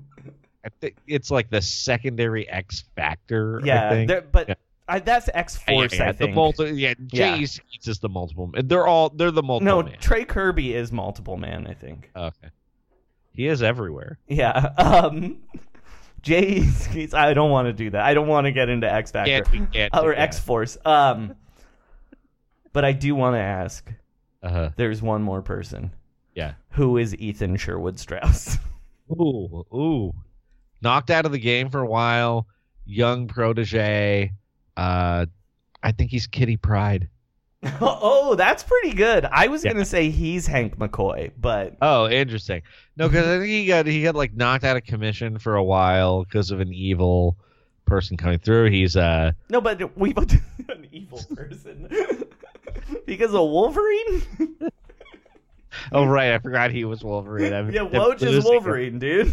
I 0.64 0.68
think 0.80 0.96
it's 1.06 1.30
like 1.30 1.48
the 1.50 1.62
secondary 1.62 2.48
X 2.48 2.84
Factor. 2.96 3.60
I 3.62 3.66
yeah, 3.66 4.20
but 4.32 4.48
Yeah. 4.50 4.54
I, 4.88 4.98
that's 4.98 5.28
X 5.32 5.58
Yeah, 5.68 5.74
Force. 5.74 5.94
yeah, 5.94 6.08
I 6.08 6.12
the 6.12 6.18
think. 6.18 6.34
multi, 6.34 6.64
yeah, 6.72 6.94
Yeah. 7.12 7.36
Jay 7.38 7.46
Skeets 7.46 7.88
is 7.88 7.98
the 8.00 8.08
multiple. 8.08 8.50
They're 8.64 8.86
all 8.86 9.08
they're 9.10 9.30
the 9.30 9.42
multiple. 9.42 9.82
no, 9.82 9.88
man. 9.88 9.98
Trey 10.00 10.24
Kirby 10.24 10.74
is 10.74 10.90
multiple 10.92 11.36
man. 11.36 11.66
I 11.66 11.74
think. 11.74 12.10
okay. 12.14 12.48
He 13.32 13.46
is 13.46 13.62
everywhere. 13.62 14.18
Yeah. 14.28 14.70
Um. 14.78 15.38
Jay, 16.22 16.60
he's- 16.60 17.14
I 17.14 17.32
don't 17.32 17.50
want 17.50 17.66
to 17.68 17.72
do 17.72 17.88
that. 17.90 18.02
I 18.04 18.12
don't 18.12 18.26
want 18.28 18.44
to 18.46 18.52
get 18.52 18.68
into 18.68 18.92
X 18.92 19.10
Factor 19.12 19.42
or. 19.94 20.12
X 20.14 20.38
Force. 20.38 20.76
Um. 20.84 21.34
But 22.72 22.84
I 22.84 22.92
do 22.92 23.14
want 23.14 23.34
to 23.36 23.40
ask. 23.40 23.90
Uh-huh. 24.42 24.70
There's 24.76 25.00
one 25.00 25.22
more 25.22 25.40
person. 25.42 25.92
Yeah. 26.34 26.54
Who 26.70 26.98
is 26.98 27.14
Ethan 27.16 27.56
Sherwood 27.56 27.98
Strauss? 27.98 28.58
Ooh, 29.12 29.64
ooh. 29.74 30.14
Knocked 30.82 31.10
out 31.10 31.26
of 31.26 31.32
the 31.32 31.38
game 31.38 31.70
for 31.70 31.80
a 31.80 31.86
while. 31.86 32.46
Young 32.86 33.28
protege. 33.28 34.32
Uh, 34.76 35.26
I 35.82 35.92
think 35.92 36.10
he's 36.10 36.26
Kitty 36.26 36.56
Pryde. 36.56 37.08
oh, 37.82 38.34
that's 38.36 38.62
pretty 38.62 38.94
good. 38.94 39.26
I 39.26 39.48
was 39.48 39.62
Yeah. 39.64 39.72
gonna 39.72 39.84
say 39.84 40.08
he's 40.08 40.46
Hank 40.46 40.78
McCoy, 40.78 41.30
but 41.38 41.76
Oh, 41.82 42.08
interesting. 42.08 42.62
No, 42.96 43.06
because 43.08 43.26
I 43.26 43.38
think 43.38 43.50
he 43.50 43.66
got 43.66 43.84
he 43.86 44.02
got 44.02 44.14
like 44.14 44.32
knocked 44.34 44.64
out 44.64 44.78
of 44.78 44.84
commission 44.84 45.38
for 45.38 45.56
a 45.56 45.62
while 45.62 46.24
because 46.24 46.50
of 46.50 46.60
an 46.60 46.72
evil 46.72 47.36
person 47.84 48.16
coming 48.16 48.38
through. 48.38 48.70
He's 48.70 48.96
uh 48.96 49.32
no, 49.50 49.60
but 49.60 49.94
we've 49.96 50.16
an 50.68 50.86
evil 50.90 51.20
person 51.34 51.86
because 53.06 53.34
of 53.34 53.40
Wolverine. 53.50 54.22
oh 55.92 56.06
right, 56.06 56.32
I 56.32 56.38
forgot 56.38 56.70
he 56.70 56.86
was 56.86 57.04
Wolverine. 57.04 57.52
I'm, 57.52 57.70
yeah, 57.70 57.82
Woj 57.82 58.22
is 58.22 58.42
Wolverine, 58.42 58.98
dude. 58.98 59.28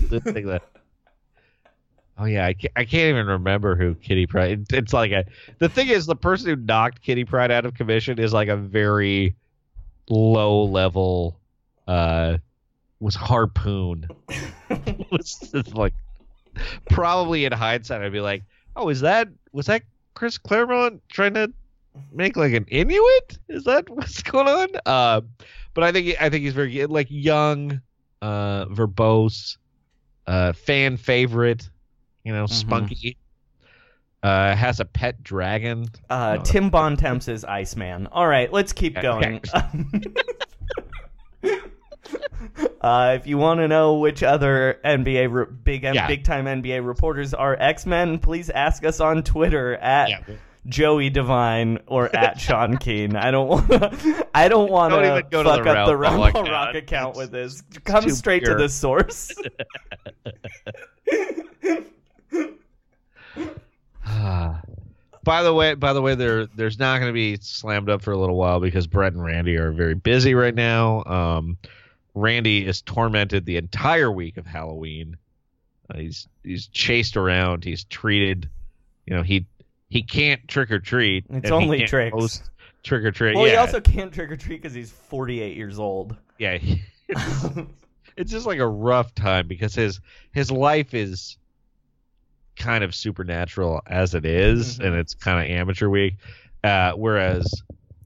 Oh 2.19 2.25
yeah, 2.25 2.45
I 2.47 2.53
can't, 2.53 2.73
I 2.75 2.85
can't 2.85 3.09
even 3.15 3.27
remember 3.27 3.75
who 3.75 3.93
Kitty 3.95 4.25
Pryde. 4.25 4.51
it- 4.51 4.73
It's 4.73 4.93
like 4.93 5.11
a 5.11 5.25
the 5.59 5.69
thing 5.69 5.87
is 5.89 6.05
the 6.05 6.15
person 6.15 6.47
who 6.49 6.55
knocked 6.55 7.01
Kitty 7.01 7.25
Pryde 7.25 7.51
out 7.51 7.65
of 7.65 7.73
commission 7.75 8.17
is 8.19 8.33
like 8.33 8.47
a 8.47 8.57
very 8.57 9.35
low 10.09 10.63
level. 10.63 11.37
Uh, 11.87 12.37
was 12.99 13.13
Harpoon. 13.15 14.07
was 15.11 15.35
just 15.53 15.75
like 15.75 15.93
probably 16.89 17.45
in 17.45 17.51
hindsight 17.51 18.01
I'd 18.01 18.11
be 18.11 18.19
like, 18.19 18.43
oh, 18.75 18.89
is 18.89 19.01
that 19.01 19.27
was 19.51 19.67
that 19.67 19.83
Chris 20.15 20.37
Claremont 20.37 21.01
trying 21.09 21.35
to 21.35 21.51
make 22.11 22.35
like 22.35 22.53
an 22.53 22.65
Inuit? 22.69 23.37
Is 23.49 23.63
that 23.65 23.89
what's 23.91 24.23
going 24.23 24.47
on? 24.47 24.67
Uh, 24.85 25.21
but 25.75 25.83
I 25.83 25.91
think 25.91 26.19
I 26.19 26.29
think 26.29 26.43
he's 26.43 26.53
very 26.53 26.85
like 26.87 27.07
young, 27.09 27.79
uh, 28.23 28.65
verbose, 28.65 29.57
uh, 30.25 30.53
fan 30.53 30.97
favorite. 30.97 31.69
You 32.27 32.33
know, 32.33 32.45
spunky. 32.45 33.15
Uh, 34.21 34.53
has 34.53 34.79
a 34.81 34.85
pet 34.85 35.23
dragon. 35.23 35.87
Uh, 36.09 36.35
No, 36.35 36.43
Tim 36.43 36.69
Bontemps 36.69 37.29
is 37.29 37.45
Iceman. 37.45 38.07
All 38.07 38.27
right, 38.27 38.51
let's 38.51 38.73
keep 38.73 38.99
going. 39.01 39.39
uh, 42.81 43.15
if 43.19 43.27
you 43.27 43.37
want 43.37 43.59
to 43.61 43.67
know 43.69 43.95
which 43.99 44.23
other 44.23 44.79
NBA 44.83 45.31
re- 45.31 45.45
big 45.63 45.83
Yeah. 45.83 46.07
big 46.07 46.25
time 46.25 46.45
NBA 46.45 46.85
reporters 46.85 47.33
are 47.33 47.55
X 47.57 47.85
Men, 47.85 48.19
please 48.19 48.49
ask 48.49 48.83
us 48.83 48.99
on 48.99 49.23
Twitter 49.23 49.75
at 49.75 50.09
Yeah. 50.09 50.19
Joey 50.65 51.09
Divine 51.09 51.79
or 51.87 52.13
at 52.13 52.39
Sean 52.41 52.77
Keen. 52.77 53.15
I 53.15 53.31
don't 53.31 53.47
want 53.47 53.69
to. 53.69 54.27
I 54.35 54.49
don't 54.49 54.69
want 54.69 54.93
to 54.93 54.99
fuck 55.21 55.29
the 55.29 55.39
up 55.39 55.63
the 55.63 55.63
Ball 55.63 55.85
Ball 55.85 55.95
Rock 55.95 56.35
account. 56.35 56.75
account 56.75 57.09
It's- 57.15 57.17
with 57.17 57.31
this. 57.31 57.63
Come 57.85 58.09
straight 58.09 58.43
pure. 58.43 58.57
to 58.57 58.61
the 58.63 58.67
source. 58.67 59.31
by 65.23 65.43
the 65.43 65.53
way, 65.53 65.73
by 65.75 65.93
the 65.93 66.01
way, 66.01 66.15
there 66.15 66.45
there's 66.47 66.79
not 66.79 66.99
going 66.99 67.09
to 67.09 67.13
be 67.13 67.37
slammed 67.41 67.89
up 67.89 68.01
for 68.01 68.11
a 68.11 68.17
little 68.17 68.35
while 68.37 68.59
because 68.59 68.87
Brett 68.87 69.13
and 69.13 69.23
Randy 69.23 69.57
are 69.57 69.71
very 69.71 69.95
busy 69.95 70.33
right 70.33 70.55
now. 70.55 71.03
Um, 71.03 71.57
Randy 72.13 72.65
is 72.65 72.81
tormented 72.81 73.45
the 73.45 73.57
entire 73.57 74.11
week 74.11 74.37
of 74.37 74.45
Halloween. 74.45 75.17
Uh, 75.93 75.97
he's 75.99 76.27
he's 76.43 76.67
chased 76.67 77.17
around. 77.17 77.63
He's 77.63 77.83
treated. 77.85 78.49
You 79.05 79.15
know 79.15 79.23
he 79.23 79.45
he 79.89 80.03
can't 80.03 80.45
trick 80.47 80.71
or 80.71 80.79
treat. 80.79 81.25
It's 81.29 81.51
only 81.51 81.85
tricks. 81.85 82.43
Trick 82.83 83.03
or 83.03 83.11
treat. 83.11 83.35
well, 83.35 83.45
yeah, 83.45 83.51
he 83.53 83.57
also 83.57 83.81
can't 83.81 84.13
trick 84.13 84.31
or 84.31 84.37
treat 84.37 84.61
because 84.61 84.73
he's 84.73 84.91
48 84.91 85.57
years 85.57 85.77
old. 85.79 86.15
yeah. 86.37 86.57
he- 86.57 86.81
it's 88.17 88.31
just 88.31 88.45
like 88.45 88.59
a 88.59 88.67
rough 88.67 89.13
time 89.15 89.47
because 89.47 89.73
his 89.75 89.99
his 90.33 90.51
life 90.51 90.93
is 90.93 91.37
kind 92.57 92.83
of 92.83 92.93
supernatural 92.95 93.81
as 93.87 94.13
it 94.15 94.25
is, 94.25 94.79
and 94.79 94.95
it's 94.95 95.13
kind 95.13 95.43
of 95.43 95.49
amateur 95.55 95.89
week. 95.89 96.15
Uh, 96.63 96.91
whereas 96.93 97.61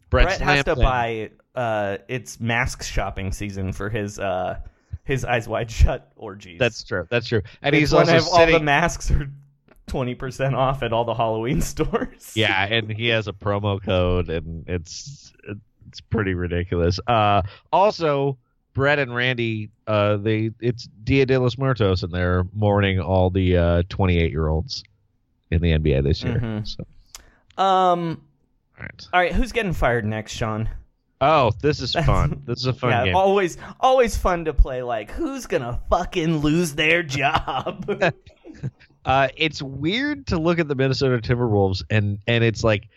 Brett, 0.10 0.26
Brett 0.28 0.42
has 0.42 0.64
to 0.66 0.76
buy. 0.76 1.32
Uh, 1.56 1.98
it's 2.08 2.40
mask 2.40 2.84
shopping 2.84 3.32
season 3.32 3.74
for 3.74 3.90
his 3.90 4.20
uh 4.20 4.60
his 5.04 5.26
eyes 5.26 5.48
wide 5.48 5.70
shut 5.72 6.12
orgies. 6.16 6.60
That's 6.60 6.84
true. 6.84 7.08
That's 7.10 7.28
true. 7.28 7.42
And 7.62 7.76
It's 7.76 7.80
he's 7.82 7.94
also 7.94 8.12
have- 8.14 8.28
all 8.28 8.46
the 8.46 8.60
masks 8.60 9.10
are 9.12 9.30
twenty 9.88 10.16
percent 10.16 10.56
off 10.56 10.84
at 10.84 10.94
all 10.94 11.04
the 11.06 11.14
Halloween 11.16 11.62
stores. 11.74 12.32
yeah, 12.36 12.66
and 12.66 12.90
he 12.92 13.08
has 13.08 13.28
a 13.28 13.34
promo 13.34 13.82
code, 13.84 14.30
and 14.30 14.64
it's 14.70 15.34
it's 15.90 16.00
pretty 16.02 16.34
ridiculous. 16.36 17.00
Uh, 17.08 17.42
also, 17.74 18.38
Brett 18.74 19.00
and 19.00 19.14
Randy, 19.14 19.70
uh, 19.88 20.18
they 20.18 20.52
it's 20.62 20.88
Dia 21.04 21.26
de 21.26 21.38
los 21.40 21.58
Muertos, 21.58 22.04
and 22.04 22.12
they're 22.14 22.46
mourning 22.54 23.00
all 23.00 23.30
the 23.30 23.58
uh 23.58 23.84
28 23.90 24.32
year 24.32 24.48
olds 24.48 24.84
in 25.52 25.62
the 25.62 25.72
NBA 25.74 26.04
this 26.04 26.24
year. 26.24 26.40
Mhm. 26.40 26.66
So, 26.68 26.86
Um. 27.62 28.22
all 28.78 28.84
right. 28.84 29.08
All 29.14 29.20
right, 29.20 29.34
who's 29.34 29.52
getting 29.52 29.74
fired 29.74 30.06
next, 30.06 30.32
Sean? 30.34 30.70
Oh, 31.20 31.52
this 31.62 31.82
is 31.82 31.94
fun. 31.94 32.42
this 32.46 32.60
is 32.60 32.66
a 32.66 32.74
fun 32.74 32.90
yeah, 32.92 33.06
game. 33.06 33.16
always, 33.16 33.58
always 33.80 34.18
fun 34.18 34.46
to 34.46 34.54
play. 34.54 34.82
Like, 34.82 35.12
who's 35.12 35.46
gonna 35.46 35.80
fucking 35.90 36.38
lose 36.38 36.74
their 36.76 37.04
job? 37.20 38.02
Uh, 39.04 39.30
it's 39.36 39.64
weird 39.64 40.28
to 40.28 40.38
look 40.38 40.60
at 40.60 40.68
the 40.68 40.76
Minnesota 40.76 41.18
Timberwolves 41.18 41.82
and 41.90 42.20
and 42.28 42.44
it's 42.44 42.64
like 42.64 42.88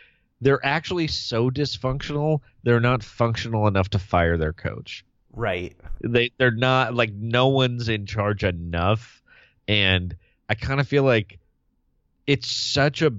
they're 0.42 0.62
actually 0.64 1.06
so 1.06 1.50
dysfunctional. 1.50 2.40
They're 2.62 2.78
not 2.80 3.02
functional 3.02 3.66
enough 3.68 3.88
to 3.90 3.98
fire 3.98 4.36
their 4.36 4.52
coach. 4.52 5.02
Right. 5.34 5.76
They 6.02 6.30
they're 6.38 6.50
not 6.50 6.94
like 6.94 7.12
no 7.12 7.48
one's 7.48 7.88
in 7.88 8.06
charge 8.06 8.44
enough, 8.44 9.22
and 9.66 10.14
I 10.48 10.54
kind 10.54 10.80
of 10.80 10.88
feel 10.88 11.02
like 11.02 11.38
it's 12.26 12.50
such 12.50 13.02
a 13.02 13.12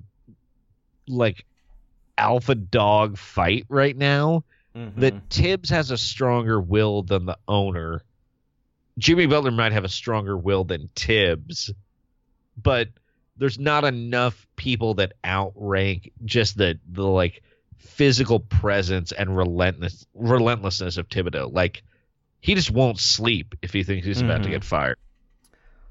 like 1.08 1.46
alpha 2.18 2.56
dog 2.56 3.18
fight 3.18 3.66
right 3.70 3.96
now 3.96 4.44
Mhm. 4.76 4.96
that 4.98 5.30
Thibs 5.30 5.70
has 5.70 5.92
a 5.92 5.98
stronger 5.98 6.60
will 6.60 7.04
than 7.04 7.26
the 7.26 7.38
owner. 7.48 8.02
Jimmy 8.98 9.26
Butler 9.26 9.52
might 9.52 9.72
have 9.74 9.84
a 9.86 9.90
stronger 9.90 10.38
will 10.38 10.64
than 10.64 10.90
Thibs, 10.96 11.72
but 12.62 12.90
there's 13.38 13.60
not 13.60 13.84
enough 13.84 14.48
people 14.56 14.94
that 14.96 15.14
outrank 15.26 16.12
just 16.24 16.58
the 16.58 16.80
the 16.92 17.04
like 17.06 17.42
physical 17.78 18.40
presence 18.40 19.12
and 19.12 19.36
relentless 19.36 20.06
relentlessness 20.14 20.98
of 20.98 21.10
Thibodeau. 21.10 21.52
Like 21.54 21.84
he 22.46 22.54
just 22.54 22.70
won't 22.70 23.00
sleep 23.00 23.56
if 23.64 23.74
he 23.74 23.82
thinks 23.84 24.06
he's 24.06 24.22
about 24.22 24.44
to 24.44 24.50
Mhm. 24.50 24.52
get 24.52 24.64
fired. 24.64 24.98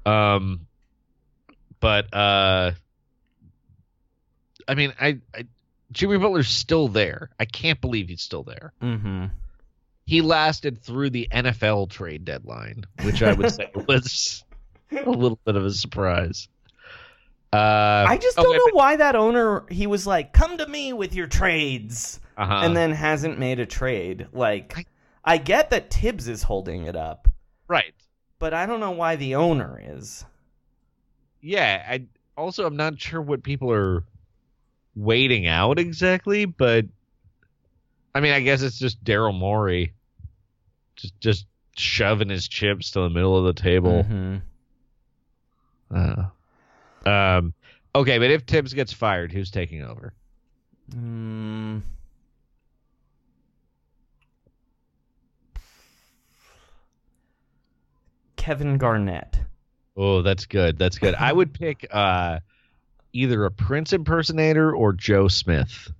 Um, 0.05 0.67
but 1.81 2.13
uh, 2.13 2.71
I 4.67 4.75
mean, 4.75 4.93
I, 4.99 5.19
I 5.35 5.45
Jimmy 5.91 6.17
Butler's 6.17 6.47
still 6.47 6.87
there. 6.87 7.29
I 7.39 7.43
can't 7.43 7.79
believe 7.81 8.07
he's 8.07 8.21
still 8.21 8.43
there. 8.43 8.71
Mm-hmm. 8.81 9.25
He 10.05 10.21
lasted 10.21 10.81
through 10.81 11.09
the 11.09 11.27
NFL 11.29 11.89
trade 11.89 12.23
deadline, 12.23 12.85
which 13.03 13.21
I 13.21 13.33
would 13.33 13.51
say 13.51 13.69
was 13.87 14.43
a 14.91 15.09
little 15.09 15.39
bit 15.43 15.57
of 15.57 15.65
a 15.65 15.71
surprise. 15.71 16.47
Uh, 17.51 18.05
I 18.07 18.17
just 18.17 18.37
don't 18.37 18.49
wait, 18.49 18.57
know 18.57 18.77
why 18.77 18.95
that 18.97 19.15
owner. 19.15 19.65
He 19.69 19.87
was 19.87 20.07
like, 20.07 20.31
"Come 20.31 20.57
to 20.57 20.67
me 20.67 20.93
with 20.93 21.13
your 21.15 21.27
trades," 21.27 22.19
uh-huh. 22.37 22.61
and 22.63 22.75
then 22.77 22.91
hasn't 22.91 23.39
made 23.39 23.59
a 23.59 23.65
trade. 23.65 24.27
Like, 24.31 24.77
I- 24.77 24.85
I 25.25 25.37
get 25.37 25.71
that 25.71 25.91
Thibs 25.91 26.27
is 26.27 26.43
holding 26.43 26.85
it 26.85 26.95
up, 26.95 27.27
right, 27.67 27.93
but 28.39 28.53
I 28.53 28.65
don't 28.67 28.79
know 28.79 28.91
why 28.91 29.15
the 29.15 29.35
owner 29.35 29.81
is. 29.83 30.23
yeah, 31.41 31.83
I 31.89 32.05
also 32.37 32.65
I'm 32.65 32.75
not 32.77 32.99
sure 32.99 33.21
what 33.21 33.41
people 33.43 33.71
are 33.71 34.03
waiting 34.95 35.47
out 35.47 35.79
exactly, 35.79 36.45
but 36.45 36.85
I 38.13 38.19
mean, 38.21 38.33
I 38.33 38.39
guess 38.41 38.61
it's 38.61 38.77
just 38.79 39.03
Daryl 39.03 39.37
Morey 39.37 39.93
just 40.95 41.19
just 41.19 41.45
shoving 41.75 42.29
his 42.29 42.47
chips 42.47 42.91
to 42.91 43.01
the 43.01 43.09
middle 43.09 43.35
of 43.37 43.43
the 43.53 43.61
table. 43.61 44.03
Mhm. 44.03 44.41
Uh, 45.93 47.09
um, 47.09 47.53
okay, 47.93 48.17
but 48.17 48.31
if 48.31 48.43
Thibs 48.43 48.73
gets 48.73 48.93
fired, 48.93 49.31
who's 49.31 49.51
taking 49.51 49.83
over? 49.83 50.13
Mm. 50.91 51.81
Kevin 58.45 58.77
Garnett. 58.77 59.39
Oh, 59.97 60.21
that's 60.21 60.45
good. 60.45 60.77
That's 60.77 60.99
good. 60.99 61.15
I 61.15 61.33
would 61.33 61.51
pick 61.51 61.87
uh, 61.89 62.41
either 63.11 63.43
a 63.45 63.49
Prince 63.49 63.91
impersonator 63.91 64.71
or 64.71 64.93
Joe 64.93 65.27
Smith. 65.27 65.91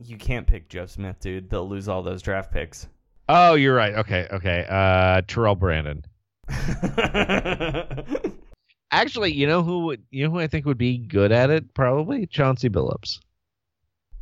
You 0.00 0.16
can't 0.16 0.46
pick 0.46 0.68
Joe 0.68 0.86
Smith, 0.86 1.18
dude. 1.18 1.50
They'll 1.50 1.68
lose 1.68 1.88
all 1.88 2.04
those 2.04 2.22
draft 2.22 2.52
picks. 2.52 2.86
Oh, 3.28 3.54
you're 3.54 3.74
right. 3.74 3.92
Okay, 3.92 4.28
okay. 4.34 4.64
Uh, 4.68 5.22
Terrell 5.26 5.56
Brandon. 5.56 6.04
Actually, 8.92 9.32
you 9.32 9.48
know 9.48 9.64
who 9.64 9.86
would 9.86 10.04
you 10.12 10.24
know 10.24 10.30
who 10.30 10.38
I 10.38 10.46
think 10.46 10.64
would 10.64 10.78
be 10.78 10.96
good 10.96 11.32
at 11.32 11.50
it? 11.50 11.74
Probably 11.74 12.24
Chauncey 12.26 12.68
Billups. 12.70 13.18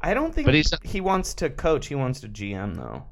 I 0.00 0.14
don't 0.14 0.34
think 0.34 0.46
But 0.46 0.54
he's- 0.54 0.72
he 0.84 1.02
wants 1.02 1.34
to 1.34 1.50
coach. 1.50 1.86
He 1.88 1.94
wants 1.94 2.20
to 2.20 2.28
GM 2.28 2.76
though. 2.76 3.04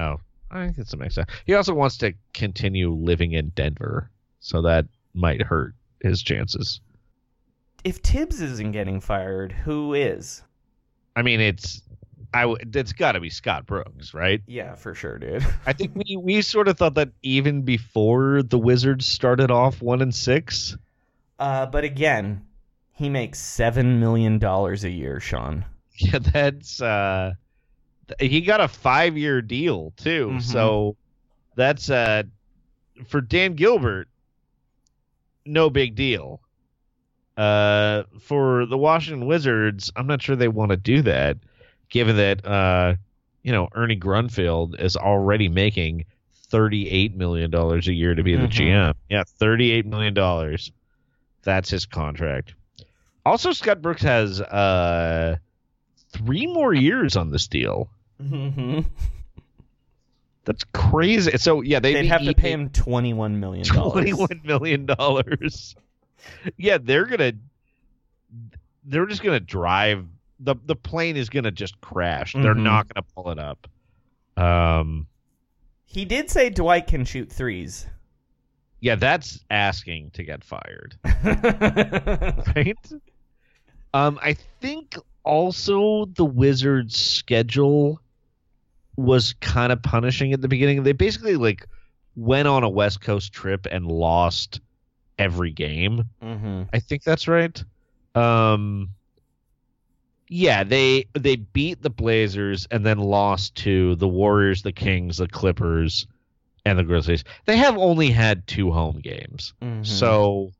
Oh, 0.00 0.20
I 0.54 0.70
think 0.70 0.88
that 0.88 0.96
makes 0.98 1.16
sense. 1.16 1.28
He 1.46 1.54
also 1.54 1.74
wants 1.74 1.98
to 1.98 2.14
continue 2.32 2.92
living 2.92 3.32
in 3.32 3.50
Denver, 3.50 4.10
so 4.40 4.62
that 4.62 4.86
might 5.12 5.42
hurt 5.42 5.74
his 6.00 6.22
chances. 6.22 6.80
If 7.82 7.96
Thibs 7.96 8.40
isn't 8.40 8.72
getting 8.72 9.00
fired, 9.00 9.52
who 9.52 9.92
is? 9.94 10.42
I 11.16 11.22
mean, 11.22 11.40
it's 11.40 11.82
I 12.32 12.42
w- 12.42 12.58
it's 12.72 12.92
got 12.92 13.12
to 13.12 13.20
be 13.20 13.30
Scott 13.30 13.66
Brooks, 13.66 14.14
right? 14.14 14.42
Yeah, 14.46 14.74
for 14.74 14.94
sure, 14.94 15.18
dude. 15.18 15.44
I 15.66 15.72
think 15.72 15.92
we 15.94 16.16
we 16.16 16.40
sort 16.42 16.68
of 16.68 16.78
thought 16.78 16.94
that 16.94 17.10
even 17.22 17.62
before 17.62 18.42
the 18.42 18.58
Wizards 18.58 19.06
started 19.06 19.50
off 19.50 19.82
one 19.82 20.02
and 20.02 20.14
six. 20.14 20.76
Uh, 21.38 21.66
but 21.66 21.84
again, 21.84 22.46
he 22.92 23.08
makes 23.08 23.38
seven 23.40 24.00
million 24.00 24.38
dollars 24.38 24.84
a 24.84 24.90
year, 24.90 25.20
Sean. 25.20 25.64
Yeah, 25.96 26.18
that's 26.18 26.82
uh 26.82 27.34
he 28.20 28.40
got 28.40 28.60
a 28.60 28.64
5-year 28.64 29.42
deal 29.42 29.92
too. 29.96 30.28
Mhm. 30.34 30.42
So 30.42 30.96
that's 31.56 31.90
uh 31.90 32.24
for 33.06 33.20
Dan 33.20 33.54
Gilbert 33.54 34.08
no 35.46 35.70
big 35.70 35.94
deal. 35.94 36.40
Uh 37.36 38.04
for 38.20 38.66
the 38.66 38.78
Washington 38.78 39.26
Wizards, 39.26 39.90
I'm 39.96 40.06
not 40.06 40.22
sure 40.22 40.36
they 40.36 40.48
want 40.48 40.70
to 40.70 40.76
do 40.76 41.02
that 41.02 41.38
given 41.88 42.16
that 42.16 42.44
uh 42.46 42.94
you 43.42 43.52
know, 43.52 43.68
Ernie 43.74 43.98
Grunfeld 43.98 44.80
is 44.80 44.96
already 44.96 45.48
making 45.48 46.06
38 46.48 47.14
million 47.16 47.50
dollars 47.50 47.88
a 47.88 47.92
year 47.92 48.14
to 48.14 48.22
be 48.22 48.36
the 48.36 48.46
Mhm. 48.46 48.50
GM. 48.50 48.94
Yeah, 49.10 49.24
38 49.26 49.84
million 49.86 50.14
dollars. 50.14 50.72
That's 51.42 51.68
his 51.68 51.84
contract. 51.84 52.54
Also 53.26 53.52
Scott 53.52 53.82
Brooks 53.82 54.02
has 54.02 54.40
uh 54.40 55.36
three 56.14 56.46
more 56.46 56.72
years 56.72 57.16
on 57.16 57.30
this 57.30 57.46
deal. 57.48 57.88
Mm-hmm. 58.22 58.80
That's 60.44 60.64
crazy. 60.72 61.36
So 61.38 61.62
yeah, 61.62 61.80
they 61.80 61.94
They'd 61.94 62.06
have 62.06 62.24
to 62.24 62.34
pay 62.34 62.52
him 62.52 62.68
twenty-one 62.70 63.40
million 63.40 63.66
dollars. 63.66 63.92
twenty-one 63.92 64.40
million 64.44 64.86
dollars. 64.86 65.74
yeah, 66.56 66.78
they're 66.80 67.06
gonna. 67.06 67.32
They're 68.84 69.06
just 69.06 69.22
gonna 69.22 69.40
drive 69.40 70.04
the 70.40 70.56
the 70.66 70.76
plane 70.76 71.16
is 71.16 71.30
gonna 71.30 71.50
just 71.50 71.80
crash. 71.80 72.34
They're 72.34 72.54
Mhm. 72.54 72.62
not 72.62 72.92
gonna 72.92 73.06
pull 73.14 73.30
it 73.30 73.38
up. 73.38 73.66
Um. 74.36 75.06
He 75.86 76.04
did 76.04 76.28
say 76.30 76.50
Dwight 76.50 76.88
can 76.88 77.04
shoot 77.04 77.30
threes. 77.30 77.86
Yeah, 78.80 78.96
that's 78.96 79.42
asking 79.48 80.10
to 80.10 80.24
get 80.24 80.44
fired, 80.44 80.96
right? 82.54 82.76
Um, 83.94 84.18
I 84.20 84.34
think 84.60 84.96
also 85.24 86.06
the 86.06 86.24
Wizards' 86.24 86.96
schedule 86.96 88.00
was 88.96 89.34
kind 89.40 89.72
of 89.72 89.82
punishing 89.82 90.32
at 90.32 90.40
the 90.40 90.48
beginning. 90.48 90.82
They 90.82 90.92
basically 90.92 91.36
like 91.36 91.66
went 92.16 92.46
on 92.48 92.62
a 92.62 92.68
West 92.68 93.00
Coast 93.00 93.32
trip 93.32 93.66
and 93.70 93.86
lost 93.86 94.60
every 95.18 95.50
game. 95.50 96.04
mm-hmm. 96.22 96.62
I 96.72 96.78
think 96.78 97.02
that's 97.02 97.26
right. 97.26 97.62
Um, 98.14 98.90
yeah, 100.28 100.64
they 100.64 101.06
they 101.14 101.36
beat 101.36 101.82
the 101.82 101.90
Blazers 101.90 102.66
and 102.70 102.84
then 102.84 102.98
lost 102.98 103.54
to 103.56 103.96
the 103.96 104.08
Warriors, 104.08 104.62
the 104.62 104.72
Kings, 104.72 105.18
the 105.18 105.28
Clippers, 105.28 106.06
and 106.64 106.78
the 106.78 106.84
Grizzlies. 106.84 107.24
They 107.44 107.56
have 107.56 107.76
only 107.76 108.10
had 108.10 108.46
two 108.46 108.70
home 108.70 109.00
games. 109.00 109.52
Mm-hmm. 109.60 109.84
So, 109.84 110.52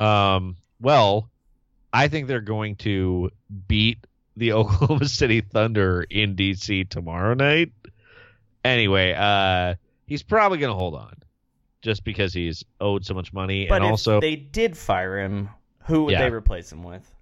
um, 0.00 0.56
well, 0.80 1.30
I 1.92 2.08
think 2.08 2.28
they're 2.28 2.40
going 2.40 2.76
to 2.76 3.30
beat 3.66 3.98
the 4.36 4.52
Oklahoma 4.52 5.08
City 5.08 5.40
Thunder 5.40 6.04
in 6.08 6.36
DC 6.36 6.88
tomorrow 6.88 7.34
night. 7.34 7.72
Anyway, 8.64 9.14
uh, 9.16 9.74
he's 10.06 10.22
probably 10.22 10.58
going 10.58 10.72
to 10.72 10.78
hold 10.78 10.94
on 10.94 11.14
just 11.82 12.04
because 12.04 12.34
he's 12.34 12.64
owed 12.80 13.04
so 13.06 13.14
much 13.14 13.32
money, 13.32 13.66
but 13.68 13.76
and 13.76 13.84
if 13.84 13.90
also, 13.92 14.20
they 14.20 14.36
did 14.36 14.76
fire 14.76 15.18
him, 15.18 15.48
who 15.86 16.04
would 16.04 16.12
Yeah. 16.12 16.28
they 16.28 16.34
replace 16.34 16.70
him 16.72 16.82
with? 16.82 17.14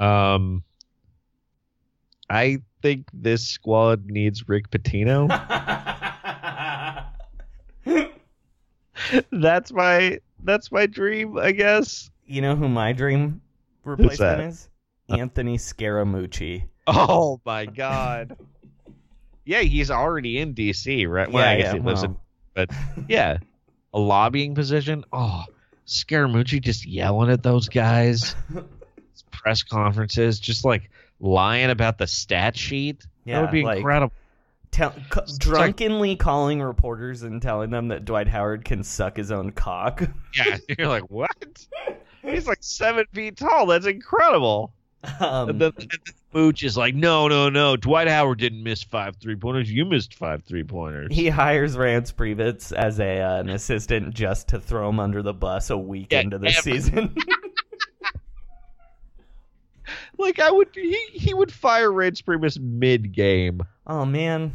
um, 0.00 0.62
I 2.30 2.58
think 2.80 3.06
this 3.12 3.46
squad 3.46 4.06
needs 4.06 4.48
Rick 4.48 4.70
Pitino. 4.70 5.28
that's 9.30 9.72
my 9.72 10.18
that's 10.44 10.72
my 10.72 10.86
dream, 10.86 11.38
I 11.38 11.52
guess. 11.52 12.10
you 12.26 12.40
know 12.40 12.56
who 12.56 12.68
my 12.68 12.92
dream 12.92 13.40
replacement 13.84 14.18
that? 14.38 14.40
is? 14.40 14.68
Anthony 15.08 15.58
Scaramucci. 15.58 16.64
Oh 16.86 17.40
my 17.44 17.66
god. 17.66 18.36
yeah, 19.44 19.60
he's 19.60 19.90
already 19.90 20.38
in 20.38 20.54
DC, 20.54 21.08
right? 21.08 21.30
Well, 21.30 21.44
I 21.44 21.52
Yeah, 21.52 21.56
guess 21.58 21.66
yeah, 21.74 21.80
he 21.80 21.86
lives 21.86 22.02
in, 22.02 22.16
but 22.54 22.70
yeah, 23.08 23.38
a 23.92 23.98
lobbying 23.98 24.54
position. 24.54 25.04
Oh, 25.12 25.44
Scaramucci 25.86 26.60
just 26.62 26.86
yelling 26.86 27.30
at 27.30 27.42
those 27.42 27.68
guys. 27.68 28.34
Press 29.30 29.62
conferences, 29.62 30.38
just 30.38 30.64
like 30.64 30.90
lying 31.20 31.70
about 31.70 31.98
the 31.98 32.06
stat 32.06 32.56
sheet. 32.56 33.04
Yeah, 33.24 33.36
that 33.36 33.40
would 33.42 33.50
be 33.52 33.62
like- 33.64 33.78
incredible. 33.78 34.12
Tell, 34.70 34.94
c- 34.94 35.36
drunkenly 35.38 36.16
calling 36.16 36.62
reporters 36.62 37.24
and 37.24 37.42
telling 37.42 37.68
them 37.68 37.88
that 37.88 38.06
Dwight 38.06 38.26
Howard 38.28 38.64
can 38.64 38.82
suck 38.82 39.18
his 39.18 39.30
own 39.30 39.50
cock. 39.52 40.02
Yeah, 40.34 40.56
you're 40.78 40.88
like, 40.88 41.10
what? 41.10 41.28
He's 42.22 42.46
like 42.46 42.58
seven 42.62 43.04
feet 43.12 43.36
tall. 43.36 43.66
That's 43.66 43.86
incredible. 43.86 44.72
Um, 45.20 45.48
and 45.50 45.60
then, 45.60 45.72
and 45.78 45.90
then 45.90 45.98
Mooch 46.32 46.62
is 46.62 46.76
like, 46.76 46.94
no, 46.94 47.26
no, 47.26 47.48
no. 47.48 47.76
Dwight 47.76 48.06
Howard 48.06 48.38
didn't 48.38 48.62
miss 48.62 48.84
five 48.84 49.16
three 49.16 49.34
pointers. 49.34 49.68
You 49.70 49.84
missed 49.84 50.14
five 50.14 50.44
three 50.44 50.62
pointers. 50.62 51.08
he 51.10 51.28
hires 51.28 51.76
Reince 51.76 52.14
Priebus 52.14 52.72
as 52.72 53.00
a 53.00 53.20
uh, 53.20 53.40
an 53.40 53.50
assistant 53.50 54.14
just 54.14 54.48
to 54.48 54.60
throw 54.60 54.88
him 54.88 55.00
under 55.00 55.20
the 55.22 55.34
bus 55.34 55.70
a 55.70 55.76
week 55.76 56.12
Yeah, 56.12 56.20
into 56.20 56.38
the 56.38 56.48
ever. 56.48 56.60
season. 56.62 57.16
like 60.18 60.38
I 60.38 60.50
would, 60.50 60.68
he 60.74 60.96
he 61.12 61.34
would 61.34 61.52
fire 61.52 61.90
Reince 61.90 62.22
Priebus 62.22 62.58
mid 62.60 63.12
game. 63.12 63.62
oh 63.86 64.04
man. 64.04 64.54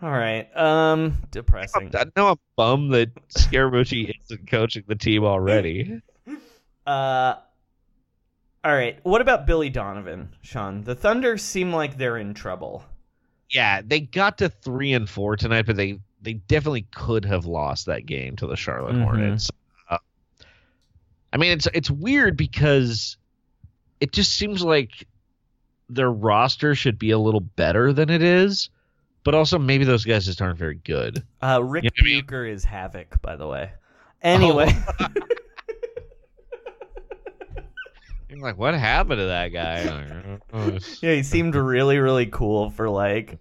All 0.00 0.10
right. 0.10 0.48
Um, 0.56 1.16
depressing. 1.30 1.92
I 1.94 2.06
know 2.16 2.30
I'm 2.30 2.36
bummed 2.56 2.92
that 2.92 3.10
Scaramucci 3.28 4.12
isn't 4.24 4.50
coaching 4.50 4.82
the 4.88 4.96
team 4.96 5.22
already. 5.24 6.00
Uh, 6.86 7.34
all 8.64 8.72
right. 8.72 8.98
What 9.02 9.20
about 9.20 9.46
Billy 9.46 9.70
Donovan, 9.70 10.34
Sean? 10.42 10.82
The 10.82 10.94
Thunder 10.94 11.36
seem 11.38 11.72
like 11.72 11.96
they're 11.96 12.18
in 12.18 12.34
trouble. 12.34 12.84
Yeah, 13.50 13.82
they 13.84 14.00
got 14.00 14.38
to 14.38 14.48
three 14.48 14.92
and 14.92 15.08
four 15.08 15.36
tonight, 15.36 15.66
but 15.66 15.76
they 15.76 15.98
they 16.22 16.34
definitely 16.34 16.86
could 16.94 17.24
have 17.24 17.44
lost 17.46 17.86
that 17.86 18.06
game 18.06 18.36
to 18.36 18.46
the 18.46 18.56
Charlotte 18.56 18.94
Mhm. 18.94 19.02
Hornets. 19.04 19.50
Uh, 19.90 19.98
I 21.32 21.36
mean, 21.36 21.52
it's 21.52 21.66
it's 21.74 21.90
weird 21.90 22.36
because 22.36 23.16
it 24.00 24.12
just 24.12 24.36
seems 24.36 24.62
like 24.62 25.06
their 25.88 26.10
roster 26.10 26.74
should 26.74 26.98
be 26.98 27.10
a 27.10 27.18
little 27.18 27.40
better 27.40 27.92
than 27.92 28.08
it 28.08 28.22
is, 28.22 28.70
but 29.24 29.34
also 29.34 29.58
maybe 29.58 29.84
those 29.84 30.04
guys 30.04 30.24
just 30.24 30.40
aren't 30.40 30.58
very 30.58 30.76
good. 30.76 31.22
Uh, 31.42 31.60
Rick 31.62 31.84
You 31.84 31.90
know 31.90 32.22
what 32.22 32.32
I 32.36 32.42
mean? 32.44 32.52
Is 32.54 32.64
havoc, 32.64 33.20
by 33.20 33.36
the 33.36 33.46
way. 33.46 33.72
Anyway, 34.22 34.74
Like, 38.40 38.56
what 38.58 38.74
happened 38.74 39.18
to 39.18 39.26
that 39.26 39.48
guy? 39.48 40.38
Oh, 40.52 40.78
yeah, 41.00 41.14
he 41.14 41.22
seemed 41.22 41.54
really, 41.54 41.98
really 41.98 42.26
cool 42.26 42.70
for 42.70 42.88
like 42.88 43.38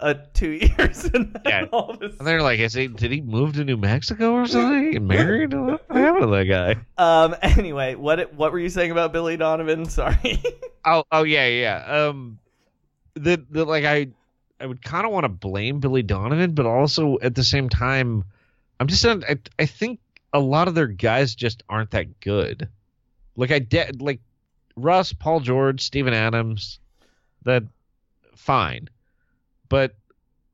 uh, 0.00 0.14
two 0.32 0.50
years, 0.78 1.04
and 1.04 1.32
then 1.34 1.42
Yeah. 1.44 1.64
all 1.72 1.90
of 1.90 2.00
a 2.02 2.06
And 2.06 2.26
they're 2.26 2.42
like, 2.42 2.60
is 2.60 2.74
he, 2.74 2.88
did 2.88 3.10
he 3.10 3.20
move 3.20 3.54
to 3.54 3.64
New 3.64 3.76
Mexico 3.76 4.32
or 4.32 4.46
something? 4.46 4.96
And 4.96 5.06
married? 5.08 5.52
What 5.52 5.84
happened 5.90 6.22
to 6.22 6.26
that 6.28 6.44
guy? 6.44 6.76
Um. 7.24 7.34
Anyway, 7.42 7.94
what 7.96 8.32
what 8.34 8.52
were 8.52 8.58
you 8.58 8.68
saying 8.70 8.90
about 8.90 9.12
Billy 9.12 9.36
Donovan? 9.36 9.84
Sorry. 9.86 10.42
Oh, 10.84 11.04
oh 11.12 11.24
yeah, 11.24 11.46
yeah. 11.46 12.06
Um, 12.08 12.38
the 13.14 13.44
the 13.50 13.64
like 13.66 13.84
I, 13.84 14.08
I 14.58 14.66
would 14.66 14.82
kind 14.82 15.04
of 15.04 15.12
want 15.12 15.24
to 15.24 15.28
blame 15.28 15.80
Billy 15.80 16.02
Donovan, 16.02 16.52
but 16.54 16.64
also 16.64 17.18
at 17.20 17.34
the 17.34 17.44
same 17.44 17.68
time, 17.68 18.24
I'm 18.78 18.86
just 18.86 19.04
I 19.04 19.36
I 19.58 19.66
think 19.66 20.00
a 20.32 20.38
lot 20.40 20.68
of 20.68 20.74
their 20.74 20.86
guys 20.86 21.34
just 21.34 21.62
aren't 21.68 21.90
that 21.90 22.20
good. 22.20 22.68
Like 23.40 23.50
I 23.50 23.58
de- 23.58 23.92
like 23.98 24.20
Russ, 24.76 25.12
Paul 25.12 25.40
George, 25.40 25.80
Steven 25.80 26.12
Adams, 26.12 26.78
that 27.44 27.64
fine, 28.36 28.88
but 29.68 29.94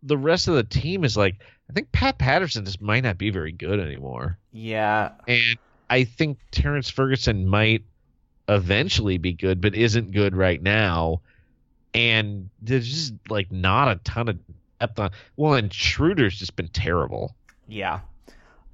the 0.03 0.17
rest 0.17 0.47
of 0.47 0.55
the 0.55 0.63
team 0.63 1.03
is 1.03 1.17
like 1.17 1.37
I 1.69 1.73
think 1.73 1.91
Pat 1.91 2.17
Patterson 2.19 2.65
just 2.65 2.81
might 2.81 3.03
not 3.03 3.19
be 3.19 3.31
very 3.31 3.51
good 3.53 3.81
anymore. 3.81 4.39
yeah. 4.53 5.11
And 5.27 5.59
I 5.91 6.05
think 6.05 6.39
Terrence 6.53 6.89
Ferguson 6.89 7.47
might 7.47 7.83
eventually 8.49 9.19
be 9.19 9.33
good, 9.33 9.61
but 9.61 9.75
isn't 9.75 10.13
good 10.13 10.35
right 10.37 10.63
now. 10.63 11.21
And 11.93 12.51
there's 12.63 12.89
just 12.89 13.15
like 13.29 13.51
not 13.51 13.89
a 13.89 13.97
ton 14.05 14.29
of 14.29 14.39
depth 14.81 14.99
on. 14.99 15.11
Well, 15.37 15.55
and 15.55 15.73
Schroeder's 15.73 16.39
just 16.39 16.55
been 16.55 16.69
terrible. 16.69 17.35
Yeah. 17.69 18.01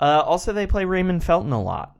Uh, 0.01 0.23
also, 0.27 0.53
they 0.53 0.67
play 0.67 0.85
Raymond 0.85 1.23
Felton 1.23 1.53
a 1.53 1.63
lot. 1.63 1.97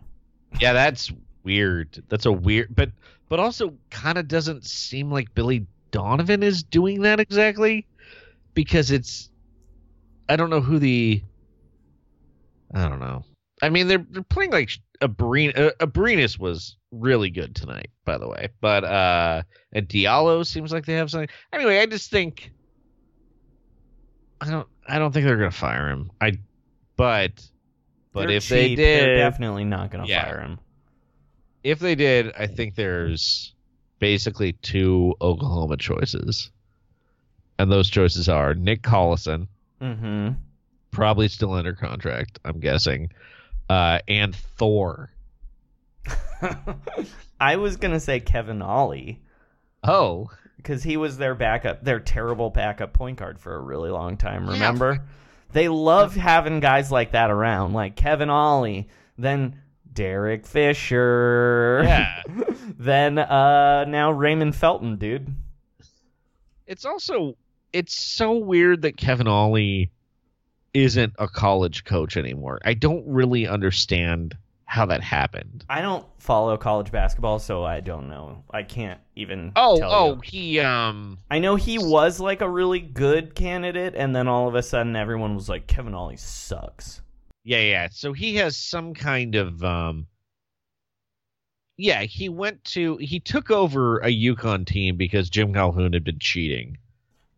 Yeah, 0.61 0.73
that's 0.73 1.11
weird. 1.45 2.03
That's 2.09 2.27
a 2.27 2.33
weird, 2.33 2.75
but 2.75 2.91
but 3.29 3.41
also 3.41 3.75
kind 3.91 4.19
of 4.19 4.29
doesn't 4.29 4.65
seem 4.65 5.11
like 5.11 5.35
Billy 5.35 5.67
Donovan 5.91 6.43
is 6.43 6.63
doing 6.63 7.03
that 7.03 7.21
exactly 7.21 7.87
because 8.55 8.91
it's. 8.91 9.31
I 10.29 10.37
don't 10.37 10.51
know 10.51 10.61
who 10.61 10.79
the. 10.79 11.23
I 12.75 12.89
don't 12.89 13.01
know. 13.01 13.25
I 13.61 13.69
mean, 13.69 13.87
they're 13.89 14.05
they're 14.11 14.23
playing 14.23 14.51
like 14.51 14.71
Abrin. 15.01 15.57
Uh, 15.59 15.71
Abrines 15.81 16.39
was 16.39 16.77
really 16.91 17.31
good 17.31 17.55
tonight, 17.55 17.91
by 18.05 18.19
the 18.19 18.29
way. 18.29 18.49
But 18.61 18.85
uh, 18.85 19.43
and 19.73 19.89
Diallo 19.89 20.45
seems 20.47 20.73
like 20.73 20.87
they 20.87 20.95
have 20.95 21.11
something. 21.11 21.29
Anyway, 21.53 21.79
I 21.79 21.87
just 21.87 22.11
think. 22.11 22.51
I 24.41 24.51
don't. 24.51 24.69
I 24.89 24.99
don't 24.99 25.13
think 25.13 25.27
they're 25.27 25.37
gonna 25.37 25.51
fire 25.51 25.89
him. 25.89 26.11
I, 26.21 26.33
but, 26.97 27.49
but 28.13 28.27
They're 28.29 28.37
if 28.37 28.49
they 28.49 28.75
did, 28.75 28.79
they're 28.79 29.17
definitely 29.17 29.65
not 29.65 29.91
going 29.91 30.05
to 30.05 30.11
Yeah. 30.11 30.25
fire 30.25 30.41
him. 30.41 30.59
If 31.65 31.79
they 31.79 31.95
did, 31.95 32.33
I 32.39 32.47
think 32.47 32.75
there's 32.75 33.55
basically 33.99 34.53
two 34.55 35.15
Oklahoma 35.21 35.77
choices. 35.77 36.51
And 37.59 37.71
those 37.71 37.89
choices 37.91 38.29
are 38.29 38.55
Nick 38.55 38.83
Collison, 38.83 39.47
Mm-hmm. 39.81 40.31
probably 40.91 41.29
still 41.29 41.53
under 41.53 41.73
contract, 41.73 42.39
I'm 42.45 42.61
guessing, 42.61 43.11
uh, 43.69 43.99
and 44.09 44.35
Thor. 44.35 45.11
I 47.41 47.57
was 47.57 47.77
gonna 47.77 48.01
say 48.01 48.21
Kevin 48.21 48.63
Ollie 48.63 49.21
Oh, 49.85 50.31
because 50.57 50.83
he 50.85 50.97
was 50.97 51.19
their 51.19 51.35
backup, 51.35 51.83
their 51.85 51.99
terrible 52.01 52.51
backup 52.51 52.93
point 52.93 53.19
guard 53.19 53.39
for 53.41 53.55
a 53.57 53.61
really 53.61 53.91
long 53.91 54.17
time. 54.17 54.49
Remember, 54.49 55.03
they 55.53 55.69
love 55.69 56.15
having 56.15 56.61
guys 56.61 56.93
like 56.93 57.13
that 57.13 57.31
around, 57.31 57.73
like 57.73 57.97
Kevin 57.97 58.31
Ollie, 58.31 58.89
then 59.19 59.61
Derek 59.93 60.47
Fisher, 60.47 61.83
yeah. 61.85 62.23
then 62.79 63.19
uh 63.19 63.85
now 63.85 64.11
Raymond 64.11 64.55
Felton, 64.55 64.97
dude. 64.97 65.35
it's 66.67 66.85
also 66.85 67.37
it's 67.73 67.95
so 67.95 68.37
weird 68.37 68.83
that 68.83 68.97
Kevin 68.97 69.29
Ollie 69.29 69.91
isn't 70.75 71.13
a 71.19 71.29
college 71.29 71.85
coach 71.85 72.17
anymore. 72.17 72.61
I 72.65 72.75
don't 72.75 73.07
really 73.07 73.47
understand 73.47 74.37
how 74.73 74.87
that 74.87 75.03
happened. 75.03 75.67
I 75.69 75.83
don't 75.83 76.07
follow 76.19 76.57
college 76.57 76.91
basketball, 76.91 77.39
so 77.39 77.63
I 77.63 77.81
don't 77.81 78.09
know. 78.09 78.43
I 78.51 78.63
can't 78.63 79.01
even. 79.15 79.53
Oh, 79.55 79.79
oh, 79.83 80.15
you. 80.15 80.21
he 80.23 80.61
um 80.61 81.19
I 81.31 81.41
know 81.41 81.57
he 81.57 81.79
was 81.79 82.21
like 82.21 82.41
a 82.41 82.49
really 82.49 82.81
good 82.81 83.35
candidate, 83.35 83.95
and 83.95 84.17
then 84.17 84.29
all 84.29 84.49
of 84.49 84.55
a 84.55 84.63
sudden 84.63 84.97
everyone 84.97 85.35
was 85.35 85.49
like, 85.49 85.67
Kevin 85.67 85.95
Ollie 85.95 86.17
sucks. 86.17 87.03
Yeah, 87.45 87.61
yeah. 87.61 87.89
So 87.91 88.13
he 88.13 88.37
has 88.37 88.57
some 88.57 88.95
kind 88.95 89.35
of 89.35 89.63
um 89.65 90.07
Yeah, 91.77 92.03
he 92.03 92.29
went 92.29 92.63
to 92.65 92.97
he 92.99 93.21
took 93.21 93.51
over 93.51 93.99
a 93.99 94.09
UConn 94.09 94.67
team 94.67 94.97
because 94.97 95.31
Jim 95.31 95.53
Calhoun 95.53 95.93
had 95.93 96.05
been 96.05 96.19
cheating. 96.19 96.79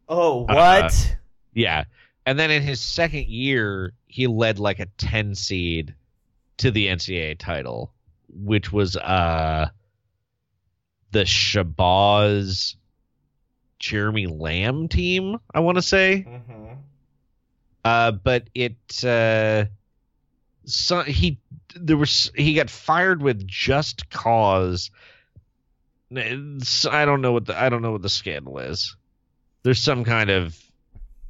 Oh, 0.08 0.44
Uh, 0.46 0.54
what? 0.54 1.16
Yeah. 1.54 1.84
And 2.26 2.38
then 2.38 2.50
in 2.50 2.62
his 2.62 2.80
second 2.80 3.26
year, 3.26 3.92
he 4.06 4.26
led 4.26 4.58
like 4.58 4.80
a 4.80 4.86
10 4.98 5.34
seed 5.34 5.94
to 6.58 6.70
the 6.70 6.88
NCAA 6.88 7.38
title, 7.38 7.92
which 8.28 8.72
was 8.72 8.96
uh 8.96 9.68
the 11.12 11.20
Shabazz 11.24 12.74
Jeremy 13.78 14.26
Lamb 14.26 14.88
team, 14.88 15.38
I 15.54 15.60
want 15.60 15.76
to 15.76 15.82
say. 15.82 16.26
mm-hmm. 16.28 16.74
Uh, 17.84 18.12
but 18.12 18.48
it 18.54 19.04
uh, 19.04 19.66
so 20.66 21.02
he 21.02 21.38
there 21.74 21.96
was 21.96 22.30
he 22.34 22.54
got 22.54 22.70
fired 22.70 23.22
with 23.22 23.46
just 23.46 24.10
cause. 24.10 24.90
It's- 26.10 26.86
I 26.86 27.04
don't 27.04 27.20
know 27.22 27.32
what 27.32 27.46
the 27.46 27.60
I 27.60 27.68
don't 27.68 27.82
know 27.82 27.92
what 27.92 28.02
the 28.02 28.08
scandal 28.08 28.58
is. 28.58 28.96
There's 29.62 29.80
some 29.80 30.04
kind 30.04 30.30
of 30.30 30.56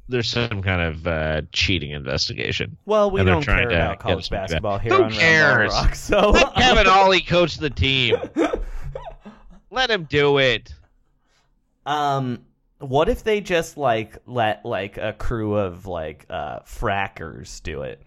there's 0.07 0.29
some 0.29 0.61
kind 0.61 0.81
of 0.81 1.07
uh, 1.07 1.41
cheating 1.51 1.91
investigation. 1.91 2.77
Well, 2.85 3.09
we 3.09 3.23
don't 3.23 3.41
trying 3.41 3.69
care 3.69 3.69
to 3.69 3.75
about 3.75 3.99
college 3.99 4.29
basketball 4.29 4.77
here 4.77 4.93
Who 4.93 5.03
on 5.05 5.11
cares? 5.11 5.71
Rock. 5.73 5.95
So 5.95 6.29
Let 6.29 6.53
Kevin 6.53 6.85
Ollie 6.87 7.21
coach 7.21 7.57
the 7.57 7.71
team. 7.71 8.15
Let 9.71 9.89
him 9.89 10.03
do 10.03 10.37
it. 10.37 10.73
Um, 11.85 12.45
what 12.79 13.09
if 13.09 13.23
they 13.23 13.41
just 13.41 13.77
like 13.77 14.17
let 14.25 14.65
like 14.65 14.97
a 14.97 15.13
crew 15.13 15.55
of 15.55 15.85
like 15.87 16.25
uh 16.29 16.59
frackers 16.61 17.61
do 17.63 17.81
it? 17.81 18.01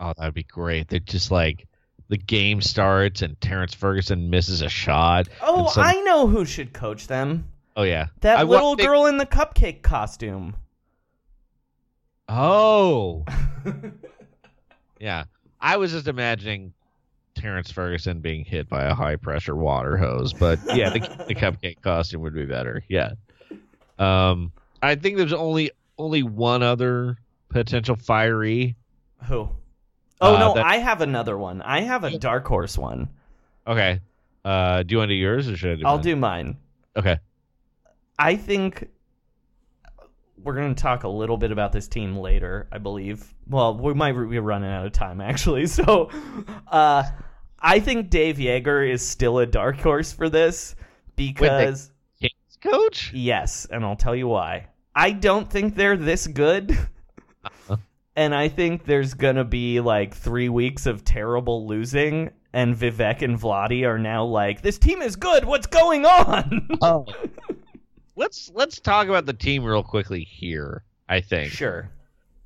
Oh, 0.00 0.12
that'd 0.16 0.34
be 0.34 0.42
great. 0.44 0.88
They're 0.88 0.98
just 0.98 1.30
like 1.30 1.66
the 2.08 2.16
game 2.16 2.60
starts 2.62 3.22
and 3.22 3.40
Terrence 3.40 3.74
Ferguson 3.74 4.30
misses 4.30 4.62
a 4.62 4.68
shot. 4.68 5.28
Oh, 5.42 5.68
some- 5.68 5.84
I 5.84 5.92
know 6.00 6.26
who 6.26 6.44
should 6.44 6.72
coach 6.72 7.06
them. 7.06 7.44
oh 7.76 7.82
yeah, 7.82 8.06
That 8.22 8.38
I 8.38 8.42
little 8.44 8.74
they- 8.76 8.84
girl 8.84 9.06
in 9.06 9.18
the 9.18 9.26
cupcake 9.26 9.82
costume. 9.82 10.56
Oh, 12.28 13.24
yeah. 15.00 15.24
I 15.60 15.76
was 15.76 15.92
just 15.92 16.06
imagining 16.08 16.72
Terrence 17.34 17.70
Ferguson 17.70 18.20
being 18.20 18.44
hit 18.44 18.68
by 18.68 18.84
a 18.84 18.94
high 18.94 19.16
pressure 19.16 19.56
water 19.56 19.96
hose, 19.96 20.32
but 20.32 20.58
yeah, 20.74 20.90
the, 20.90 21.00
the 21.28 21.34
cupcake 21.36 21.80
costume 21.82 22.22
would 22.22 22.34
be 22.34 22.46
better. 22.46 22.84
Yeah. 22.88 23.12
Um, 23.98 24.52
I 24.82 24.94
think 24.94 25.16
there's 25.16 25.32
only 25.32 25.72
only 25.98 26.22
one 26.22 26.62
other 26.62 27.18
potential 27.50 27.96
fiery. 27.96 28.76
Who? 29.24 29.50
Oh 30.20 30.36
Uh, 30.36 30.38
no, 30.38 30.54
that- 30.54 30.66
I 30.66 30.76
have 30.76 31.00
another 31.00 31.36
one. 31.38 31.62
I 31.62 31.80
have 31.82 32.04
a 32.04 32.18
dark 32.18 32.46
horse 32.46 32.76
one. 32.76 33.08
Okay. 33.66 34.00
Uh, 34.44 34.82
do 34.82 34.92
you 34.94 34.98
want 34.98 35.08
to 35.10 35.14
do 35.14 35.18
yours 35.18 35.48
or 35.48 35.56
should 35.56 35.72
I 35.72 35.74
do? 35.76 35.82
I'll 35.86 35.96
mine? 35.96 36.02
do 36.02 36.16
mine. 36.16 36.56
Okay. 36.96 37.18
I 38.18 38.36
think 38.36 38.88
we're 40.42 40.54
going 40.54 40.74
to 40.74 40.82
talk 40.82 41.04
a 41.04 41.08
little 41.08 41.36
bit 41.36 41.52
about 41.52 41.72
this 41.72 41.86
team 41.88 42.16
later, 42.16 42.66
I 42.72 42.78
believe. 42.78 43.34
Well, 43.46 43.76
we 43.76 43.92
might 43.94 44.12
be 44.12 44.38
running 44.38 44.70
out 44.70 44.86
of 44.86 44.92
time, 44.92 45.20
actually. 45.30 45.66
So, 45.66 46.10
uh, 46.68 47.02
I 47.58 47.80
think 47.80 48.08
Dave 48.10 48.36
Joerger 48.38 48.90
is 48.90 49.06
still 49.06 49.38
a 49.38 49.46
dark 49.46 49.76
horse 49.80 50.12
for 50.12 50.30
this 50.30 50.74
because, 51.16 51.90
Kings 52.20 52.32
coach. 52.62 53.12
yes, 53.12 53.66
and 53.70 53.84
I'll 53.84 53.96
tell 53.96 54.16
you 54.16 54.28
why. 54.28 54.66
I 54.94 55.10
don't 55.12 55.50
think 55.50 55.74
they're 55.76 55.96
this 55.98 56.26
good. 56.26 56.72
Uh-huh. 57.44 57.76
And 58.16 58.34
I 58.34 58.48
think 58.48 58.84
there's 58.84 59.14
going 59.14 59.36
to 59.36 59.44
be 59.44 59.80
like 59.80 60.14
three 60.14 60.48
weeks 60.48 60.86
of 60.86 61.04
terrible 61.04 61.66
losing. 61.66 62.30
And 62.52 62.74
Vivek 62.76 63.22
and 63.22 63.38
Vlade 63.40 63.84
are 63.86 63.98
now 63.98 64.24
like, 64.24 64.62
this 64.62 64.78
team 64.78 65.00
is 65.02 65.14
good. 65.16 65.44
What's 65.44 65.66
going 65.66 66.04
on? 66.04 66.68
Oh. 66.82 67.06
let's 68.16 68.50
let's 68.54 68.80
talk 68.80 69.06
about 69.08 69.26
the 69.26 69.32
team 69.32 69.64
real 69.64 69.82
quickly 69.82 70.24
here. 70.24 70.82
I 71.08 71.20
think. 71.20 71.52
sure. 71.52 71.90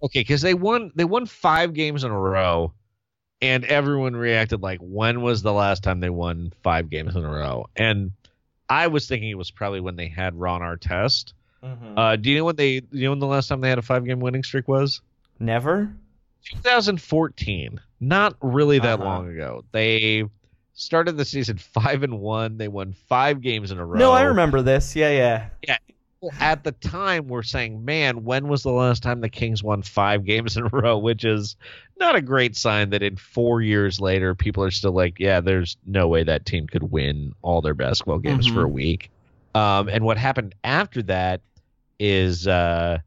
Okay, 0.03 0.21
because 0.21 0.43
they 0.43 0.55
won 0.55 0.93
they 0.95 1.05
won 1.05 1.25
five 1.27 1.73
games 1.75 2.05
in 2.05 2.11
a 2.11 2.19
row, 2.19 2.73
and 3.41 3.65
everyone 3.65 4.15
reacted 4.15 4.61
like, 4.63 4.81
when 4.81 5.23
was 5.23 5.43
the 5.43 5.53
last 5.53 5.83
time 5.83 6.01
they 6.01 6.11
won 6.11 6.53
five 6.63 6.91
games 6.91 7.17
in 7.17 7.25
a 7.25 7.31
row? 7.31 7.67
And 7.77 8.13
I 8.69 8.87
was 8.89 9.07
thinking 9.07 9.31
it 9.31 9.39
was 9.39 9.51
probably 9.51 9.81
when 9.81 9.97
they 9.97 10.09
had 10.09 10.35
Ron 10.39 10.61
Artest. 10.61 11.33
Mhm. 11.63 11.95
Uh, 11.97 12.17
do 12.17 12.31
you 12.31 12.39
know 12.39 12.45
when 12.45 12.57
they 12.57 12.81
do 12.81 12.87
you 12.99 13.05
know 13.05 13.11
when 13.11 13.19
the 13.21 13.27
last 13.27 13.49
time 13.49 13.61
they 13.63 13.69
had 13.71 13.79
a 13.79 13.83
five 13.83 14.05
game 14.05 14.21
winning 14.21 14.43
streak 14.43 14.69
was? 14.69 15.01
Never? 15.39 15.93
2014. 16.63 17.81
Not 18.01 18.37
really 18.41 18.79
that 18.79 19.01
Uh-huh. 19.01 19.05
long 19.05 19.29
ago. 19.31 19.65
They 19.73 20.25
started 20.75 21.17
the 21.17 21.25
season 21.25 21.59
five 21.75 22.03
and 22.03 22.19
one. 22.21 22.59
They 22.59 22.69
won 22.69 22.93
five 22.93 23.41
games 23.41 23.71
in 23.71 23.79
a 23.79 23.85
row. 23.87 23.99
No, 23.99 24.13
I 24.13 24.23
remember 24.23 24.63
this. 24.63 24.95
Yeah, 24.95 25.11
yeah. 25.11 25.77
people 26.21 26.33
at 26.41 26.65
the 26.65 26.73
time 26.73 27.29
we're 27.29 27.43
saying, 27.43 27.85
"Man, 27.85 28.25
when 28.25 28.49
was 28.49 28.63
the 28.63 28.71
last 28.73 29.03
time 29.03 29.21
the 29.21 29.29
Kings 29.29 29.63
won 29.63 29.83
five 29.83 30.25
games 30.27 30.57
in 30.57 30.65
a 30.65 30.69
row?" 30.69 30.99
Which 30.99 31.25
is 31.25 31.57
not 31.99 32.15
a 32.17 32.21
great 32.23 32.57
sign 32.57 32.91
that 32.91 33.03
in 33.03 33.17
four 33.17 33.61
years 33.63 34.01
later, 34.01 34.35
people 34.35 34.63
are 34.65 34.71
still 34.71 34.93
like, 34.93 35.19
"Yeah, 35.21 35.41
there's 35.41 35.77
no 35.87 36.09
way 36.09 36.25
that 36.25 36.45
team 36.47 36.67
could 36.67 36.91
win 36.91 37.33
all 37.43 37.61
their 37.63 37.75
basketball 37.75 38.19
games 38.19 38.49
Mhm. 38.49 38.55
for 38.55 38.63
a 38.65 38.69
week." 38.69 39.11
Um, 39.55 39.89
and 39.89 40.05
what 40.05 40.19
happened 40.19 40.55
after 40.65 41.01
that 41.05 41.41
is 42.01 42.47
uh, 42.49 42.99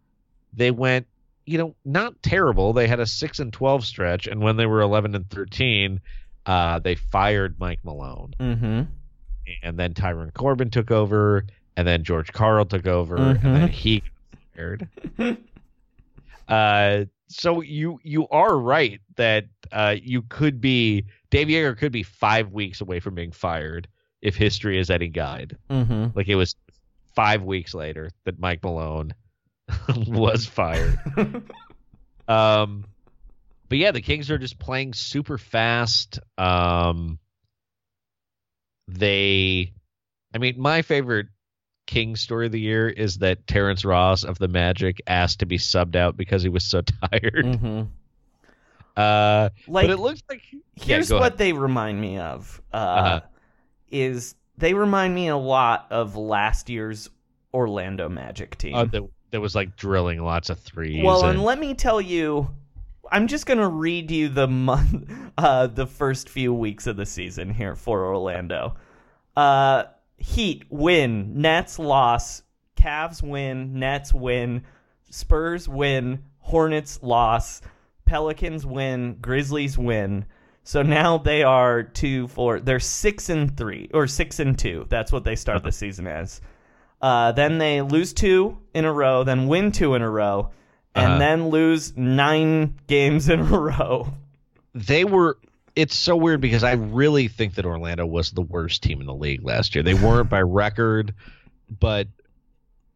they 0.53 0.71
went, 0.71 1.05
you 1.47 1.57
know, 1.57 1.75
not 1.85 2.21
terrible. 2.21 2.73
They 2.73 2.87
had 2.87 2.99
a 2.99 3.05
six 3.07 3.39
and 3.39 3.51
twelve 3.51 3.85
stretch, 3.85 4.27
and 4.27 4.41
when 4.41 4.57
they 4.57 4.65
were 4.67 4.81
eleven 4.81 5.15
and 5.15 5.27
thirteen, 5.29 6.01
uh, 6.45 6.79
they 6.79 6.95
fired 6.95 7.59
Mike 7.59 7.79
Malone 7.83 8.33
Mm-hmm. 8.39 8.81
and 9.63 9.79
then 9.79 9.93
Tyrone 9.93 10.31
Corbin 10.31 10.69
took 10.69 10.91
over, 10.91 11.45
and 11.75 11.87
then 11.87 12.03
George 12.03 12.31
Karl 12.33 12.65
took 12.65 12.85
over, 12.85 13.15
and 13.17 13.39
then 13.41 13.67
Mhm. 13.67 13.71
he 13.71 13.99
got 14.01 14.39
fired. 14.55 14.87
uh, 16.47 17.05
so 17.27 17.61
you 17.61 17.99
you 18.03 18.27
are 18.29 18.57
right 18.57 18.99
that 19.15 19.45
uh, 19.71 19.95
you 20.01 20.21
could 20.23 20.61
be 20.61 21.05
Dave 21.29 21.47
Joerger 21.47 21.77
could 21.77 21.91
be 21.91 22.03
five 22.03 22.51
weeks 22.51 22.79
away 22.81 22.99
from 22.99 23.15
being 23.15 23.31
fired 23.31 23.87
if 24.21 24.35
history 24.35 24.79
is 24.79 24.89
any 24.89 25.09
guide. 25.09 25.57
Mm-hmm. 25.69 26.07
Like 26.15 26.27
it 26.27 26.35
was 26.35 26.55
five 27.15 27.43
weeks 27.43 27.73
later 27.73 28.11
that 28.23 28.39
Mike 28.39 28.63
Malone 28.63 29.13
was 30.07 30.45
fired. 30.45 30.99
Um, 32.29 32.83
but 33.69 33.77
yeah, 33.77 33.91
the 33.91 34.01
Kings 34.01 34.29
are 34.29 34.37
just 34.37 34.59
playing 34.59 34.93
super 34.93 35.37
fast. 35.37 36.19
Um, 36.37 37.19
they, 38.89 39.71
I 40.33 40.37
mean, 40.37 40.55
my 40.59 40.81
favorite 40.81 41.27
King 41.85 42.17
story 42.17 42.47
of 42.47 42.51
the 42.51 42.59
year 42.59 42.89
is 42.89 43.19
that 43.19 43.47
Terrence 43.47 43.85
Ross 43.85 44.25
of 44.25 44.37
the 44.39 44.49
Magic 44.49 45.01
asked 45.07 45.39
to 45.39 45.45
be 45.45 45.57
subbed 45.57 45.95
out 45.95 46.17
because 46.17 46.43
he 46.43 46.49
was 46.49 46.65
so 46.65 46.81
tired. 47.11 47.45
mm-hmm. 47.45 47.83
Uh, 48.97 49.49
Like 49.67 49.87
but 49.87 49.89
it 49.91 49.99
looks 49.99 50.21
like 50.29 50.41
here's 50.75 51.07
go 51.07 51.15
what 51.19 51.27
ahead. 51.27 51.37
they 51.37 51.53
remind 51.53 52.01
me 52.01 52.17
of. 52.17 52.61
Uh, 52.73 52.75
Uh-huh. 52.77 53.21
Is 53.89 54.35
they 54.57 54.73
remind 54.73 55.15
me 55.15 55.29
a 55.29 55.37
lot 55.37 55.87
of 55.91 56.17
last 56.17 56.69
year's 56.69 57.09
Orlando 57.53 58.09
Magic 58.09 58.57
team. 58.57 58.75
Uh, 58.75 58.83
that, 58.85 59.03
that 59.31 59.41
was 59.41 59.55
like 59.55 59.75
drilling 59.75 60.21
lots 60.23 60.49
of 60.49 60.59
threes. 60.59 61.03
Well, 61.03 61.25
and, 61.25 61.35
and 61.37 61.43
let 61.43 61.59
me 61.59 61.73
tell 61.73 62.01
you, 62.01 62.49
I'm 63.11 63.27
just 63.27 63.45
gonna 63.45 63.69
read 63.69 64.11
you 64.11 64.29
the 64.29 64.47
month, 64.47 65.11
uh, 65.37 65.67
the 65.67 65.87
first 65.87 66.29
few 66.29 66.53
weeks 66.53 66.87
of 66.87 66.97
the 66.97 67.05
season 67.05 67.53
here 67.53 67.75
for 67.75 68.05
Orlando. 68.05 68.75
Uh, 69.35 69.85
Heat 70.17 70.65
win, 70.69 71.41
Nets 71.41 71.77
loss, 71.77 72.41
Cavs 72.75 73.21
win, 73.21 73.79
Nets 73.79 74.13
win, 74.13 74.63
Spurs 75.09 75.69
win, 75.69 76.23
Hornets 76.39 76.99
loss, 77.03 77.61
Pelicans 78.05 78.65
win, 78.65 79.17
Grizzlies 79.21 79.77
win. 79.77 80.25
So 80.63 80.81
now 80.81 81.17
they 81.17 81.43
are 81.43 81.83
two, 81.83 82.27
four. 82.27 82.59
They're 82.59 82.79
six 82.79 83.29
and 83.29 83.55
three 83.55 83.89
or 83.93 84.07
six 84.07 84.39
and 84.39 84.57
two. 84.57 84.85
That's 84.89 85.11
what 85.11 85.23
they 85.23 85.35
start 85.35 85.63
the 85.63 85.71
season 85.83 86.07
as. 86.07 86.41
Uh, 87.01 87.31
then 87.31 87.57
they 87.59 87.81
lose 87.81 88.13
two 88.13 88.57
in 88.73 88.85
a 88.85 88.91
row, 88.91 89.23
then 89.23 89.47
win 89.47 89.71
two 89.71 89.93
in 89.95 90.01
a 90.01 90.09
row, 90.09 90.49
and 90.95 91.05
Uh-huh. 91.13 91.19
then 91.19 91.49
lose 91.49 91.95
nine 91.95 92.75
games 92.87 93.29
in 93.29 93.39
a 93.39 93.43
row. 93.43 94.13
they 94.73 95.03
were 95.05 95.37
it's 95.75 95.95
so 95.95 96.15
weird 96.15 96.41
because 96.41 96.63
I 96.63 96.71
really 96.73 97.27
think 97.27 97.53
that 97.55 97.65
Orlando 97.65 98.03
was 98.05 98.31
the 98.31 98.41
worst 98.41 98.81
team 98.81 98.99
in 98.99 99.05
the 99.05 99.13
league 99.13 99.43
last 99.43 99.75
year. 99.75 99.83
They 99.83 99.93
weren't 100.05 100.27
by 100.29 100.41
record, 100.41 101.13
but 101.79 102.07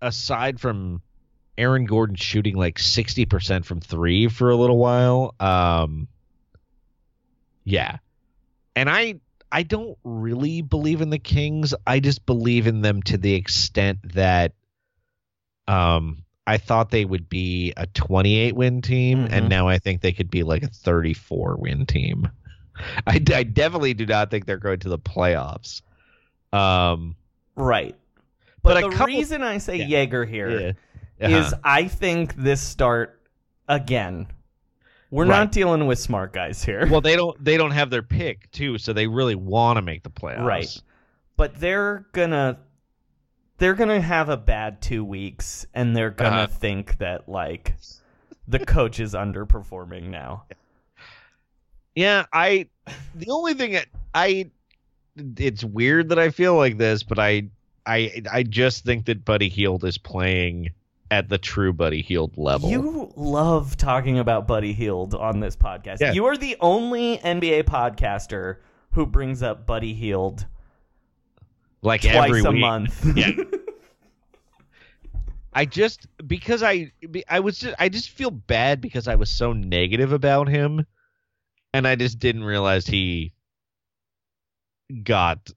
aside 0.02 0.60
from 0.60 1.04
Aaron 1.60 1.86
Gordon 1.86 2.16
shooting 2.16 2.56
like 2.56 2.80
60% 2.80 3.66
from 3.66 3.82
3 3.82 4.30
for 4.30 4.50
a 4.50 4.56
little 4.56 4.78
while, 4.80 5.36
um 5.40 6.08
yeah. 7.64 7.98
And 8.76 8.90
I 8.90 9.16
I 9.52 9.64
don't 9.64 9.98
really 10.04 10.62
believe 10.62 11.02
in 11.02 11.10
the 11.10 11.20
Kings. 11.20 11.74
I 11.86 12.00
just 12.00 12.26
believe 12.26 12.68
in 12.68 12.82
them 12.82 13.02
to 13.04 13.18
the 13.18 13.34
extent 13.34 14.00
that 14.14 14.54
um 15.68 16.24
I 16.48 16.58
thought 16.58 16.90
they 16.90 17.06
would 17.06 17.30
be 17.30 17.72
a 17.78 17.86
28 17.88 18.56
win 18.56 18.82
team, 18.82 19.28
Mhm. 19.28 19.32
and 19.32 19.50
now 19.50 19.68
I 19.68 19.78
think 19.78 20.02
they 20.02 20.12
could 20.12 20.30
be 20.32 20.44
like 20.44 20.64
a 20.64 20.68
34 20.68 21.58
win 21.58 21.86
team. 21.86 22.30
I, 23.08 23.22
I 23.34 23.44
definitely 23.44 23.94
do 23.94 24.06
not 24.08 24.32
think 24.32 24.46
they're 24.46 24.58
going 24.58 24.80
to 24.80 24.90
the 24.90 24.98
playoffs. 25.00 25.82
Um, 26.52 27.16
Right. 27.56 27.96
But 28.64 28.74
But, 28.82 28.90
the 28.90 28.96
couple- 28.96 29.16
reason 29.16 29.44
I 29.44 29.58
say 29.60 29.78
Yeah. 29.86 30.06
Joerger 30.06 30.28
here 30.28 30.76
yeah. 31.20 31.28
Uh-huh. 31.28 31.58
I 31.64 31.88
think 31.88 32.36
this 32.36 32.60
start 32.62 33.22
again. 33.68 34.28
We're 35.12 35.26
Right. 35.26 35.40
not 35.40 35.52
dealing 35.52 35.86
with 35.88 36.00
smart 36.00 36.34
guys 36.34 36.64
here. 36.64 36.88
well, 36.90 37.02
they 37.02 37.16
don't 37.18 37.44
they 37.44 37.58
don't 37.58 37.72
have 37.72 37.90
their 37.92 38.02
pick 38.02 38.50
too, 38.52 38.78
so 38.80 38.94
they 38.94 39.06
really 39.08 39.36
want 39.36 39.78
to 39.78 39.82
make 39.82 40.04
the 40.04 40.10
playoffs. 40.10 40.46
Right. 40.46 40.82
but 41.38 41.60
they're 41.60 42.06
gonna 42.14 42.58
they're 43.58 43.74
gonna 43.76 44.02
have 44.02 44.30
a 44.30 44.38
bad 44.38 44.82
two 44.82 45.04
weeks 45.04 45.66
and 45.74 45.96
they're 45.96 46.10
gonna 46.12 46.36
Uh-huh. 46.44 46.48
think 46.48 46.98
that 46.98 47.28
like 47.30 47.76
the 48.48 48.60
coach 48.60 49.00
is 49.00 49.14
underperforming 49.14 50.04
now. 50.10 50.46
Yeah, 51.96 52.26
I. 52.34 52.68
The 53.16 53.30
only 53.30 53.54
thing 53.54 53.74
that 53.74 53.88
I, 54.14 54.50
it's 55.38 55.64
weird 55.64 56.10
that 56.10 56.20
I 56.20 56.30
feel 56.30 56.56
like 56.56 56.78
this, 56.78 57.04
but 57.04 57.20
I, 57.20 57.50
I, 57.86 58.24
I 58.32 58.44
just 58.44 58.84
think 58.86 59.06
that 59.06 59.24
Buddy 59.26 59.50
Hield 59.50 59.84
is 59.84 59.98
playing 59.98 60.70
at 61.12 61.28
the 61.28 61.38
true 61.38 61.74
Buddy 61.74 62.02
Hield 62.02 62.38
level. 62.38 62.70
You 62.70 63.12
love 63.16 63.76
talking 63.76 64.18
about 64.18 64.48
Buddy 64.48 64.72
Hield 64.72 65.14
on 65.14 65.42
this 65.42 65.58
podcast. 65.58 66.00
Yeah. 66.00 66.14
You 66.14 66.26
are 66.26 66.38
the 66.38 66.56
only 66.62 67.18
NBA 67.18 67.64
podcaster 67.64 68.58
who 68.92 69.06
brings 69.06 69.44
up 69.44 69.66
Buddy 69.66 69.94
Hield 69.94 70.48
like 71.82 72.02
twice 72.02 72.16
every 72.16 72.42
a 72.44 72.52
week. 72.52 72.62
month. 72.62 73.06
Yeah. 73.18 73.32
I 75.54 75.66
just 75.66 76.08
because 76.26 76.64
I 76.64 76.94
I 77.28 77.42
was 77.42 77.60
just 77.60 77.76
I 77.78 77.90
just 77.90 78.12
feel 78.12 78.32
bad 78.32 78.80
because 78.80 79.10
I 79.10 79.16
was 79.16 79.30
so 79.30 79.52
negative 79.52 80.14
about 80.14 80.48
him, 80.48 80.86
and 81.74 81.86
I 81.86 81.96
just 81.96 82.20
didn't 82.20 82.46
realize 82.46 82.88
he 82.88 83.34
got 85.04 85.50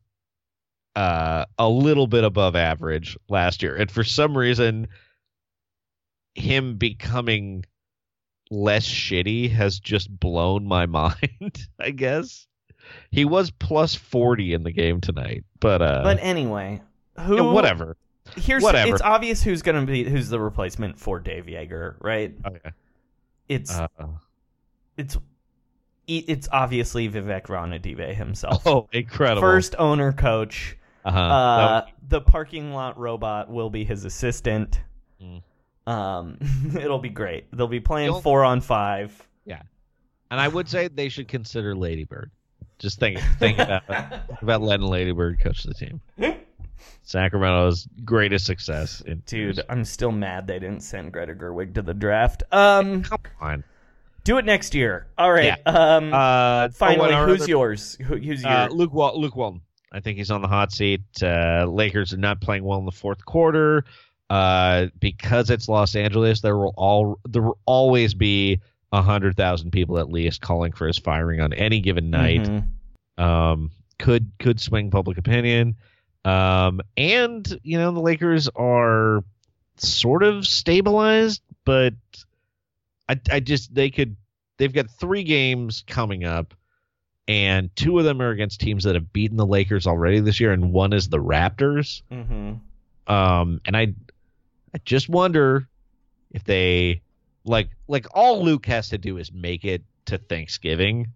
uh, 0.96 1.44
a 1.60 1.68
little 1.68 2.08
bit 2.08 2.24
above 2.24 2.56
average 2.56 3.16
last 3.28 3.62
year, 3.62 3.76
and 3.76 3.88
for 3.88 4.02
some 4.02 4.36
reason, 4.36 4.88
him 6.34 6.76
becoming 6.76 7.64
less 8.50 8.86
shitty 8.86 9.50
has 9.50 9.78
just 9.78 10.08
blown 10.18 10.66
my 10.66 10.86
mind. 10.86 11.68
I 11.80 11.90
guess 11.90 12.46
he 13.10 13.24
was 13.24 13.50
plus 13.50 13.94
forty 13.94 14.52
in 14.52 14.62
the 14.62 14.72
game 14.72 15.00
tonight, 15.00 15.44
but 15.60 15.82
uh, 15.82 16.00
but 16.02 16.18
anyway, 16.20 16.82
who 17.18 17.36
yeah, 17.36 17.52
whatever. 17.52 17.96
Here's 18.36 18.62
Whatever. 18.62 18.94
it's 18.94 19.02
obvious 19.02 19.42
who's 19.42 19.60
going 19.60 19.78
to 19.78 19.90
be 19.90 20.04
who's 20.04 20.30
the 20.30 20.40
replacement 20.40 20.98
for 20.98 21.20
Dave 21.20 21.44
Joerger, 21.44 21.96
right? 22.00 22.34
Okay. 22.46 22.70
It's 23.48 23.70
Uh, 23.70 23.86
it's 24.96 25.18
it's 26.06 26.48
obviously 26.50 27.08
Vivek 27.08 27.46
Ranadive 27.46 28.14
himself. 28.14 28.62
oh, 28.66 28.88
incredible! 28.92 29.42
First 29.42 29.74
owner 29.78 30.12
coach. 30.12 30.76
uh-huh. 31.04 31.18
Uh, 31.18 31.86
the 32.08 32.20
parking 32.20 32.72
lot 32.72 32.98
robot 32.98 33.50
will 33.50 33.70
be 33.70 33.84
his 33.84 34.04
assistant. 34.04 34.80
Mm. 35.22 35.42
Um, 35.86 36.38
it'll 36.76 36.98
be 36.98 37.08
great. 37.10 37.46
They'll 37.52 37.66
be 37.68 37.80
playing 37.80 38.20
four 38.22 38.44
on 38.44 38.60
five. 38.60 39.12
Yeah, 39.44 39.62
and 40.30 40.40
I 40.40 40.48
would 40.48 40.68
say 40.68 40.88
they 40.88 41.08
should 41.08 41.28
consider 41.28 41.74
Ladybird. 41.74 42.30
Just 42.78 42.98
think, 42.98 43.20
think 43.38 43.58
about 43.58 43.82
about 44.42 44.62
letting 44.62 44.86
Ladybird 44.86 45.40
coach 45.40 45.62
the 45.62 45.74
team. 45.74 46.00
Sacramento's 47.02 47.86
greatest 48.04 48.46
success 48.46 49.02
Dude, 49.26 49.60
I'm 49.68 49.84
still 49.84 50.12
mad 50.12 50.46
they 50.46 50.58
didn't 50.58 50.80
send 50.80 51.12
Greta 51.12 51.34
Gerwig 51.34 51.74
to 51.74 51.82
the 51.82 51.94
draft. 51.94 52.42
Um, 52.50 53.02
Come 53.02 53.18
on. 53.40 53.64
do 54.24 54.38
it 54.38 54.44
next 54.44 54.74
year. 54.74 55.06
All 55.18 55.30
right. 55.30 55.44
Yeah. 55.44 55.56
Um, 55.66 56.12
Uh, 56.12 56.68
finally, 56.70 57.12
oh, 57.12 57.26
who's 57.26 57.42
other- 57.42 57.50
yours? 57.50 57.96
Who, 58.00 58.16
who's 58.16 58.42
your? 58.42 58.50
Uh, 58.50 58.68
Luke 58.68 58.92
Wal- 58.92 59.20
Luke 59.20 59.36
Walton. 59.36 59.60
I 59.92 60.00
think 60.00 60.18
he's 60.18 60.30
on 60.30 60.42
the 60.42 60.48
hot 60.48 60.72
seat. 60.72 61.02
Uh, 61.22 61.66
Lakers 61.68 62.12
are 62.12 62.18
not 62.18 62.40
playing 62.40 62.64
well 62.64 62.78
in 62.78 62.84
the 62.86 62.90
fourth 62.92 63.24
quarter. 63.24 63.84
Uh, 64.30 64.86
because 65.00 65.50
it's 65.50 65.68
Los 65.68 65.94
Angeles, 65.94 66.40
there 66.40 66.56
will 66.56 66.74
all 66.76 67.18
there 67.28 67.42
will 67.42 67.58
always 67.66 68.14
be 68.14 68.60
a 68.92 69.02
hundred 69.02 69.36
thousand 69.36 69.70
people 69.70 69.98
at 69.98 70.10
least 70.10 70.40
calling 70.40 70.72
for 70.72 70.86
his 70.86 70.98
firing 70.98 71.40
on 71.40 71.52
any 71.52 71.80
given 71.80 72.10
night. 72.10 72.42
Mhm. 72.42 73.22
Um, 73.22 73.70
could 73.98 74.30
could 74.38 74.60
swing 74.60 74.90
public 74.90 75.18
opinion. 75.18 75.76
Um, 76.24 76.80
and 76.96 77.60
you 77.62 77.76
know 77.78 77.92
the 77.92 78.00
Lakers 78.00 78.48
are 78.56 79.22
sort 79.76 80.22
of 80.22 80.46
stabilized, 80.46 81.42
but 81.64 81.94
I 83.08 83.20
I 83.30 83.40
just 83.40 83.74
they 83.74 83.90
could 83.90 84.16
they've 84.56 84.72
got 84.72 84.88
three 84.90 85.24
games 85.24 85.84
coming 85.86 86.24
up, 86.24 86.54
and 87.28 87.74
two 87.76 87.98
of 87.98 88.04
them 88.04 88.22
are 88.22 88.30
against 88.30 88.60
teams 88.60 88.84
that 88.84 88.94
have 88.94 89.12
beaten 89.12 89.36
the 89.36 89.46
Lakers 89.46 89.86
already 89.86 90.20
this 90.20 90.40
year, 90.40 90.52
and 90.52 90.72
one 90.72 90.92
is 90.92 91.08
the 91.08 91.18
Raptors. 91.18 92.02
Mhm. 92.10 92.60
Um, 93.06 93.60
and 93.66 93.76
I 93.76 93.92
I 94.74 94.78
just 94.84 95.08
wonder 95.08 95.68
if 96.32 96.44
they 96.44 97.02
like 97.44 97.70
like 97.86 98.06
all 98.12 98.42
Luke 98.44 98.66
has 98.66 98.88
to 98.88 98.98
do 98.98 99.18
is 99.18 99.32
make 99.32 99.64
it 99.64 99.82
to 100.06 100.18
Thanksgiving, 100.18 101.08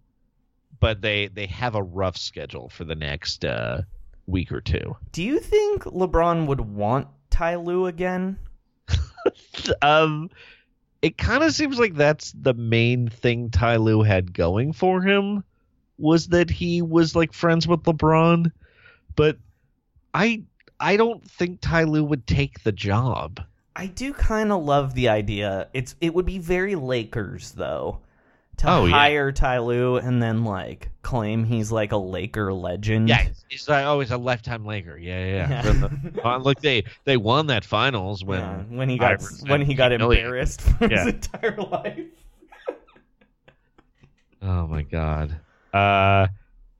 but 0.79 1.01
they 1.01 1.27
they 1.27 1.47
have 1.47 1.75
a 1.75 1.83
rough 1.83 2.17
schedule 2.17 2.69
for 2.69 2.85
the 2.85 2.95
next 2.95 3.43
uh, 3.43 3.81
week 4.27 4.51
or 4.51 4.61
two. 4.61 4.95
Do 5.11 5.23
you 5.23 5.39
think 5.39 5.83
LeBron 5.83 6.47
would 6.47 6.61
want 6.61 7.07
Ty 7.29 7.55
Lue 7.55 7.87
again? 7.87 8.39
um, 9.81 10.29
it 11.01 11.17
kind 11.17 11.43
of 11.43 11.53
seems 11.53 11.77
like 11.79 11.95
that's 11.95 12.33
the 12.39 12.53
main 12.53 13.09
thing 13.09 13.49
Ty 13.49 13.77
Lue 13.77 14.03
had 14.03 14.33
going 14.33 14.73
for 14.73 15.01
him 15.01 15.43
was 15.97 16.27
that 16.27 16.49
he 16.49 16.81
was 16.81 17.15
like 17.15 17.33
friends 17.33 17.67
with 17.67 17.83
LeBron, 17.83 18.51
but 19.15 19.37
I 20.13 20.43
I 20.79 20.95
don't 20.97 21.23
think 21.29 21.59
Ty 21.61 21.83
Lue 21.83 22.03
would 22.03 22.25
take 22.27 22.63
the 22.63 22.71
job. 22.71 23.41
I 23.75 23.87
do 23.87 24.13
kind 24.13 24.51
of 24.51 24.63
love 24.63 24.93
the 24.93 25.09
idea. 25.09 25.67
It's 25.73 25.95
it 26.01 26.13
would 26.13 26.25
be 26.25 26.37
very 26.39 26.75
Lakers 26.75 27.51
though 27.51 27.99
to 28.57 28.69
Oh, 28.69 28.85
yeah. 28.85 28.93
hire 28.95 29.31
Ty 29.31 29.59
Lue 29.59 29.95
and 29.97 30.21
then 30.21 30.43
like 30.43 30.89
claim 31.01 31.45
he's 31.45 31.71
like 31.71 31.91
a 31.93 31.97
Laker 31.97 32.51
legend. 32.53 33.07
Yeah, 33.07 33.27
he's 33.47 33.69
like 33.69 33.85
always 33.85 34.11
a 34.11 34.17
lifetime 34.17 34.65
Laker. 34.65 34.97
Yeah, 34.97 35.25
yeah. 35.25 35.49
yeah. 35.49 35.63
Yeah. 35.65 35.71
The- 36.11 36.21
uh, 36.25 36.37
look, 36.37 36.59
they 36.61 36.83
they 37.05 37.15
won 37.17 37.47
that 37.47 37.63
finals 37.63 38.23
when 38.25 38.39
Yeah, 38.41 38.57
when 38.69 38.89
he 38.89 38.97
got 38.97 39.21
when 39.47 39.61
he 39.61 39.73
got 39.73 39.91
humiliated. 39.91 40.25
embarrassed 40.25 40.61
for 40.61 40.87
Yeah. 40.89 41.05
his 41.05 41.13
entire 41.13 41.55
life. 41.57 41.99
Oh 44.41 44.67
my 44.67 44.83
god. 44.83 45.37
Uh, 45.73 46.27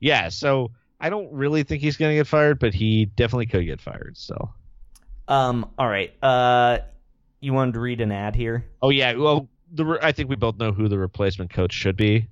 yeah. 0.00 0.28
So 0.30 0.70
I 1.00 1.10
don't 1.10 1.32
really 1.32 1.62
think 1.62 1.82
he's 1.82 1.96
gonna 1.96 2.14
get 2.14 2.26
fired, 2.26 2.58
but 2.58 2.74
he 2.74 3.06
definitely 3.06 3.46
could 3.46 3.64
get 3.64 3.80
fired. 3.80 4.16
So. 4.16 4.50
Um. 5.28 5.70
All 5.78 5.88
right. 5.88 6.12
Uh, 6.22 6.78
you 7.40 7.52
wanted 7.52 7.74
to 7.74 7.80
read 7.80 8.00
an 8.00 8.12
ad 8.12 8.36
here? 8.36 8.64
Oh 8.82 8.90
yeah. 8.90 9.14
Well, 9.14 9.48
the 9.72 9.98
I 10.02 10.12
think 10.12 10.28
we 10.28 10.36
both 10.36 10.58
know 10.58 10.72
who 10.72 10.88
the 10.88 10.98
replacement 10.98 11.52
coach 11.52 11.72
should 11.72 11.96
be. 11.96 12.28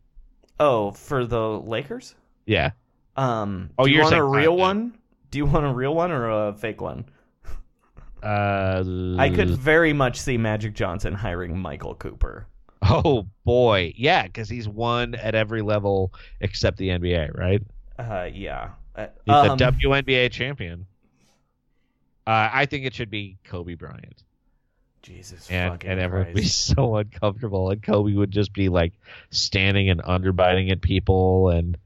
Oh, 0.60 0.90
for 0.90 1.24
the 1.24 1.60
Lakers. 1.60 2.14
Yeah. 2.46 2.72
Um. 3.16 3.70
Oh, 3.78 3.86
do 3.86 3.90
you 3.92 4.02
want 4.02 4.14
a 4.14 4.22
real 4.22 4.56
one? 4.56 4.98
Do 5.30 5.38
you 5.38 5.46
want 5.46 5.66
a 5.66 5.72
real 5.72 5.94
one 5.94 6.10
or 6.10 6.48
a 6.48 6.54
fake 6.54 6.80
one? 6.80 7.04
Uh, 8.22 8.82
I 9.18 9.30
could 9.30 9.50
very 9.50 9.92
much 9.92 10.18
see 10.18 10.36
Magic 10.36 10.74
Johnson 10.74 11.14
hiring 11.14 11.56
Michael 11.56 11.94
Cooper. 11.94 12.46
Oh 12.82 13.26
boy, 13.44 13.92
yeah, 13.96 14.24
because 14.24 14.48
he's 14.48 14.68
won 14.68 15.14
at 15.16 15.34
every 15.34 15.62
level 15.62 16.12
except 16.40 16.78
the 16.78 16.88
NBA, 16.88 17.36
right? 17.36 17.62
Uh, 17.99 18.28
yeah. 18.32 18.70
Uh, 18.94 19.07
He's 19.24 19.34
um, 19.34 19.59
the 19.59 19.64
WNBA 19.64 20.30
champion. 20.30 20.86
Uh, 22.26 22.51
I 22.53 22.66
think 22.66 22.84
it 22.84 22.94
should 22.94 23.11
be 23.11 23.38
Kobe 23.44 23.74
Bryant, 23.74 24.22
Jesus 25.03 25.51
and 25.51 25.72
fucking 25.72 25.90
and 25.90 25.99
everyone 26.01 26.26
would 26.28 26.36
be 26.36 26.44
so 26.44 26.96
uncomfortable, 26.96 27.70
and 27.70 27.82
Kobe 27.82 28.12
would 28.12 28.30
just 28.30 28.53
be 28.53 28.68
like 28.68 28.92
standing 29.30 29.88
and 29.88 30.03
underbiting 30.03 30.70
at 30.70 30.82
people, 30.82 31.49
and 31.49 31.78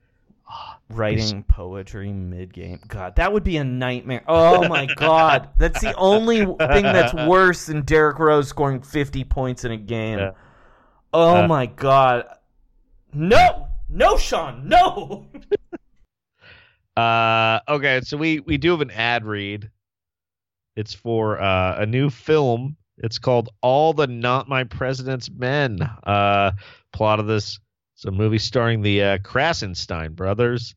writing 0.90 1.44
poetry 1.44 2.12
mid 2.12 2.52
game. 2.52 2.80
God, 2.88 3.16
that 3.16 3.32
would 3.32 3.44
be 3.44 3.56
a 3.58 3.64
nightmare. 3.64 4.24
Oh 4.26 4.66
my 4.68 4.86
god, 4.96 5.50
that's 5.58 5.80
the 5.80 5.94
only 5.94 6.38
thing 6.44 6.82
that's 6.82 7.14
worse 7.28 7.66
than 7.66 7.82
Derrick 7.82 8.18
Rose 8.18 8.48
scoring 8.48 8.82
50 8.82 9.22
points 9.24 9.64
in 9.64 9.70
a 9.70 9.76
game. 9.76 10.18
Yeah. 10.18 10.32
Oh 11.14 11.44
Uh, 11.44 11.46
my 11.46 11.66
god. 11.66 12.24
No, 13.14 13.68
no, 13.88 14.16
Sean, 14.16 14.68
no. 14.68 15.26
Uh, 16.96 17.60
okay, 17.68 18.00
so 18.02 18.16
we 18.16 18.40
we 18.40 18.58
do 18.58 18.70
have 18.72 18.80
an 18.80 18.90
ad 18.90 19.24
read. 19.24 19.70
It's 20.76 20.94
for 20.94 21.40
uh, 21.40 21.76
a 21.78 21.86
new 21.86 22.10
film. 22.10 22.76
It's 22.98 23.18
called 23.18 23.50
All 23.62 23.92
the 23.92 24.06
Not 24.06 24.48
My 24.48 24.64
President's 24.64 25.30
Men. 25.30 25.80
Uh, 25.82 26.52
plot 26.92 27.20
of 27.20 27.26
this. 27.26 27.58
It's 27.94 28.04
a 28.04 28.10
movie 28.10 28.38
starring 28.38 28.82
the 28.82 29.02
uh, 29.02 29.18
Krassenstein 29.18 30.14
brothers. 30.14 30.74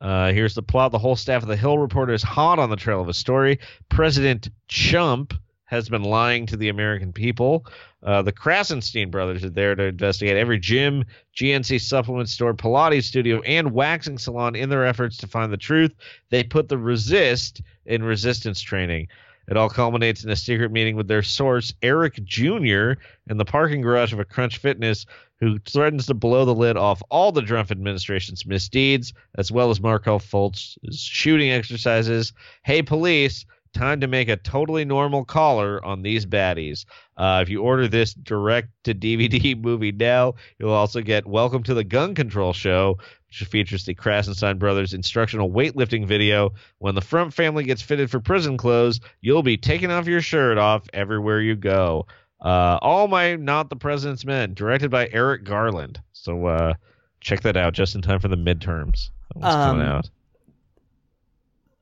Uh, 0.00 0.32
here's 0.32 0.54
the 0.54 0.62
plot. 0.62 0.92
The 0.92 0.98
whole 0.98 1.16
staff 1.16 1.42
of 1.42 1.48
the 1.48 1.56
Hill 1.56 1.78
Reporter 1.78 2.12
is 2.12 2.22
hot 2.22 2.58
on 2.58 2.70
the 2.70 2.76
trail 2.76 3.00
of 3.00 3.08
a 3.08 3.14
story. 3.14 3.60
President 3.88 4.48
Chump 4.68 5.32
has 5.66 5.88
been 5.88 6.02
lying 6.02 6.46
to 6.46 6.56
the 6.56 6.68
American 6.68 7.12
people. 7.12 7.66
Uh, 8.02 8.22
the 8.22 8.32
Krassenstein 8.32 9.10
brothers 9.10 9.44
are 9.44 9.50
there 9.50 9.74
to 9.74 9.84
investigate 9.84 10.36
every 10.36 10.58
gym, 10.58 11.04
GNC 11.36 11.80
supplement 11.80 12.28
store, 12.28 12.54
Pilates 12.54 13.04
studio, 13.04 13.40
and 13.42 13.72
waxing 13.72 14.18
salon 14.18 14.54
in 14.54 14.68
their 14.68 14.86
efforts 14.86 15.16
to 15.18 15.26
find 15.26 15.52
the 15.52 15.56
truth. 15.56 15.92
They 16.30 16.44
put 16.44 16.68
the 16.68 16.78
resist 16.78 17.60
in 17.84 18.02
resistance 18.02 18.60
training. 18.60 19.08
It 19.48 19.56
all 19.56 19.68
culminates 19.68 20.24
in 20.24 20.30
a 20.30 20.36
secret 20.36 20.72
meeting 20.72 20.96
with 20.96 21.06
their 21.06 21.22
source, 21.22 21.72
Eric 21.82 22.24
Jr., 22.24 22.92
in 23.28 23.36
the 23.36 23.44
parking 23.44 23.80
garage 23.80 24.12
of 24.12 24.18
a 24.18 24.24
Crunch 24.24 24.58
Fitness, 24.58 25.06
who 25.38 25.58
threatens 25.60 26.06
to 26.06 26.14
blow 26.14 26.44
the 26.44 26.54
lid 26.54 26.76
off 26.76 27.02
all 27.10 27.30
the 27.30 27.42
Trump 27.42 27.70
administration's 27.70 28.46
misdeeds, 28.46 29.12
as 29.36 29.52
well 29.52 29.70
as 29.70 29.80
Markelle 29.80 30.18
Fultz's 30.18 30.98
shooting 30.98 31.50
exercises. 31.50 32.32
Hey, 32.64 32.82
police, 32.82 33.44
time 33.72 34.00
to 34.00 34.06
make 34.06 34.28
a 34.28 34.36
totally 34.36 34.84
normal 34.84 35.24
caller 35.24 35.84
on 35.84 36.02
these 36.02 36.24
baddies. 36.26 36.84
Uh, 37.16 37.40
if 37.42 37.48
you 37.48 37.62
order 37.62 37.88
this 37.88 38.14
direct 38.14 38.68
to 38.84 38.94
DVD 38.94 39.60
movie 39.60 39.92
now, 39.92 40.34
you'll 40.58 40.70
also 40.70 41.00
get 41.00 41.26
Welcome 41.26 41.62
to 41.64 41.74
the 41.74 41.84
Gun 41.84 42.14
Control 42.14 42.52
Show, 42.52 42.98
which 43.28 43.48
features 43.48 43.84
the 43.84 43.94
Krassenstein 43.94 44.58
brothers' 44.58 44.94
instructional 44.94 45.50
weightlifting 45.50 46.06
video. 46.06 46.52
When 46.78 46.94
the 46.94 47.00
front 47.00 47.34
family 47.34 47.64
gets 47.64 47.82
fitted 47.82 48.10
for 48.10 48.20
prison 48.20 48.56
clothes, 48.56 49.00
you'll 49.20 49.42
be 49.42 49.56
taking 49.56 49.90
off 49.90 50.06
your 50.06 50.20
shirt 50.22 50.58
off 50.58 50.86
everywhere 50.92 51.40
you 51.40 51.56
go. 51.56 52.06
Uh, 52.40 52.78
all 52.82 53.08
my 53.08 53.36
not 53.36 53.70
the 53.70 53.76
president's 53.76 54.24
men, 54.24 54.52
directed 54.54 54.90
by 54.90 55.08
Eric 55.10 55.44
Garland. 55.44 56.00
So 56.12 56.46
uh, 56.46 56.74
check 57.20 57.40
that 57.42 57.56
out 57.56 57.72
just 57.72 57.94
in 57.94 58.02
time 58.02 58.20
for 58.20 58.28
the 58.28 58.36
midterms. 58.36 59.10
One's 59.34 59.54
coming 59.54 59.82
Um, 59.86 59.88
out. 59.88 60.10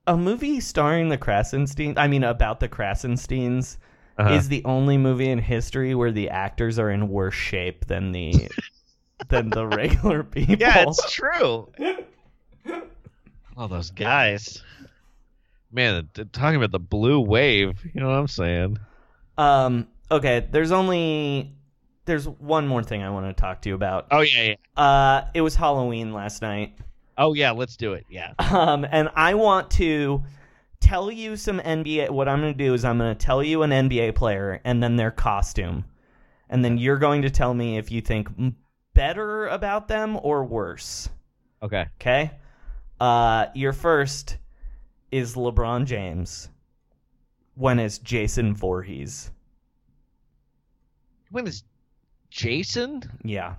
A 0.06 0.16
movie 0.16 0.60
starring 0.60 1.08
the 1.08 1.16
Krassensteins, 1.18 1.94
I 1.96 2.08
mean 2.08 2.24
about 2.24 2.60
the 2.60 2.68
Krassensteins, 2.68 3.78
Uh-huh. 4.18 4.34
is 4.34 4.48
the 4.48 4.62
only 4.64 4.98
movie 4.98 5.30
in 5.30 5.38
history 5.38 5.94
where 5.94 6.12
the 6.12 6.28
actors 6.30 6.78
are 6.78 6.90
in 6.90 7.08
worse 7.08 7.34
shape 7.34 7.86
than 7.86 8.12
the 8.12 8.48
than 9.28 9.50
the 9.50 9.66
regular 9.66 10.22
people. 10.22 10.56
Yeah, 10.58 10.84
it's 10.86 11.10
true. 11.12 11.72
All 13.56 13.68
those 13.68 13.90
guys. 14.06 14.62
Man, 15.72 16.08
talking 16.32 16.56
about 16.56 16.70
the 16.70 16.78
blue 16.78 17.20
wave, 17.20 17.72
you 17.92 18.00
know 18.00 18.08
what 18.08 18.16
I'm 18.18 18.28
saying? 18.28 18.78
Um. 19.38 19.88
Okay. 20.10 20.46
There's 20.50 20.70
only 20.70 21.52
there's 22.04 22.28
one 22.28 22.68
more 22.68 22.82
thing 22.82 23.02
I 23.02 23.10
want 23.10 23.26
to 23.26 23.32
talk 23.40 23.62
to 23.62 23.68
you 23.70 23.74
about. 23.74 24.06
Oh 24.10 24.20
yeah, 24.20 24.54
yeah. 24.76 24.82
Uh, 24.82 25.26
it 25.34 25.40
was 25.40 25.56
Halloween 25.56 26.12
last 26.12 26.42
night. 26.42 26.76
Oh 27.16 27.34
yeah, 27.34 27.52
let's 27.52 27.76
do 27.76 27.94
it. 27.94 28.06
Yeah. 28.08 28.32
Um, 28.38 28.86
and 28.90 29.08
I 29.14 29.34
want 29.34 29.70
to 29.72 30.22
tell 30.80 31.10
you 31.10 31.36
some 31.36 31.60
NBA. 31.60 32.10
What 32.10 32.28
I'm 32.28 32.40
going 32.40 32.52
to 32.52 32.58
do 32.58 32.74
is 32.74 32.84
I'm 32.84 32.98
going 32.98 33.16
to 33.16 33.26
tell 33.26 33.42
you 33.42 33.62
an 33.62 33.70
NBA 33.70 34.14
player 34.14 34.60
and 34.64 34.82
then 34.82 34.96
their 34.96 35.10
costume, 35.10 35.84
and 36.48 36.64
then 36.64 36.78
you're 36.78 36.98
going 36.98 37.22
to 37.22 37.30
tell 37.30 37.54
me 37.54 37.78
if 37.78 37.90
you 37.90 38.00
think 38.00 38.28
better 38.94 39.48
about 39.48 39.88
them 39.88 40.18
or 40.22 40.44
worse. 40.44 41.08
Okay. 41.62 41.86
Okay. 42.00 42.30
Uh, 43.00 43.46
your 43.54 43.72
first 43.72 44.38
is 45.10 45.34
LeBron 45.34 45.84
James. 45.84 46.48
When 47.54 47.78
is 47.78 47.98
Jason 47.98 48.54
Voorhees? 48.54 49.30
When 51.30 51.46
is 51.46 51.64
Jason? 52.30 53.02
Yeah. 53.24 53.54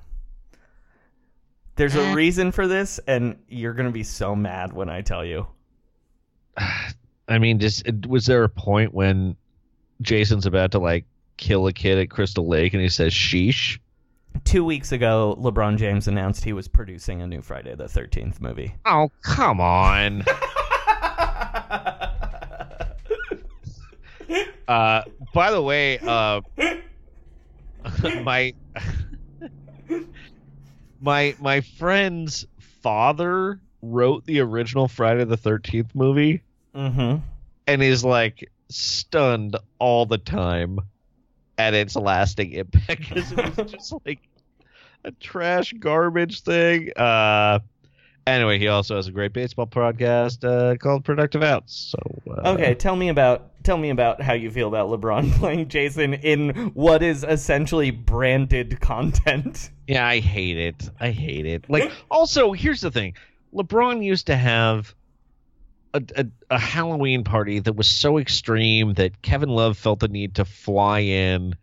There's 1.76 1.96
a 1.96 2.14
reason 2.14 2.52
for 2.52 2.68
this, 2.68 3.00
and 3.06 3.38
you're 3.50 3.74
gonna 3.74 3.92
be 3.92 4.04
so 4.04 4.36
mad 4.36 4.72
when 4.72 4.90
I 4.90 5.02
tell 5.02 5.26
you. 5.26 5.48
I 7.28 7.40
mean, 7.40 7.60
just 7.60 7.84
was 8.08 8.26
there 8.26 8.44
a 8.44 8.50
point 8.50 8.94
when 8.94 9.36
Jason's 10.02 10.46
about 10.46 10.72
to 10.72 10.80
like 10.80 11.06
kill 11.38 11.68
a 11.68 11.74
kid 11.74 11.98
at 11.98 12.10
Crystal 12.10 12.48
Lake 12.48 12.74
and 12.74 12.82
he 12.82 12.90
says 12.90 13.12
sheesh? 13.14 13.80
Two 14.44 14.64
weeks 14.64 14.92
ago, 14.92 15.38
LeBron 15.40 15.78
James 15.78 16.08
announced 16.08 16.44
he 16.44 16.54
was 16.54 16.68
producing 16.68 17.22
a 17.22 17.28
new 17.28 17.42
Friday 17.42 17.74
the 17.76 17.86
13th 17.86 18.42
movie. 18.42 18.76
Oh, 18.86 19.10
come 19.22 19.60
on. 19.60 20.22
uh 24.68 25.02
by 25.34 25.52
the 25.52 25.62
way, 25.62 26.00
uh 26.00 26.42
my 28.24 28.54
my 31.06 31.36
my 31.40 31.62
friend's 31.62 32.46
father 32.82 33.60
wrote 33.82 34.26
the 34.26 34.40
original 34.42 34.88
Friday 34.88 35.24
the 35.24 35.38
13th 35.38 35.94
movie 35.94 36.42
Mm-hmm. 36.76 37.18
and 37.68 37.82
is 37.84 38.04
like 38.04 38.52
stunned 38.70 39.56
all 39.80 40.06
the 40.06 40.18
time 40.18 40.80
at 41.58 41.74
its 41.74 41.96
lasting 41.96 42.52
impact 42.52 43.08
because 43.08 43.32
it 43.32 43.38
was 43.58 43.72
just 43.72 43.94
like 44.06 44.20
a 45.06 45.12
trash 45.12 45.72
garbage 45.80 46.42
thing. 46.42 46.92
Uh, 46.98 47.60
Anyway, 48.28 48.58
he 48.58 48.68
also 48.68 48.96
has 48.96 49.08
a 49.08 49.12
great 49.12 49.34
baseball 49.34 49.68
podcast 49.68 50.44
uh, 50.44 50.76
called 50.78 51.06
Productive 51.06 51.44
Outs. 51.44 51.94
So 51.94 52.22
uh, 52.32 52.54
Okay, 52.54 52.74
tell 52.74 52.96
me 52.96 53.10
about 53.10 53.52
tell 53.64 53.78
me 53.78 53.92
about 53.92 54.22
how 54.22 54.34
you 54.34 54.50
feel 54.50 54.68
about 54.68 54.90
LeBron 54.90 55.32
playing 55.40 55.68
Jason 55.68 56.16
in 56.16 56.72
what 56.74 57.04
is 57.04 57.24
essentially 57.24 57.92
branded 57.92 58.80
content. 58.82 59.70
Yeah, 59.88 60.08
I 60.08 60.20
hate 60.20 60.58
it. 60.58 60.90
I 61.00 61.12
hate 61.12 61.46
it. 61.46 61.70
Like, 61.70 61.92
also, 62.10 62.52
here's 62.54 62.82
the 62.82 62.90
thing: 62.90 63.14
LeBron 63.54 64.04
used 64.04 64.28
to 64.28 64.36
have 64.36 64.96
a, 65.94 66.02
a, 66.16 66.26
a 66.50 66.60
Halloween 66.60 67.24
party 67.24 67.60
that 67.60 67.74
was 67.74 67.88
so 67.88 68.18
extreme 68.18 68.96
that 68.96 69.22
Kevin 69.22 69.50
Love 69.50 69.78
felt 69.78 70.00
the 70.00 70.08
need 70.08 70.36
to 70.36 70.46
fly 70.46 71.00
in. 71.00 71.56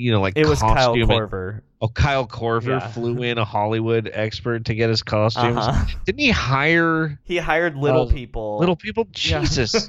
You 0.00 0.12
know, 0.12 0.20
like 0.20 0.34
It 0.36 0.46
was 0.46 0.60
Kyle 0.60 0.94
Korver. 0.94 1.60
Oh, 1.82 1.88
Kyle 1.88 2.26
Korver 2.26 2.80
Yeah. 2.80 2.88
flew 2.88 3.22
in 3.22 3.38
a 3.38 3.44
Hollywood 3.44 4.10
expert 4.12 4.64
to 4.66 4.74
get 4.74 4.88
his 4.90 5.02
costumes. 5.02 5.58
Uh-huh. 5.58 5.86
Didn't 6.06 6.20
he 6.20 6.30
hire 6.30 7.18
He 7.24 7.36
hired 7.38 7.76
little 7.76 8.02
Oh, 8.02 8.06
people. 8.10 8.58
little 8.58 8.76
people? 8.76 9.06
Yeah. 9.24 9.40
Jesus. 9.40 9.88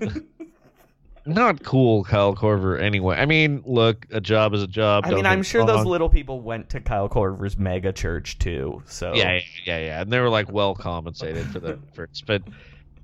Not 1.26 1.64
cool, 1.64 2.04
Kyle 2.04 2.36
Korver. 2.36 2.82
Anyway, 2.82 3.16
I 3.16 3.26
mean, 3.28 3.62
look, 3.66 4.08
a 4.12 4.20
job 4.20 4.56
is 4.56 4.64
a 4.64 4.68
job. 4.68 5.06
I 5.06 5.14
mean, 5.14 5.28
I'm 5.28 5.44
sure 5.44 5.66
those 5.66 5.86
little 5.86 6.10
people 6.10 6.42
went 6.42 6.70
to 6.72 6.80
Kyle 6.82 7.08
Korver's 7.08 7.58
mega 7.58 7.94
church 7.94 8.40
too. 8.40 8.82
So 8.88 9.14
Yeah, 9.14 9.34
yeah, 9.34 9.40
yeah, 9.66 9.80
yeah, 9.80 10.02
and 10.02 10.12
they 10.12 10.20
were 10.20 10.30
like 10.30 10.52
well 10.52 10.74
compensated 10.74 11.46
for 11.48 11.60
the 11.60 11.78
for 11.94 12.10
but 12.26 12.42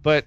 but 0.02 0.26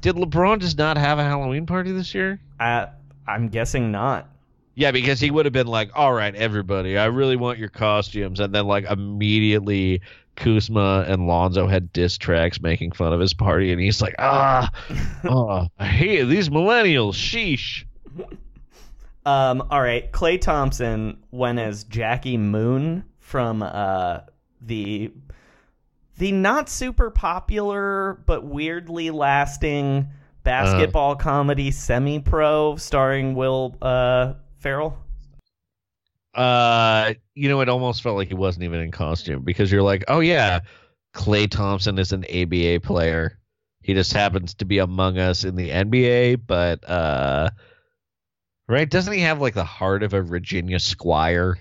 did 0.00 0.14
LeBron 0.14 0.60
just 0.60 0.78
not 0.78 0.96
have 0.96 1.18
a 1.18 1.24
Halloween 1.24 1.66
party 1.66 1.90
this 1.92 2.14
year? 2.14 2.38
I, 2.60 2.88
I'm 3.26 3.48
guessing 3.48 3.90
not. 3.90 4.28
Yeah, 4.74 4.90
because 4.90 5.20
he 5.20 5.30
would 5.30 5.46
have 5.46 5.52
been 5.52 5.66
like, 5.66 5.90
"All 5.94 6.12
right, 6.12 6.34
everybody, 6.34 6.98
I 6.98 7.06
really 7.06 7.36
want 7.36 7.58
your 7.58 7.68
costumes," 7.68 8.40
and 8.40 8.54
then 8.54 8.66
like 8.66 8.84
immediately 8.84 10.00
Kuzma 10.36 11.04
and 11.06 11.26
Lonzo 11.26 11.66
had 11.66 11.92
diss 11.92 12.18
tracks 12.18 12.60
making 12.60 12.92
fun 12.92 13.12
of 13.12 13.20
his 13.20 13.34
party, 13.34 13.72
and 13.72 13.80
he's 13.80 14.02
like, 14.02 14.16
"Ah, 14.18 14.70
oh, 15.24 15.68
I 15.78 15.86
hate 15.86 16.24
these 16.24 16.48
millennials. 16.48 17.14
Sheesh." 17.14 17.84
Um, 19.26 19.62
all 19.70 19.80
right, 19.80 20.10
Klay 20.12 20.40
Thompson 20.40 21.18
went 21.30 21.58
as 21.58 21.84
Jackie 21.84 22.36
Moon 22.36 23.04
from 23.20 23.62
uh, 23.62 24.20
the 24.60 25.12
the 26.16 26.30
not 26.30 26.68
super 26.68 27.10
popular 27.10 28.22
but 28.26 28.44
weirdly 28.44 29.10
lasting 29.10 30.08
basketball 30.44 31.16
comedy 31.16 31.70
Semi 31.70 32.20
Pro 32.20 32.76
starring 32.76 33.34
Will 33.34 33.76
uh, 33.82 34.34
Ferrell. 34.64 34.96
Uh, 36.32 37.12
you 37.34 37.50
know, 37.50 37.60
it 37.60 37.68
almost 37.68 38.02
felt 38.02 38.16
like 38.16 38.28
he 38.28 38.34
wasn't 38.34 38.64
even 38.64 38.80
in 38.80 38.90
costume 38.90 39.42
because 39.44 39.70
you're 39.70 39.82
like, 39.82 40.04
"Oh 40.08 40.20
yeah, 40.20 40.60
Klay 41.14 41.50
Thompson 41.50 41.98
is 41.98 42.12
an 42.12 42.24
ABA 42.24 42.80
player. 42.80 43.38
He 43.82 43.92
just 43.92 44.14
happens 44.14 44.54
to 44.54 44.64
be 44.64 44.78
among 44.78 45.18
us 45.18 45.44
in 45.44 45.54
the 45.54 45.68
NBA, 45.68 46.40
but 46.46 46.82
uh 46.88 47.50
right, 48.66 48.88
doesn't 48.88 49.12
he 49.12 49.20
have 49.20 49.38
like 49.38 49.52
the 49.52 49.64
heart 49.64 50.02
of 50.02 50.14
a 50.14 50.22
Virginia 50.22 50.80
Squire 50.80 51.58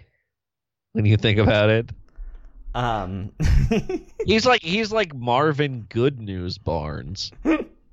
when 0.93 1.05
you 1.05 1.17
think 1.17 1.39
about 1.39 1.69
it? 1.69 1.89
Um, 2.73 3.33
He's 4.25 4.45
like 4.45 4.63
he's 4.63 4.93
like 4.93 5.13
Marvin 5.13 5.87
Good 5.89 6.21
News 6.21 6.57
Barnes. 6.57 7.31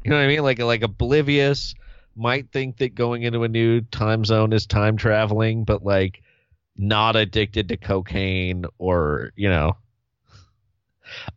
You 0.03 0.11
know 0.13 0.17
what 0.17 0.25
I 0.25 0.29
mean? 0.29 0.43
Like 0.43 0.59
like 0.61 0.83
oblivious, 0.83 1.75
might 2.21 2.53
think 2.53 2.77
that 2.77 2.95
going 2.95 3.23
into 3.23 3.43
a 3.43 3.49
new 3.49 3.81
time 3.81 4.25
zone 4.25 4.53
is 4.53 4.67
time 4.67 4.97
traveling, 4.97 5.65
but 5.65 5.83
like 5.83 6.23
not 6.77 7.17
addicted 7.17 7.69
to 7.69 7.77
cocaine 7.77 8.67
or 8.79 9.33
you 9.37 9.49
know. 9.49 9.77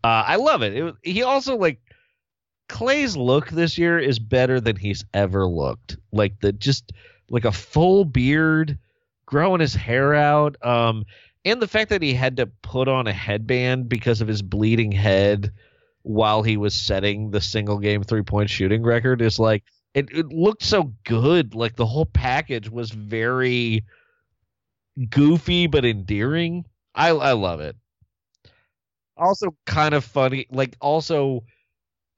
Uh, 0.03 0.23
I 0.27 0.35
love 0.35 0.61
it. 0.61 0.75
it. 0.75 0.95
He 1.01 1.23
also 1.23 1.55
like 1.55 1.79
Klay's 2.69 3.17
look 3.17 3.49
this 3.49 3.77
year 3.77 3.97
is 3.97 4.19
better 4.19 4.59
than 4.59 4.75
he's 4.75 5.05
ever 5.13 5.47
looked. 5.47 5.97
Like 6.11 6.39
the 6.41 6.51
just 6.51 6.91
like 7.29 7.45
a 7.45 7.51
full 7.51 8.05
beard, 8.05 8.77
growing 9.25 9.61
his 9.61 9.73
hair 9.73 10.13
out. 10.13 10.63
Um, 10.65 11.05
and 11.45 11.61
the 11.61 11.67
fact 11.67 11.89
that 11.89 12.01
he 12.01 12.13
had 12.13 12.37
to 12.37 12.47
put 12.47 12.87
on 12.87 13.07
a 13.07 13.13
headband 13.13 13.89
because 13.89 14.21
of 14.21 14.27
his 14.27 14.41
bleeding 14.41 14.91
head 14.91 15.51
while 16.03 16.43
he 16.43 16.57
was 16.57 16.73
setting 16.73 17.31
the 17.31 17.41
single 17.41 17.79
game 17.79 18.03
three 18.03 18.21
point 18.21 18.49
shooting 18.49 18.83
record 18.83 19.21
is 19.21 19.39
like 19.39 19.63
it, 19.93 20.09
it 20.11 20.27
looked 20.27 20.63
so 20.63 20.91
good 21.03 21.53
like 21.55 21.75
the 21.75 21.85
whole 21.85 22.05
package 22.05 22.69
was 22.69 22.91
very 22.91 23.83
goofy 25.09 25.67
but 25.67 25.85
endearing 25.85 26.65
i 26.95 27.09
i 27.09 27.31
love 27.31 27.59
it 27.59 27.75
also 29.17 29.55
kind 29.65 29.93
of 29.93 30.03
funny 30.03 30.45
like 30.51 30.75
also 30.81 31.43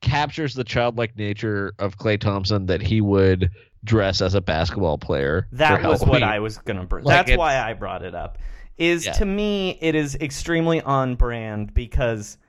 captures 0.02 0.54
the 0.54 0.64
childlike 0.64 1.16
nature 1.18 1.74
of 1.80 1.98
klay 1.98 2.20
thompson 2.20 2.66
that 2.66 2.82
he 2.82 3.02
would 3.02 3.50
dress 3.84 4.22
as 4.22 4.34
a 4.34 4.42
basketball 4.42 4.98
player 4.98 5.48
That 5.52 5.84
was 5.84 6.04
what 6.04 6.24
I 6.24 6.40
was 6.40 6.58
gonna 6.58 6.86
bring. 6.86 7.04
Like 7.06 7.14
That's 7.18 7.30
it's- 7.30 7.38
why 7.38 7.60
I 7.60 7.74
brought 7.74 8.02
it 8.02 8.16
up. 8.16 8.40
Is 8.80 9.06
Yeah. 9.06 9.12
to 9.14 9.26
me, 9.26 9.78
it 9.80 9.94
is 9.94 10.16
extremely 10.16 10.82
on 10.82 11.14
brand 11.14 11.72
because 11.76 12.40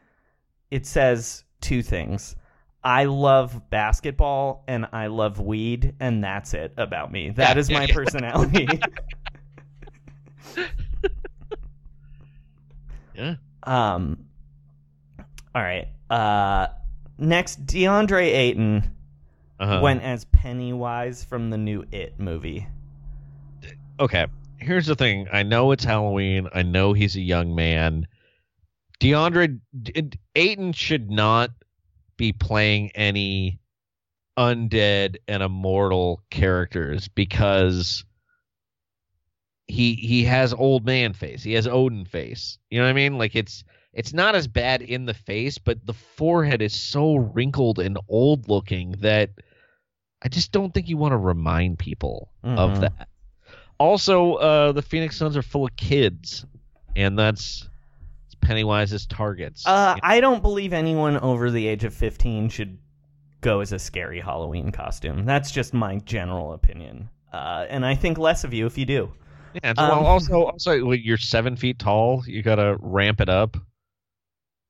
it 0.70 0.86
says 0.86 1.44
two 1.60 1.82
things. 1.82 2.36
I 2.86 3.04
love 3.04 3.68
basketball 3.68 4.62
and 4.68 4.86
I 4.92 5.08
love 5.08 5.40
weed, 5.40 5.94
and 5.98 6.22
that's 6.22 6.54
it 6.54 6.72
about 6.76 7.10
me. 7.10 7.30
That 7.30 7.58
is 7.58 7.68
my 7.68 7.88
personality. 7.88 8.68
yeah 13.14 13.34
um. 13.66 14.24
All 15.54 15.62
right. 15.62 15.88
Uh, 16.08 16.68
next, 17.18 17.66
DeAndre 17.66 18.26
Ayton 18.26 18.94
uh-huh. 19.58 19.80
went 19.82 20.02
as 20.02 20.24
Pennywise 20.26 21.24
from 21.24 21.50
the 21.50 21.58
new 21.58 21.84
It 21.90 22.18
movie. 22.18 22.66
okay, 23.98 24.26
here's 24.58 24.86
the 24.86 24.94
thing. 24.94 25.26
I 25.32 25.42
know 25.42 25.72
it's 25.72 25.84
Halloween. 25.84 26.48
I 26.54 26.62
know 26.62 26.92
he's 26.92 27.16
a 27.16 27.20
young 27.20 27.54
man. 27.54 28.06
DeAndre 29.00 29.58
Ayton 30.36 30.72
should 30.72 31.10
not 31.10 31.50
be 32.16 32.32
playing 32.32 32.90
any 32.94 33.58
undead 34.38 35.16
and 35.28 35.42
immortal 35.42 36.22
characters 36.30 37.08
because 37.08 38.04
he 39.66 39.94
he 39.94 40.24
has 40.24 40.52
old 40.54 40.84
man 40.86 41.12
face. 41.12 41.42
He 41.42 41.54
has 41.54 41.66
Odin 41.66 42.04
face. 42.04 42.58
You 42.70 42.78
know 42.78 42.84
what 42.84 42.90
I 42.90 42.94
mean? 42.94 43.18
Like 43.18 43.34
it's 43.34 43.64
it's 43.92 44.12
not 44.12 44.34
as 44.34 44.46
bad 44.46 44.82
in 44.82 45.06
the 45.06 45.14
face, 45.14 45.58
but 45.58 45.84
the 45.86 45.94
forehead 45.94 46.62
is 46.62 46.74
so 46.74 47.16
wrinkled 47.16 47.78
and 47.78 47.98
old 48.08 48.48
looking 48.48 48.92
that 49.00 49.30
I 50.22 50.28
just 50.28 50.52
don't 50.52 50.72
think 50.72 50.88
you 50.88 50.96
want 50.96 51.12
to 51.12 51.18
remind 51.18 51.78
people 51.78 52.30
Mhm. 52.44 52.58
of 52.58 52.80
that. 52.80 53.08
Also, 53.78 54.34
uh, 54.34 54.72
the 54.72 54.82
Phoenix 54.82 55.16
Suns 55.16 55.36
are 55.36 55.42
full 55.42 55.66
of 55.66 55.76
kids, 55.76 56.46
and 56.94 57.18
that's 57.18 57.68
Pennywise's 58.40 59.06
targets. 59.06 59.66
Uh, 59.66 59.96
I 60.02 60.20
don't 60.20 60.42
believe 60.42 60.72
anyone 60.72 61.16
over 61.18 61.50
the 61.50 61.66
age 61.66 61.84
of 61.84 61.92
15 61.94 62.48
should 62.48 62.78
go 63.40 63.60
as 63.60 63.72
a 63.72 63.78
scary 63.78 64.20
Halloween 64.20 64.72
costume. 64.72 65.24
That's 65.24 65.50
just 65.50 65.74
my 65.74 65.96
general 65.98 66.52
opinion. 66.52 67.08
Uh, 67.32 67.66
and 67.68 67.84
I 67.84 67.94
think 67.94 68.18
less 68.18 68.44
of 68.44 68.54
you 68.54 68.66
if 68.66 68.78
you 68.78 68.86
do. 68.86 69.12
yeah, 69.54 69.70
it's- 69.72 69.78
um, 69.78 70.04
also, 70.04 70.44
also, 70.44 70.84
when 70.84 71.00
you're 71.02 71.16
seven 71.18 71.56
feet 71.56 71.78
tall, 71.78 72.22
you 72.26 72.42
gotta 72.42 72.76
ramp 72.80 73.20
it 73.20 73.28
up. 73.28 73.56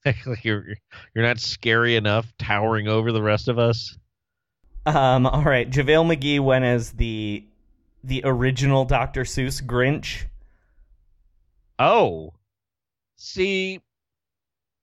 You're 0.44 0.64
you're 1.14 1.24
not 1.24 1.40
scary 1.40 1.96
enough, 1.96 2.32
towering 2.38 2.86
over 2.86 3.10
the 3.10 3.20
rest 3.22 3.48
of 3.48 3.58
us. 3.58 3.98
Um, 4.86 5.26
all 5.26 5.42
right, 5.42 5.68
JaVale 5.68 6.16
McGee 6.16 6.38
went 6.38 6.64
as 6.64 6.92
the 6.92 7.44
the 8.04 8.22
original 8.24 8.84
Dr. 8.84 9.22
Seuss 9.22 9.60
Grinch. 9.60 10.26
Oh, 11.80 12.34
see, 13.16 13.80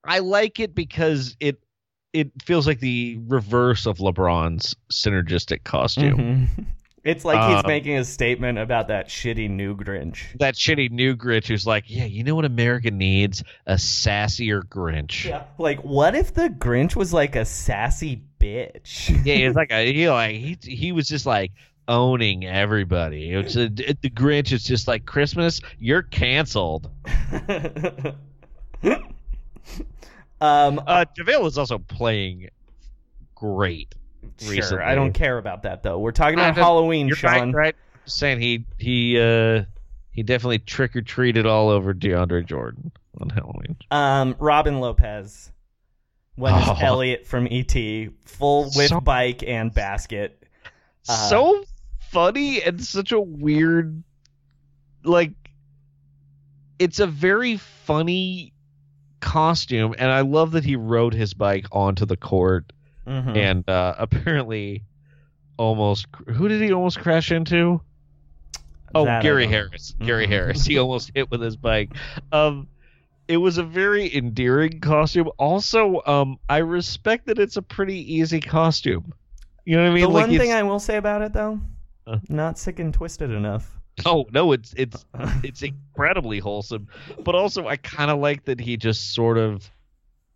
I 0.03 0.19
like 0.19 0.59
it 0.59 0.75
because 0.75 1.35
it 1.39 1.63
it 2.13 2.31
feels 2.43 2.67
like 2.67 2.79
the 2.79 3.17
reverse 3.27 3.85
of 3.87 3.97
LeBron's 3.97 4.75
synergistic 4.91 5.63
costume. 5.63 6.47
Mhm. 6.55 6.65
It's 7.03 7.25
like 7.25 7.37
he's 7.49 7.57
Um, 7.57 7.67
making 7.67 7.97
a 7.97 8.05
statement 8.05 8.57
about 8.59 8.87
that 8.87 9.09
shitty 9.09 9.49
new 9.49 9.75
Grinch. 9.75 10.37
That 10.39 10.55
shitty 10.55 10.89
new 10.89 11.17
Grinch 11.17 11.47
who's 11.47 11.67
like, 11.67 11.83
yeah, 11.87 12.05
you 12.05 12.23
know 12.23 12.33
what 12.35 12.45
America 12.45 12.91
needs? 12.91 13.43
A 13.65 13.73
sassier 13.73 14.61
Grinch. 14.63 15.25
Yeah. 15.25 15.43
Like, 15.57 15.79
what 15.83 16.15
if 16.15 16.33
the 16.33 16.47
Grinch 16.49 16.95
was 16.95 17.11
like 17.11 17.35
a 17.35 17.43
sassy 17.43 18.23
bitch? 18.39 19.09
Yeah, 19.25 19.35
it's 19.47 19.55
like 19.55 19.71
a, 19.73 19.91
he 19.91 20.09
like 20.09 20.35
he 20.35 20.57
he 20.61 20.91
was 20.93 21.07
just 21.09 21.25
like 21.25 21.51
owning 21.89 22.45
everybody. 22.45 23.31
It's 23.33 23.57
a, 23.57 23.63
it- 23.63 24.01
the 24.01 24.09
Grinch 24.09 24.53
is 24.53 24.63
just 24.63 24.87
like 24.87 25.05
Christmas. 25.05 25.59
You're 25.79 26.03
canceled. 26.03 26.89
um, 30.39 30.79
Uh, 30.87 31.05
Javale 31.17 31.45
is 31.47 31.57
also 31.57 31.79
playing 31.79 32.49
great. 33.35 33.93
Sure. 34.39 34.51
recently. 34.51 34.83
I 34.83 34.95
don't 34.95 35.13
care 35.13 35.37
about 35.37 35.63
that 35.63 35.83
though. 35.83 35.99
We're 35.99 36.11
talking 36.11 36.35
about 36.39 36.55
Halloween, 36.55 37.07
You're 37.07 37.15
Sean. 37.17 37.51
right, 37.53 37.55
right. 37.67 37.75
Just 38.05 38.17
saying 38.17 38.39
he 38.41 38.65
he 38.77 39.19
uh 39.19 39.63
he 40.11 40.23
definitely 40.23 40.59
trick 40.59 40.95
or 40.95 41.01
treated 41.01 41.45
all 41.45 41.69
over 41.69 41.93
DeAndre 41.93 42.45
Jordan 42.45 42.91
on 43.19 43.29
Halloween. 43.29 43.77
Um, 43.91 44.35
Robin 44.39 44.79
Lopez 44.79 45.51
when 46.35 46.53
Oh. 46.53 46.77
Elliot 46.81 47.25
from 47.27 47.47
ET, 47.49 47.73
full 48.25 48.65
with 48.75 48.89
So- 48.89 48.99
bike 49.01 49.43
and 49.45 49.73
basket. 49.73 50.43
Uh, 51.07 51.29
so 51.29 51.63
funny 52.11 52.61
and 52.63 52.83
such 52.83 53.11
a 53.11 53.19
weird 53.19 54.03
like 55.03 55.31
it's 56.79 56.99
a 56.99 57.07
very 57.07 57.57
funny 57.57 58.53
costume 59.19 59.95
and 59.97 60.11
i 60.11 60.21
love 60.21 60.51
that 60.51 60.63
he 60.63 60.75
rode 60.75 61.13
his 61.13 61.33
bike 61.33 61.65
onto 61.71 62.05
the 62.05 62.15
court 62.17 62.71
mhm. 63.07 63.35
and 63.35 63.69
uh 63.69 63.95
apparently 63.99 64.83
almost 65.57 66.07
who 66.33 66.47
did 66.47 66.61
he 66.61 66.71
almost 66.73 66.99
crash 66.99 67.31
into? 67.31 67.81
Oh 68.95 69.05
That 69.05 69.23
gary 69.23 69.47
harris. 69.47 69.95
Gary 70.03 70.25
Mhm. 70.25 70.29
harris. 70.29 70.65
He 70.65 70.77
almost 70.77 71.11
hit 71.15 71.29
with 71.31 71.41
his 71.41 71.55
bike. 71.55 71.91
Um 72.31 72.67
it 73.27 73.37
was 73.37 73.57
a 73.57 73.63
very 73.63 74.13
endearing 74.15 74.79
costume. 74.81 75.29
Also 75.37 76.01
um 76.05 76.37
i 76.49 76.57
respect 76.57 77.25
that 77.27 77.39
it's 77.39 77.57
a 77.57 77.61
pretty 77.61 78.13
easy 78.13 78.39
costume. 78.39 79.13
You 79.65 79.77
know 79.77 79.83
what 79.83 79.91
i 79.91 79.93
mean? 79.93 80.03
The 80.03 80.09
like 80.09 80.27
one 80.27 80.37
thing 80.37 80.51
I 80.51 80.63
will 80.63 80.79
say 80.79 80.97
about 80.97 81.21
it 81.21 81.33
though, 81.33 81.59
Uh. 82.05 82.19
not 82.29 82.57
sick 82.57 82.79
and 82.79 82.93
twisted 82.93 83.31
enough. 83.31 83.79
Oh 84.05 84.25
no, 84.31 84.51
it's 84.51 84.73
it's 84.75 85.05
it's 85.43 85.61
incredibly 85.61 86.39
wholesome, 86.39 86.87
but 87.23 87.35
also 87.35 87.67
I 87.67 87.77
kind 87.77 88.11
of 88.11 88.19
like 88.19 88.45
that 88.45 88.59
he 88.59 88.75
just 88.75 89.13
sort 89.13 89.37
of 89.37 89.69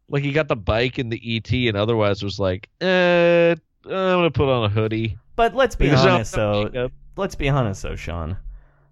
like 0.09 0.23
he 0.23 0.31
got 0.31 0.47
the 0.47 0.55
bike 0.55 0.97
and 0.97 1.11
the 1.11 1.21
ET, 1.37 1.51
and 1.51 1.75
otherwise 1.77 2.23
was 2.23 2.39
like, 2.39 2.69
eh, 2.81 3.51
I'm 3.51 3.59
gonna 3.91 4.31
put 4.31 4.49
on 4.49 4.65
a 4.65 4.69
hoodie. 4.69 5.17
But 5.35 5.53
let's 5.55 5.75
be 5.75 5.85
Because, 5.85 6.05
honest, 6.05 6.33
though. 6.33 6.63
makeup. 6.65 6.91
Let's 7.15 7.35
be 7.35 7.49
honest, 7.49 7.81
though, 7.83 7.95
Sean. 7.95 8.37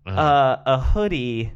Uh-huh. 0.06 0.20
Uh, 0.20 0.62
a 0.66 0.80
hoodie. 0.80 1.52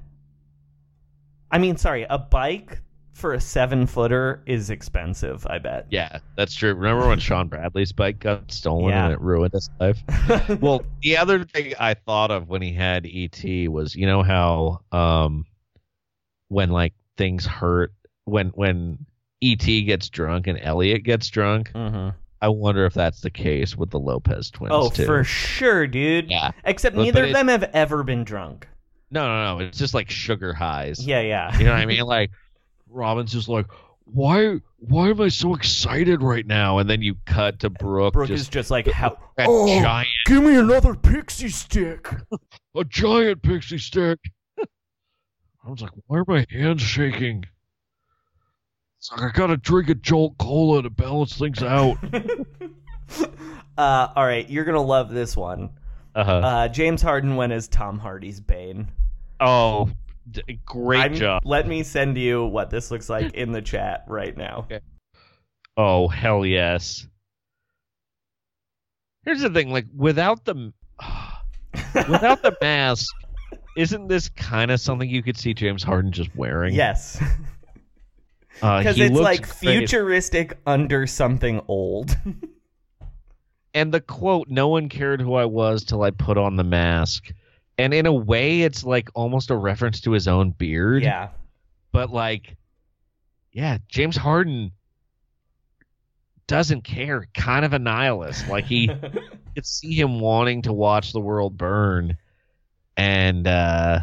I 1.52 1.58
mean, 1.58 1.78
sorry, 1.78 2.06
a 2.10 2.18
bike 2.18 2.82
for 3.14 3.34
a 3.34 3.42
seven 3.42 3.86
footer 3.86 4.42
is 4.46 4.70
expensive. 4.70 5.46
I 5.48 5.58
bet. 5.60 5.88
yeah, 5.90 6.20
that's 6.38 6.54
true. 6.56 6.74
Remember 6.74 7.08
when 7.08 7.20
Shawn 7.20 7.48
Bradley's 7.50 7.92
bike 7.92 8.20
got 8.20 8.52
stolen 8.52 8.92
Yeah. 8.92 9.06
and 9.06 9.14
it 9.14 9.20
ruined 9.20 9.54
his 9.54 9.70
life? 9.80 10.00
well, 10.62 10.84
the 11.02 11.18
other 11.18 11.44
thing 11.44 11.74
I 11.80 11.96
thought 11.96 12.32
of 12.32 12.48
when 12.48 12.62
he 12.62 12.72
had 12.72 13.06
ET 13.06 13.44
was, 13.70 13.94
you 13.96 14.06
know 14.06 14.24
how 14.24 14.80
um 14.92 15.46
when 16.48 16.70
like 16.70 16.94
things 17.18 17.46
hurt 17.46 17.94
when 18.26 18.50
when 18.50 19.06
ET 19.44 19.58
gets 19.66 20.10
drunk 20.10 20.48
and 20.48 20.60
Elliot 20.62 21.04
gets 21.04 21.28
drunk, 21.30 21.72
hmm 21.74 22.10
I 22.42 22.48
wonder 22.48 22.86
if 22.86 22.94
that's 22.94 23.20
the 23.20 23.30
case 23.30 23.76
with 23.76 23.90
the 23.90 24.00
Lopez 24.00 24.50
twins 24.50 24.72
Oh, 24.74 24.90
too. 24.90 25.06
for 25.06 25.26
sure, 25.26 25.86
dude. 25.88 26.32
Yeah. 26.32 26.52
Except 26.64 26.96
But- 26.96 27.02
neither 27.04 27.20
but 27.22 27.24
of 27.26 27.30
it- 27.32 27.34
them 27.34 27.48
have 27.50 27.64
ever 27.74 28.02
been 28.04 28.24
drunk. 28.24 28.66
No, 29.12 29.28
no, 29.28 29.58
no. 29.58 29.66
It's 29.66 29.78
just 29.78 29.94
like 29.94 30.10
sugar 30.10 30.54
highs. 30.54 31.06
Yeah, 31.06 31.20
yeah. 31.20 31.58
You 31.58 31.66
know 31.66 31.72
what 31.72 31.82
I 31.82 31.86
mean? 31.88 32.04
Like 32.04 32.32
Robin's 32.88 33.34
just 33.34 33.50
like, 33.50 33.66
why 34.06 34.60
why 34.78 35.10
am 35.10 35.20
I 35.20 35.28
so 35.28 35.54
excited 35.54 36.24
right 36.24 36.46
now? 36.48 36.78
And 36.78 36.90
then 36.90 37.02
you 37.02 37.16
cut 37.26 37.60
to 37.60 37.70
Brooke, 37.70 38.14
Brooke 38.14 38.30
just 38.30 38.44
is 38.44 38.48
just 38.50 38.72
like 38.72 38.88
how. 38.88 39.18
that 39.36 39.48
Oh. 39.50 39.68
giant 39.82 40.08
Give 40.26 40.42
me 40.42 40.56
another 40.56 40.96
pixie 40.96 41.50
stick. 41.50 42.08
a 42.78 42.84
giant 42.86 43.42
pixie 43.42 43.78
stick. 43.80 44.18
I 44.60 45.70
was 45.70 45.82
like, 45.82 45.92
why 46.08 46.20
are 46.20 46.26
my 46.26 46.46
hands 46.50 46.82
shaking? 46.82 47.44
It's 49.00 49.12
like 49.12 49.22
I 49.22 49.30
gotta 49.30 49.56
drink 49.58 49.90
a 49.90 49.96
Jolt 49.96 50.38
Cola 50.38 50.84
to 50.84 50.90
balance 50.90 51.38
things 51.38 51.64
out. 51.64 51.98
uh, 53.78 54.08
all 54.16 54.26
right, 54.26 54.50
you're 54.50 54.66
gonna 54.66 54.82
love 54.82 55.10
this 55.10 55.38
one. 55.38 55.70
Uh-huh. 56.16 56.32
Uh, 56.32 56.68
James 56.68 57.02
Harden 57.02 57.36
went 57.38 57.54
as 57.54 57.68
Tom 57.70 57.98
Hardy's 57.98 58.42
Bane. 58.42 58.90
oh, 59.40 59.90
d- 60.30 60.60
great 60.66 61.00
I'm- 61.00 61.16
job. 61.16 61.44
Let 61.46 61.66
me 61.68 61.82
send 61.84 62.18
you 62.18 62.46
what 62.46 62.70
this 62.70 62.92
looks 62.92 63.10
like 63.10 63.34
in 63.36 63.54
the 63.54 63.62
chat 63.62 64.04
right 64.08 64.36
now. 64.36 64.68
Oh 65.78 66.10
hell 66.10 66.46
yes. 66.46 67.08
Here's 69.24 69.42
the 69.42 69.50
thing, 69.50 69.72
like 69.72 69.86
without 69.96 70.44
the 70.44 70.74
without 71.96 72.42
the 72.42 72.58
mask, 72.62 73.08
isn't 73.78 74.10
this 74.10 74.28
kind 74.28 74.72
of 74.72 74.82
something 74.82 75.10
you 75.10 75.24
could 75.24 75.38
see 75.38 75.54
James 75.54 75.84
Harden 75.84 76.12
just 76.12 76.36
wearing? 76.36 76.74
yes, 76.76 77.22
because 78.60 78.96
he 78.96 79.04
it's 79.04 79.14
looks 79.14 79.24
like 79.24 79.42
great. 79.60 79.80
futuristic 79.80 80.58
under 80.66 81.08
something 81.08 81.62
old. 81.68 82.16
And 83.72 83.94
the 83.94 84.02
quote, 84.02 84.48
"No 84.50 84.68
one 84.70 84.90
cared 84.90 85.22
who 85.22 85.36
I 85.36 85.46
was 85.46 85.84
till 85.84 86.02
I 86.02 86.10
put 86.10 86.40
on 86.40 86.56
the 86.56 86.64
mask," 86.64 87.32
and 87.78 87.94
in 87.94 88.08
a 88.08 88.12
way, 88.12 88.64
it's 88.64 88.84
like 88.84 89.10
almost 89.14 89.52
a 89.52 89.56
reference 89.56 90.02
to 90.02 90.12
his 90.12 90.28
own 90.28 90.50
beard. 90.50 91.04
yeah, 91.04 91.30
But 91.92 92.10
like, 92.10 92.58
yeah, 93.54 93.78
James 93.88 94.18
Harden 94.18 94.72
doesn't 96.48 96.84
care. 96.84 97.28
Kind 97.36 97.64
of 97.64 97.74
a 97.74 97.80
nihilist. 97.80 98.48
Like 98.50 98.66
he. 98.66 98.90
could 99.56 99.66
see 99.66 99.94
him 99.94 100.20
wanting 100.20 100.62
to 100.62 100.72
watch 100.72 101.12
the 101.12 101.20
world 101.20 101.58
burn 101.58 102.16
and 102.96 103.48
uh 103.48 104.00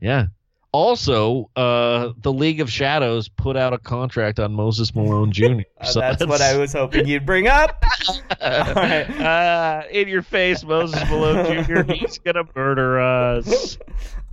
yeah 0.00 0.26
also 0.72 1.50
uh 1.54 2.12
the 2.22 2.32
league 2.32 2.60
of 2.60 2.70
shadows 2.70 3.28
put 3.28 3.56
out 3.58 3.72
a 3.74 3.78
contract 3.78 4.40
on 4.40 4.52
moses 4.54 4.94
malone 4.94 5.30
jr 5.38 5.60
Uh, 5.80 5.84
so 5.84 6.00
that's 6.00 6.24
what 6.26 6.40
I 6.40 6.56
was 6.56 6.72
hoping 6.72 7.06
you'd 7.06 7.26
bring 7.26 7.46
up. 7.46 7.84
right. 8.40 9.04
uh 9.20 9.82
in 9.90 10.08
your 10.08 10.22
face 10.22 10.64
moses 10.64 10.98
malone 11.10 11.64
jr 11.64 11.82
he's 11.92 12.18
gonna 12.18 12.44
murder 12.56 13.00
us 13.00 13.78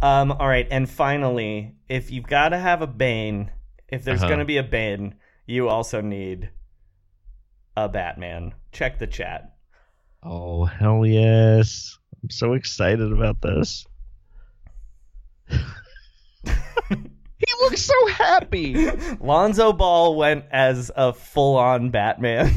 Um, 0.02 0.32
all 0.32 0.48
right, 0.48 0.66
and 0.72 0.90
finally, 0.90 1.76
if 1.90 2.10
you've 2.10 2.26
got 2.26 2.50
to 2.50 2.58
have 2.58 2.82
a 2.82 2.88
Bane, 2.88 3.52
if 3.90 4.06
there's 4.06 4.22
Uh-huh. 4.22 4.30
going 4.30 4.40
to 4.40 4.46
be 4.46 4.56
a 4.56 4.64
Bane, 4.64 5.16
you 5.46 5.68
also 5.68 6.00
need 6.00 6.52
a 7.76 7.90
Batman. 7.90 8.54
Check 8.72 8.98
the 8.98 9.08
chat. 9.08 9.56
oh 10.24 10.64
hell 10.64 11.06
yes 11.06 11.98
i'm 12.24 12.30
so 12.30 12.54
excited 12.54 13.12
about 13.12 13.42
this 13.42 13.86
he 16.46 17.46
looks 17.62 17.82
so 17.82 18.08
happy 18.08 18.90
Lonzo 19.22 19.72
Ball 19.74 20.16
went 20.16 20.46
as 20.52 20.92
a 20.96 21.14
full-on 21.14 21.90
Batman. 21.90 22.54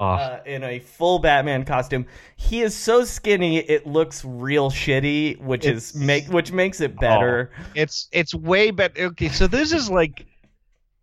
oh, 0.00 0.04
uh, 0.04 0.40
in 0.46 0.62
a 0.64 0.78
full 0.78 1.18
Batman 1.18 1.64
costume. 1.64 2.06
He 2.36 2.62
is 2.62 2.74
so 2.74 3.04
skinny 3.04 3.58
it 3.58 3.86
looks 3.86 4.24
real 4.24 4.70
shitty, 4.70 5.40
which 5.40 5.64
is 5.66 5.94
make 5.94 6.26
which 6.28 6.52
makes 6.52 6.80
it 6.80 6.98
better. 6.98 7.50
It's 7.74 8.08
it's 8.12 8.34
way 8.34 8.70
better. 8.70 9.04
Okay, 9.06 9.28
so 9.28 9.46
this 9.46 9.72
is 9.72 9.90
like, 9.90 10.24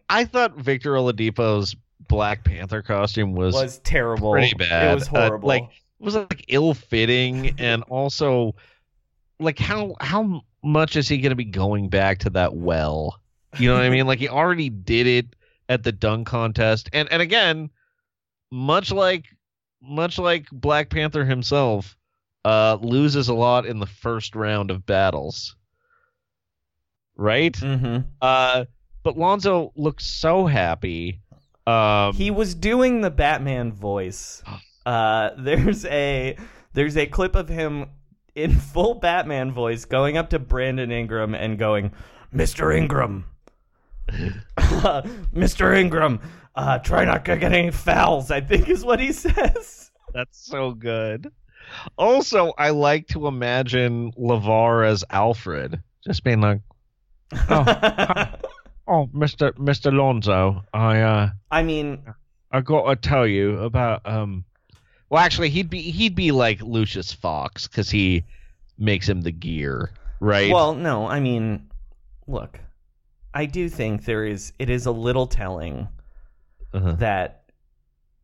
I 0.09 0.25
thought 0.25 0.57
Victor 0.57 0.91
Oladipo's 0.93 1.75
Black 2.07 2.43
Panther 2.43 2.81
costume 2.81 3.33
was, 3.33 3.53
was 3.55 3.79
terrible. 3.79 4.31
pretty 4.31 4.53
bad. 4.55 4.91
It 4.91 4.95
was 4.95 5.07
Uh, 5.07 5.27
horrible. 5.27 5.47
like 5.47 5.63
it 5.63 6.03
was 6.03 6.15
like 6.15 6.45
ill 6.49 6.73
fitting, 6.73 7.55
and 7.59 7.83
also 7.83 8.55
like 9.39 9.59
how 9.59 9.95
how 9.99 10.41
much 10.63 10.95
is 10.95 11.07
he 11.07 11.17
going 11.17 11.31
to 11.31 11.35
be 11.35 11.45
going 11.45 11.89
back 11.89 12.19
to 12.19 12.29
that 12.31 12.55
well? 12.55 13.19
You 13.57 13.69
know 13.69 13.75
what 13.75 13.83
I 13.83 13.89
mean? 13.89 14.07
Like 14.07 14.19
he 14.19 14.27
already 14.29 14.69
did 14.69 15.07
it 15.07 15.27
at 15.69 15.83
the 15.83 15.91
dunk 15.91 16.27
contest, 16.27 16.89
and 16.93 17.11
and 17.11 17.21
again, 17.21 17.69
much 18.51 18.91
like 18.91 19.25
much 19.81 20.17
like 20.17 20.47
Black 20.51 20.89
Panther 20.89 21.25
himself, 21.25 21.97
uh, 22.43 22.77
loses 22.81 23.27
a 23.29 23.33
lot 23.33 23.65
in 23.65 23.79
the 23.79 23.85
first 23.85 24.35
round 24.35 24.71
of 24.71 24.85
battles. 24.85 25.55
Right? 27.15 27.55
hmm 27.55 27.99
Uh, 28.21 28.65
but 29.03 29.17
Lonzo 29.17 29.71
looks 29.75 30.05
so 30.05 30.45
happy. 30.47 31.21
Um, 31.67 32.13
he 32.13 32.31
was 32.31 32.55
doing 32.55 33.01
the 33.01 33.11
Batman 33.11 33.71
voice. 33.71 34.43
Uh, 34.85 35.31
there's 35.39 35.83
a 35.85 36.37
there's 36.73 36.95
a 36.95 37.07
clip 37.07 37.33
of 37.33 37.49
him 37.49 37.87
in 38.35 38.53
full 38.53 38.95
Batman 38.95 39.51
voice 39.51 39.85
going 39.85 40.17
up 40.17 40.29
to 40.31 40.39
Brandon 40.39 40.91
Ingram 40.91 41.33
and 41.33 41.57
going, 41.57 41.91
"Mr. 42.33 42.75
Ingram, 42.75 43.25
Mr. 44.09 45.75
Ingram, 45.77 46.19
uh, 46.55 46.79
try 46.79 47.05
not 47.05 47.25
to 47.25 47.37
get 47.37 47.53
any 47.53 47.71
fouls." 47.71 48.29
I 48.31 48.41
think 48.41 48.69
is 48.69 48.83
what 48.83 48.99
he 48.99 49.11
says. 49.11 49.91
that's 50.13 50.37
so 50.37 50.71
good. 50.71 51.31
Also, 51.97 52.53
I 52.57 52.69
like 52.69 53.07
to 53.07 53.27
imagine 53.27 54.11
Lavar 54.13 54.87
as 54.87 55.03
Alfred, 55.09 55.81
just 56.05 56.23
being 56.23 56.41
like, 56.41 56.61
"Oh, 58.87 59.09
Mister 59.13 59.53
Mister 59.57 59.91
Lonzo, 59.91 60.63
I 60.73 60.99
uh, 61.01 61.29
I 61.49 61.63
mean, 61.63 62.03
I 62.51 62.61
got 62.61 62.87
to 62.87 62.95
tell 62.95 63.25
you 63.25 63.59
about 63.59 64.01
um." 64.05 64.45
Well, 65.09 65.23
actually, 65.23 65.49
he'd 65.49 65.69
be 65.69 65.81
he'd 65.81 66.15
be 66.15 66.31
like 66.31 66.61
Lucius 66.61 67.13
Fox 67.13 67.67
because 67.67 67.89
he 67.89 68.25
makes 68.77 69.07
him 69.07 69.21
the 69.21 69.31
gear, 69.31 69.91
right? 70.19 70.51
Well, 70.53 70.73
no, 70.73 71.07
I 71.07 71.19
mean, 71.19 71.69
look, 72.27 72.59
I 73.33 73.45
do 73.45 73.69
think 73.69 74.05
there 74.05 74.25
is. 74.25 74.53
It 74.59 74.69
is 74.69 74.85
a 74.85 74.91
little 74.91 75.27
telling 75.27 75.87
Uh-huh. 76.73 76.93
that 76.93 77.43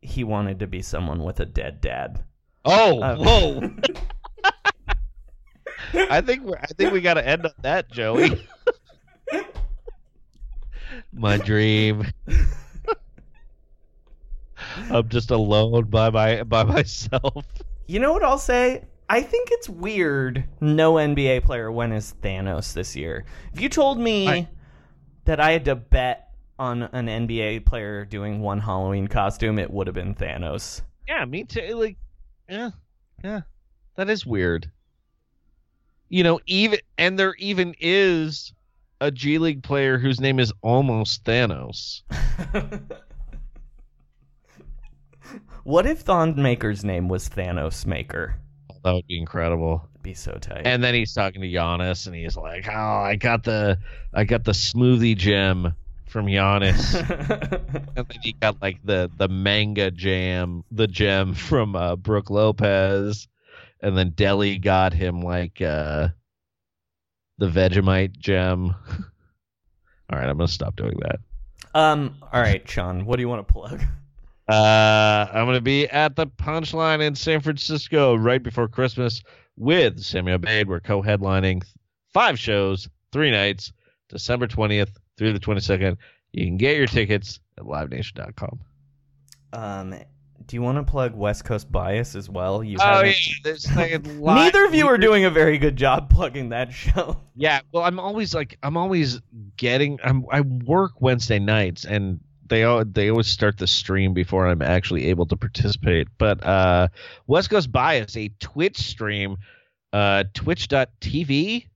he 0.00 0.24
wanted 0.24 0.58
to 0.60 0.66
be 0.66 0.82
someone 0.82 1.22
with 1.22 1.40
a 1.40 1.46
dead 1.46 1.80
dad. 1.80 2.22
oh, 2.64 3.00
Uh, 3.00 3.16
whoa! 3.16 3.70
I 6.10 6.20
think 6.20 6.42
we're, 6.44 6.56
I 6.58 6.66
think 6.66 6.92
we 6.92 7.00
got 7.00 7.14
to 7.14 7.26
end 7.26 7.44
on 7.46 7.52
that, 7.62 7.90
Joey. 7.90 8.46
My 11.12 11.36
dream. 11.38 12.06
I'm 14.90 15.08
just 15.08 15.30
alone 15.30 15.84
by 15.84 16.10
my 16.10 16.42
by 16.44 16.62
myself. 16.64 17.44
You 17.86 18.00
know 18.00 18.12
what 18.12 18.22
I'll 18.24 18.38
say? 18.38 18.84
I 19.08 19.20
think 19.22 19.48
it's 19.52 19.68
weird 19.68 20.44
no 20.60 20.94
NBA 20.94 21.44
player 21.44 21.70
went 21.70 21.92
as 21.92 22.14
Thanos 22.22 22.72
this 22.72 22.96
year. 22.96 23.24
If 23.52 23.60
you 23.60 23.68
told 23.68 23.98
me 23.98 24.28
I- 24.28 24.48
that 25.24 25.38
I 25.40 25.52
had 25.52 25.64
to 25.66 25.74
bet 25.76 26.30
on 26.58 26.82
an 26.84 27.06
NBA 27.08 27.64
player 27.66 28.04
doing 28.04 28.40
one 28.40 28.60
Halloween 28.60 29.08
costume, 29.08 29.58
it 29.58 29.70
would 29.70 29.86
have 29.86 29.94
been 29.94 30.14
Thanos. 30.14 30.82
Yeah, 31.08 31.24
me 31.24 31.44
too. 31.44 31.74
Like, 31.74 31.96
yeah, 32.48 32.70
yeah, 33.22 33.40
that 33.96 34.08
is 34.08 34.24
weird. 34.24 34.70
You 36.08 36.22
know, 36.24 36.40
even 36.46 36.78
and 36.98 37.18
there 37.18 37.34
even 37.38 37.74
is 37.80 38.52
a 39.00 39.10
G 39.10 39.38
League 39.38 39.62
player 39.62 39.98
whose 39.98 40.20
name 40.20 40.38
is 40.38 40.52
almost 40.62 41.24
Thanos. 41.24 42.02
what 45.64 45.86
if 45.86 46.00
Thon 46.00 46.40
Maker's 46.40 46.84
name 46.84 47.08
was 47.08 47.28
Thanos 47.28 47.86
Maker? 47.86 48.36
That 48.84 48.92
would 48.94 49.06
be 49.06 49.18
incredible. 49.18 49.88
It'd 49.94 50.02
be 50.02 50.14
so 50.14 50.32
tight. 50.40 50.62
And 50.64 50.82
then 50.82 50.94
he's 50.94 51.12
talking 51.12 51.40
to 51.40 51.48
Giannis, 51.48 52.06
and 52.06 52.16
he's 52.16 52.36
like, 52.36 52.66
"Oh, 52.68 52.72
I 52.72 53.16
got 53.16 53.44
the, 53.44 53.78
I 54.12 54.24
got 54.24 54.44
the 54.44 54.52
smoothie 54.52 55.16
gem 55.16 55.74
from 56.06 56.26
Giannis." 56.26 56.94
and 57.96 58.06
then 58.08 58.18
he 58.22 58.32
got 58.32 58.60
like 58.60 58.78
the 58.84 59.10
the 59.16 59.28
manga 59.28 59.90
jam, 59.90 60.64
the 60.72 60.88
gem 60.88 61.34
from 61.34 61.76
uh, 61.76 61.94
Brooke 61.96 62.30
Lopez, 62.30 63.28
and 63.80 63.96
then 63.96 64.10
Delly 64.10 64.60
got 64.60 64.92
him 64.92 65.22
like 65.22 65.60
uh, 65.62 66.08
the 67.38 67.48
Vegemite 67.48 68.18
gem. 68.18 68.74
All 70.10 70.18
right, 70.18 70.28
I'm 70.28 70.36
gonna 70.36 70.48
stop 70.48 70.74
doing 70.76 70.98
that. 71.02 71.20
um, 71.74 72.16
all 72.32 72.40
right, 72.40 72.68
Sean, 72.68 73.06
what 73.06 73.16
do 73.16 73.22
you 73.22 73.28
want 73.28 73.46
to 73.46 73.52
plug? 73.52 73.82
Uh, 74.48 75.28
I'm 75.32 75.46
gonna 75.46 75.60
be 75.60 75.88
at 75.88 76.16
the 76.16 76.26
Punchline 76.26 77.00
in 77.00 77.14
San 77.14 77.40
Francisco 77.40 78.14
right 78.14 78.42
before 78.42 78.68
Christmas 78.68 79.22
with 79.56 80.00
Samuel 80.02 80.38
Bade. 80.38 80.68
We're 80.68 80.80
co-headlining 80.80 81.62
five 82.12 82.38
shows, 82.38 82.88
three 83.12 83.30
nights, 83.30 83.72
December 84.08 84.46
20th 84.46 84.90
through 85.16 85.32
the 85.32 85.40
22nd. 85.40 85.96
You 86.32 86.46
can 86.46 86.56
get 86.56 86.76
your 86.76 86.86
tickets 86.86 87.40
at 87.58 87.64
LiveNation.com. 87.64 88.58
Um, 89.52 89.94
do 90.46 90.56
you 90.56 90.62
want 90.62 90.78
to 90.78 90.82
plug 90.90 91.14
West 91.14 91.44
Coast 91.44 91.70
Bias 91.70 92.16
as 92.16 92.28
well? 92.28 92.64
You 92.64 92.78
Oh 92.80 93.02
yeah, 93.02 93.12
like 93.76 93.92
live- 94.06 94.18
Neither 94.18 94.64
of 94.64 94.74
you 94.74 94.88
are 94.88 94.98
doing 94.98 95.24
a 95.24 95.30
very 95.30 95.56
good 95.58 95.76
job 95.76 96.10
plugging 96.10 96.48
that 96.48 96.72
show. 96.72 97.20
Yeah, 97.36 97.60
well, 97.72 97.84
I'm 97.84 98.00
always 98.00 98.34
like 98.34 98.58
I'm 98.62 98.76
always 98.76 99.20
getting 99.56 99.98
I'm 100.02 100.24
I 100.32 100.40
work 100.40 101.00
Wednesday 101.00 101.38
nights 101.38 101.84
and 101.84 102.18
they 102.52 102.84
they 102.84 103.08
always 103.08 103.28
start 103.28 103.56
the 103.56 103.66
stream 103.66 104.12
before 104.12 104.46
I'm 104.46 104.60
actually 104.60 105.06
able 105.06 105.24
to 105.26 105.36
participate. 105.36 106.08
But 106.18 106.44
uh 106.44 106.88
West 107.26 107.48
Coast 107.48 107.72
Bias, 107.72 108.14
a 108.16 108.28
Twitch 108.40 108.76
stream, 108.76 109.38
uh 109.92 110.24
twitch.tv 110.34 111.66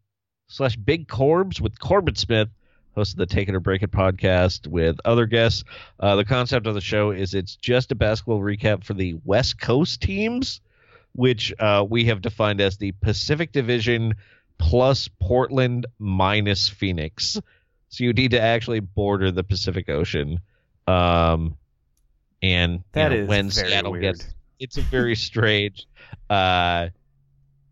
slash 0.48 0.76
big 0.76 1.08
corbs 1.08 1.62
with 1.62 1.80
Corbett 1.80 2.18
Smith, 2.18 2.50
host 2.94 3.14
of 3.14 3.18
the 3.18 3.26
Take 3.26 3.48
It 3.48 3.54
or 3.54 3.60
Break 3.60 3.82
It 3.82 3.90
podcast 3.90 4.66
with 4.66 5.00
other 5.06 5.24
guests. 5.24 5.64
Uh 5.98 6.16
the 6.16 6.26
concept 6.26 6.66
of 6.66 6.74
the 6.74 6.82
show 6.82 7.10
is 7.10 7.32
it's 7.32 7.56
just 7.56 7.90
a 7.90 7.94
basketball 7.94 8.40
recap 8.40 8.84
for 8.84 8.92
the 8.92 9.14
West 9.24 9.58
Coast 9.58 10.02
teams, 10.02 10.60
which 11.14 11.54
uh 11.58 11.86
we 11.88 12.04
have 12.04 12.20
defined 12.20 12.60
as 12.60 12.76
the 12.76 12.92
Pacific 13.00 13.50
Division 13.50 14.14
plus 14.58 15.08
Portland 15.20 15.86
minus 15.98 16.68
Phoenix. 16.68 17.40
So 17.88 18.04
you 18.04 18.12
need 18.12 18.32
to 18.32 18.40
actually 18.40 18.80
border 18.80 19.30
the 19.30 19.44
Pacific 19.44 19.88
Ocean. 19.88 20.40
Um, 20.86 21.56
and 22.42 22.82
That 22.92 23.10
you 23.12 23.18
know, 23.18 23.22
is 23.24 23.28
when 23.28 23.50
Seattle 23.50 23.92
weird. 23.92 24.02
gets 24.02 24.34
it's 24.58 24.76
a 24.78 24.82
very 24.82 25.16
strange. 25.16 25.86
Uh, 26.30 26.88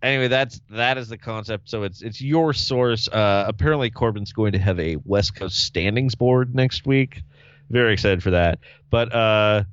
anyway, 0.03 0.29
that's 0.29 0.61
that 0.71 0.99
is 0.99 1.09
the 1.09 1.19
concept. 1.19 1.69
So 1.71 1.83
it's 1.83 2.03
it's 2.03 2.21
your 2.21 2.53
source. 2.53 3.09
Uh, 3.09 3.45
apparently 3.47 3.91
Corbin's 3.91 4.33
going 4.33 4.53
to 4.53 4.59
have 4.59 4.79
a 4.81 4.97
West 5.05 5.35
Coast 5.35 5.59
standings 5.65 6.15
board 6.15 6.55
next 6.55 6.87
week. 6.87 7.23
Very 7.71 7.93
excited 7.93 8.23
for 8.23 8.31
that. 8.33 8.59
But 8.91 9.15
uh, 9.15 9.65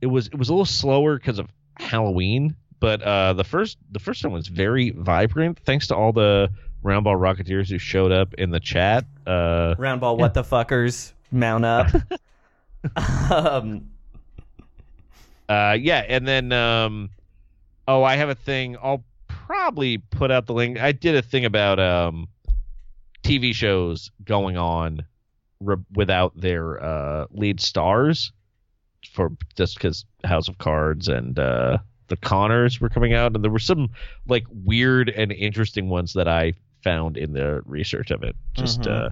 it 0.00 0.06
was 0.06 0.26
it 0.28 0.36
was 0.36 0.48
a 0.48 0.52
little 0.52 0.64
slower 0.64 1.16
because 1.18 1.38
of 1.38 1.48
Halloween. 1.76 2.56
But 2.80 3.02
uh, 3.02 3.34
the 3.34 3.44
first 3.44 3.78
the 3.92 4.00
first 4.00 4.24
one 4.24 4.32
was 4.32 4.48
very 4.48 4.90
vibrant. 4.90 5.60
Thanks 5.64 5.86
to 5.88 5.96
all 5.96 6.12
the 6.12 6.50
Roundball 6.82 7.16
Rocketeers 7.16 7.68
who 7.68 7.78
showed 7.78 8.10
up 8.10 8.34
in 8.34 8.50
the 8.50 8.58
chat. 8.58 9.04
Uh, 9.24 9.76
Roundball, 9.78 10.18
what 10.18 10.34
the 10.34 10.42
fuckers, 10.42 11.12
mount 11.30 11.64
up. 11.64 11.88
um, 13.30 13.88
Uh, 15.48 15.76
yeah, 15.78 16.04
and 16.08 16.26
then 16.26 16.52
um, 16.52 17.10
oh, 17.86 18.02
I 18.02 18.16
have 18.16 18.28
a 18.28 18.34
thing. 18.34 18.76
I'll 18.82 19.04
probably 19.28 19.98
put 19.98 20.30
out 20.30 20.46
the 20.46 20.54
link. 20.54 20.80
I 20.80 20.92
did 20.92 21.14
a 21.14 21.22
thing 21.22 21.44
about 21.44 21.78
um, 21.78 22.28
TV 23.22 23.54
shows 23.54 24.10
going 24.24 24.56
on 24.56 25.04
re- 25.60 25.76
without 25.94 26.32
their 26.40 26.82
uh, 26.82 27.26
lead 27.30 27.60
stars 27.60 28.32
for 29.12 29.32
just 29.56 29.76
because 29.76 30.04
House 30.24 30.48
of 30.48 30.56
Cards 30.58 31.08
and 31.08 31.38
uh, 31.38 31.78
the 32.08 32.16
Conners 32.16 32.80
were 32.80 32.88
coming 32.88 33.12
out, 33.12 33.34
and 33.34 33.44
there 33.44 33.50
were 33.50 33.58
some 33.58 33.90
like 34.26 34.44
weird 34.64 35.10
and 35.10 35.32
interesting 35.32 35.88
ones 35.88 36.14
that 36.14 36.28
I 36.28 36.54
found 36.82 37.16
in 37.16 37.32
the 37.32 37.62
research 37.66 38.10
of 38.10 38.22
it. 38.22 38.34
Just 38.54 38.82
Mhm. 38.82 39.06
uh, 39.06 39.10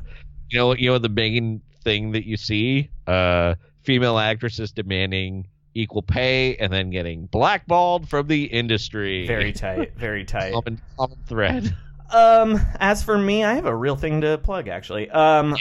you 0.48 0.58
know, 0.58 0.74
you 0.74 0.90
know 0.90 0.98
the 0.98 1.08
main 1.08 1.60
thing 1.84 2.12
that 2.12 2.26
you 2.26 2.36
see, 2.36 2.88
uh, 3.10 3.54
female 3.82 4.18
actresses 4.18 4.72
demanding 4.72 5.48
equal 5.74 6.02
pay 6.02 6.56
and 6.56 6.72
then 6.72 6.90
getting 6.90 7.26
blackballed 7.26 8.08
from 8.08 8.26
the 8.26 8.44
industry. 8.44 9.26
very 9.26 9.52
tight, 9.66 9.96
very 9.96 10.24
tight. 10.24 10.52
common, 10.52 10.80
common 10.96 11.18
thread. 11.26 11.76
Um, 12.12 12.60
as 12.80 13.02
for 13.02 13.16
me, 13.16 13.44
I 13.44 13.54
have 13.54 13.66
a 13.66 13.74
real 13.74 13.96
thing 13.96 14.20
to 14.22 14.38
plug 14.38 14.68
actually. 14.68 15.10
Um, 15.10 15.56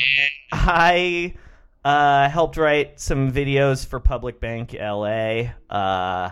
I 0.52 1.36
uh 1.86 2.28
helped 2.28 2.58
write 2.58 3.00
some 3.00 3.32
videos 3.32 3.86
for 3.86 4.00
Public 4.00 4.40
Bank 4.40 4.74
LA. 4.74 5.52
Uh, 5.70 6.32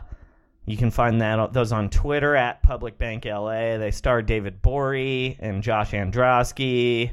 you 0.65 0.75
can 0.75 0.91
find 0.91 1.21
that 1.21 1.53
those 1.53 1.71
on 1.71 1.89
Twitter 1.89 2.35
at 2.35 2.61
Public 2.63 2.97
Bank 2.97 3.25
LA. 3.25 3.77
They 3.77 3.91
star 3.91 4.21
David 4.21 4.61
Bory 4.61 5.37
and 5.39 5.63
Josh 5.63 5.91
Androsky, 5.91 7.11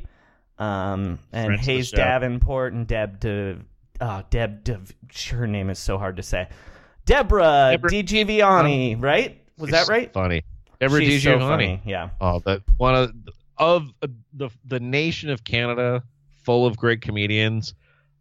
um, 0.58 1.18
and 1.32 1.46
Friends 1.46 1.66
Hayes. 1.66 1.90
Davenport 1.90 2.72
and 2.72 2.86
Deb 2.86 3.20
De. 3.20 3.58
Oh, 4.06 4.22
Deb. 4.28 4.64
De, 4.64 4.78
her 5.30 5.46
name 5.46 5.70
is 5.70 5.78
so 5.78 5.96
hard 5.96 6.16
to 6.18 6.22
say. 6.22 6.46
Deborah, 7.06 7.68
Deborah- 7.72 7.90
DiGiovanni, 7.90 9.00
right? 9.02 9.40
Was 9.56 9.70
that 9.70 9.88
right? 9.88 10.12
Funny. 10.12 10.42
Deborah 10.78 11.00
She's 11.00 11.22
so 11.22 11.36
DiGiovanni. 11.38 11.38
funny. 11.40 11.82
Yeah. 11.86 12.10
Oh, 12.20 12.40
that 12.40 12.60
one 12.76 12.94
of 12.94 13.12
of 13.56 13.88
uh, 14.02 14.08
the 14.34 14.50
the 14.66 14.80
nation 14.80 15.30
of 15.30 15.42
Canada, 15.44 16.02
full 16.42 16.66
of 16.66 16.76
great 16.76 17.00
comedians. 17.00 17.74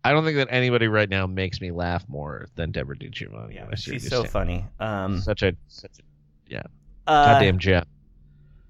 I 0.06 0.12
don't 0.12 0.24
think 0.24 0.38
that 0.38 0.48
anybody 0.52 0.88
right 0.88 1.10
now 1.10 1.28
makes 1.28 1.60
me 1.60 1.72
laugh 1.72 2.08
more 2.08 2.48
than 2.56 2.72
Deborah 2.72 2.96
DiGiovanni. 2.96 3.56
Yeah, 3.56 3.74
she's 3.76 4.08
so 4.10 4.24
funny. 4.24 4.66
Um, 4.80 5.20
Such 5.20 5.44
a 5.44 5.54
such 5.68 5.92
a 6.52 6.60
uh, 7.08 7.34
goddamn 7.34 7.58
gem. 7.58 7.84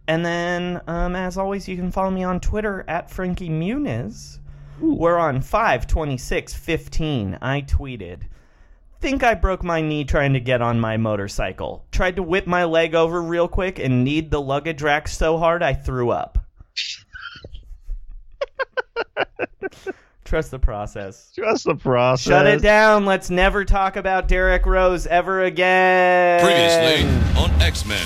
And 0.08 0.26
then, 0.26 0.82
um, 0.88 1.16
as 1.16 1.38
always, 1.38 1.68
you 1.68 1.76
can 1.76 1.92
follow 1.92 2.10
me 2.12 2.24
on 2.24 2.40
Twitter 2.40 2.84
at 2.88 3.10
Frankie 3.12 3.50
Muniz. 3.50 4.40
We're 4.84 5.18
on 5.18 5.40
52615. 5.42 7.38
I 7.42 7.62
tweeted. 7.62 8.24
Think 9.00 9.24
I 9.24 9.34
broke 9.34 9.64
my 9.64 9.80
knee 9.80 10.04
trying 10.04 10.34
to 10.34 10.42
get 10.42 10.62
on 10.62 10.78
my 10.78 10.98
motorcycle. 10.98 11.86
Tried 11.92 12.18
to 12.18 12.24
whip 12.24 12.46
my 12.48 12.66
leg 12.66 12.94
over 12.94 13.22
real 13.22 13.48
quick 13.48 13.80
and 13.80 14.04
kneed 14.04 14.30
the 14.30 14.42
luggage 14.42 14.82
rack 14.82 15.08
so 15.08 15.38
hard 15.38 15.64
I 15.64 15.74
threw 15.74 16.10
up. 16.10 16.38
Trust 20.26 20.52
the 20.52 20.60
process. 20.60 21.32
Trust 21.34 21.64
the 21.64 21.76
process. 21.76 22.26
Shut 22.26 22.46
it 22.46 22.62
down. 22.62 23.06
Let's 23.06 23.30
never 23.30 23.64
talk 23.64 23.96
about 23.96 24.28
Derrick 24.28 24.66
Rose 24.66 25.08
ever 25.08 25.44
again. 25.44 26.42
Previously 26.42 27.08
on 27.42 27.52
X 27.62 27.86
Men. 27.86 28.06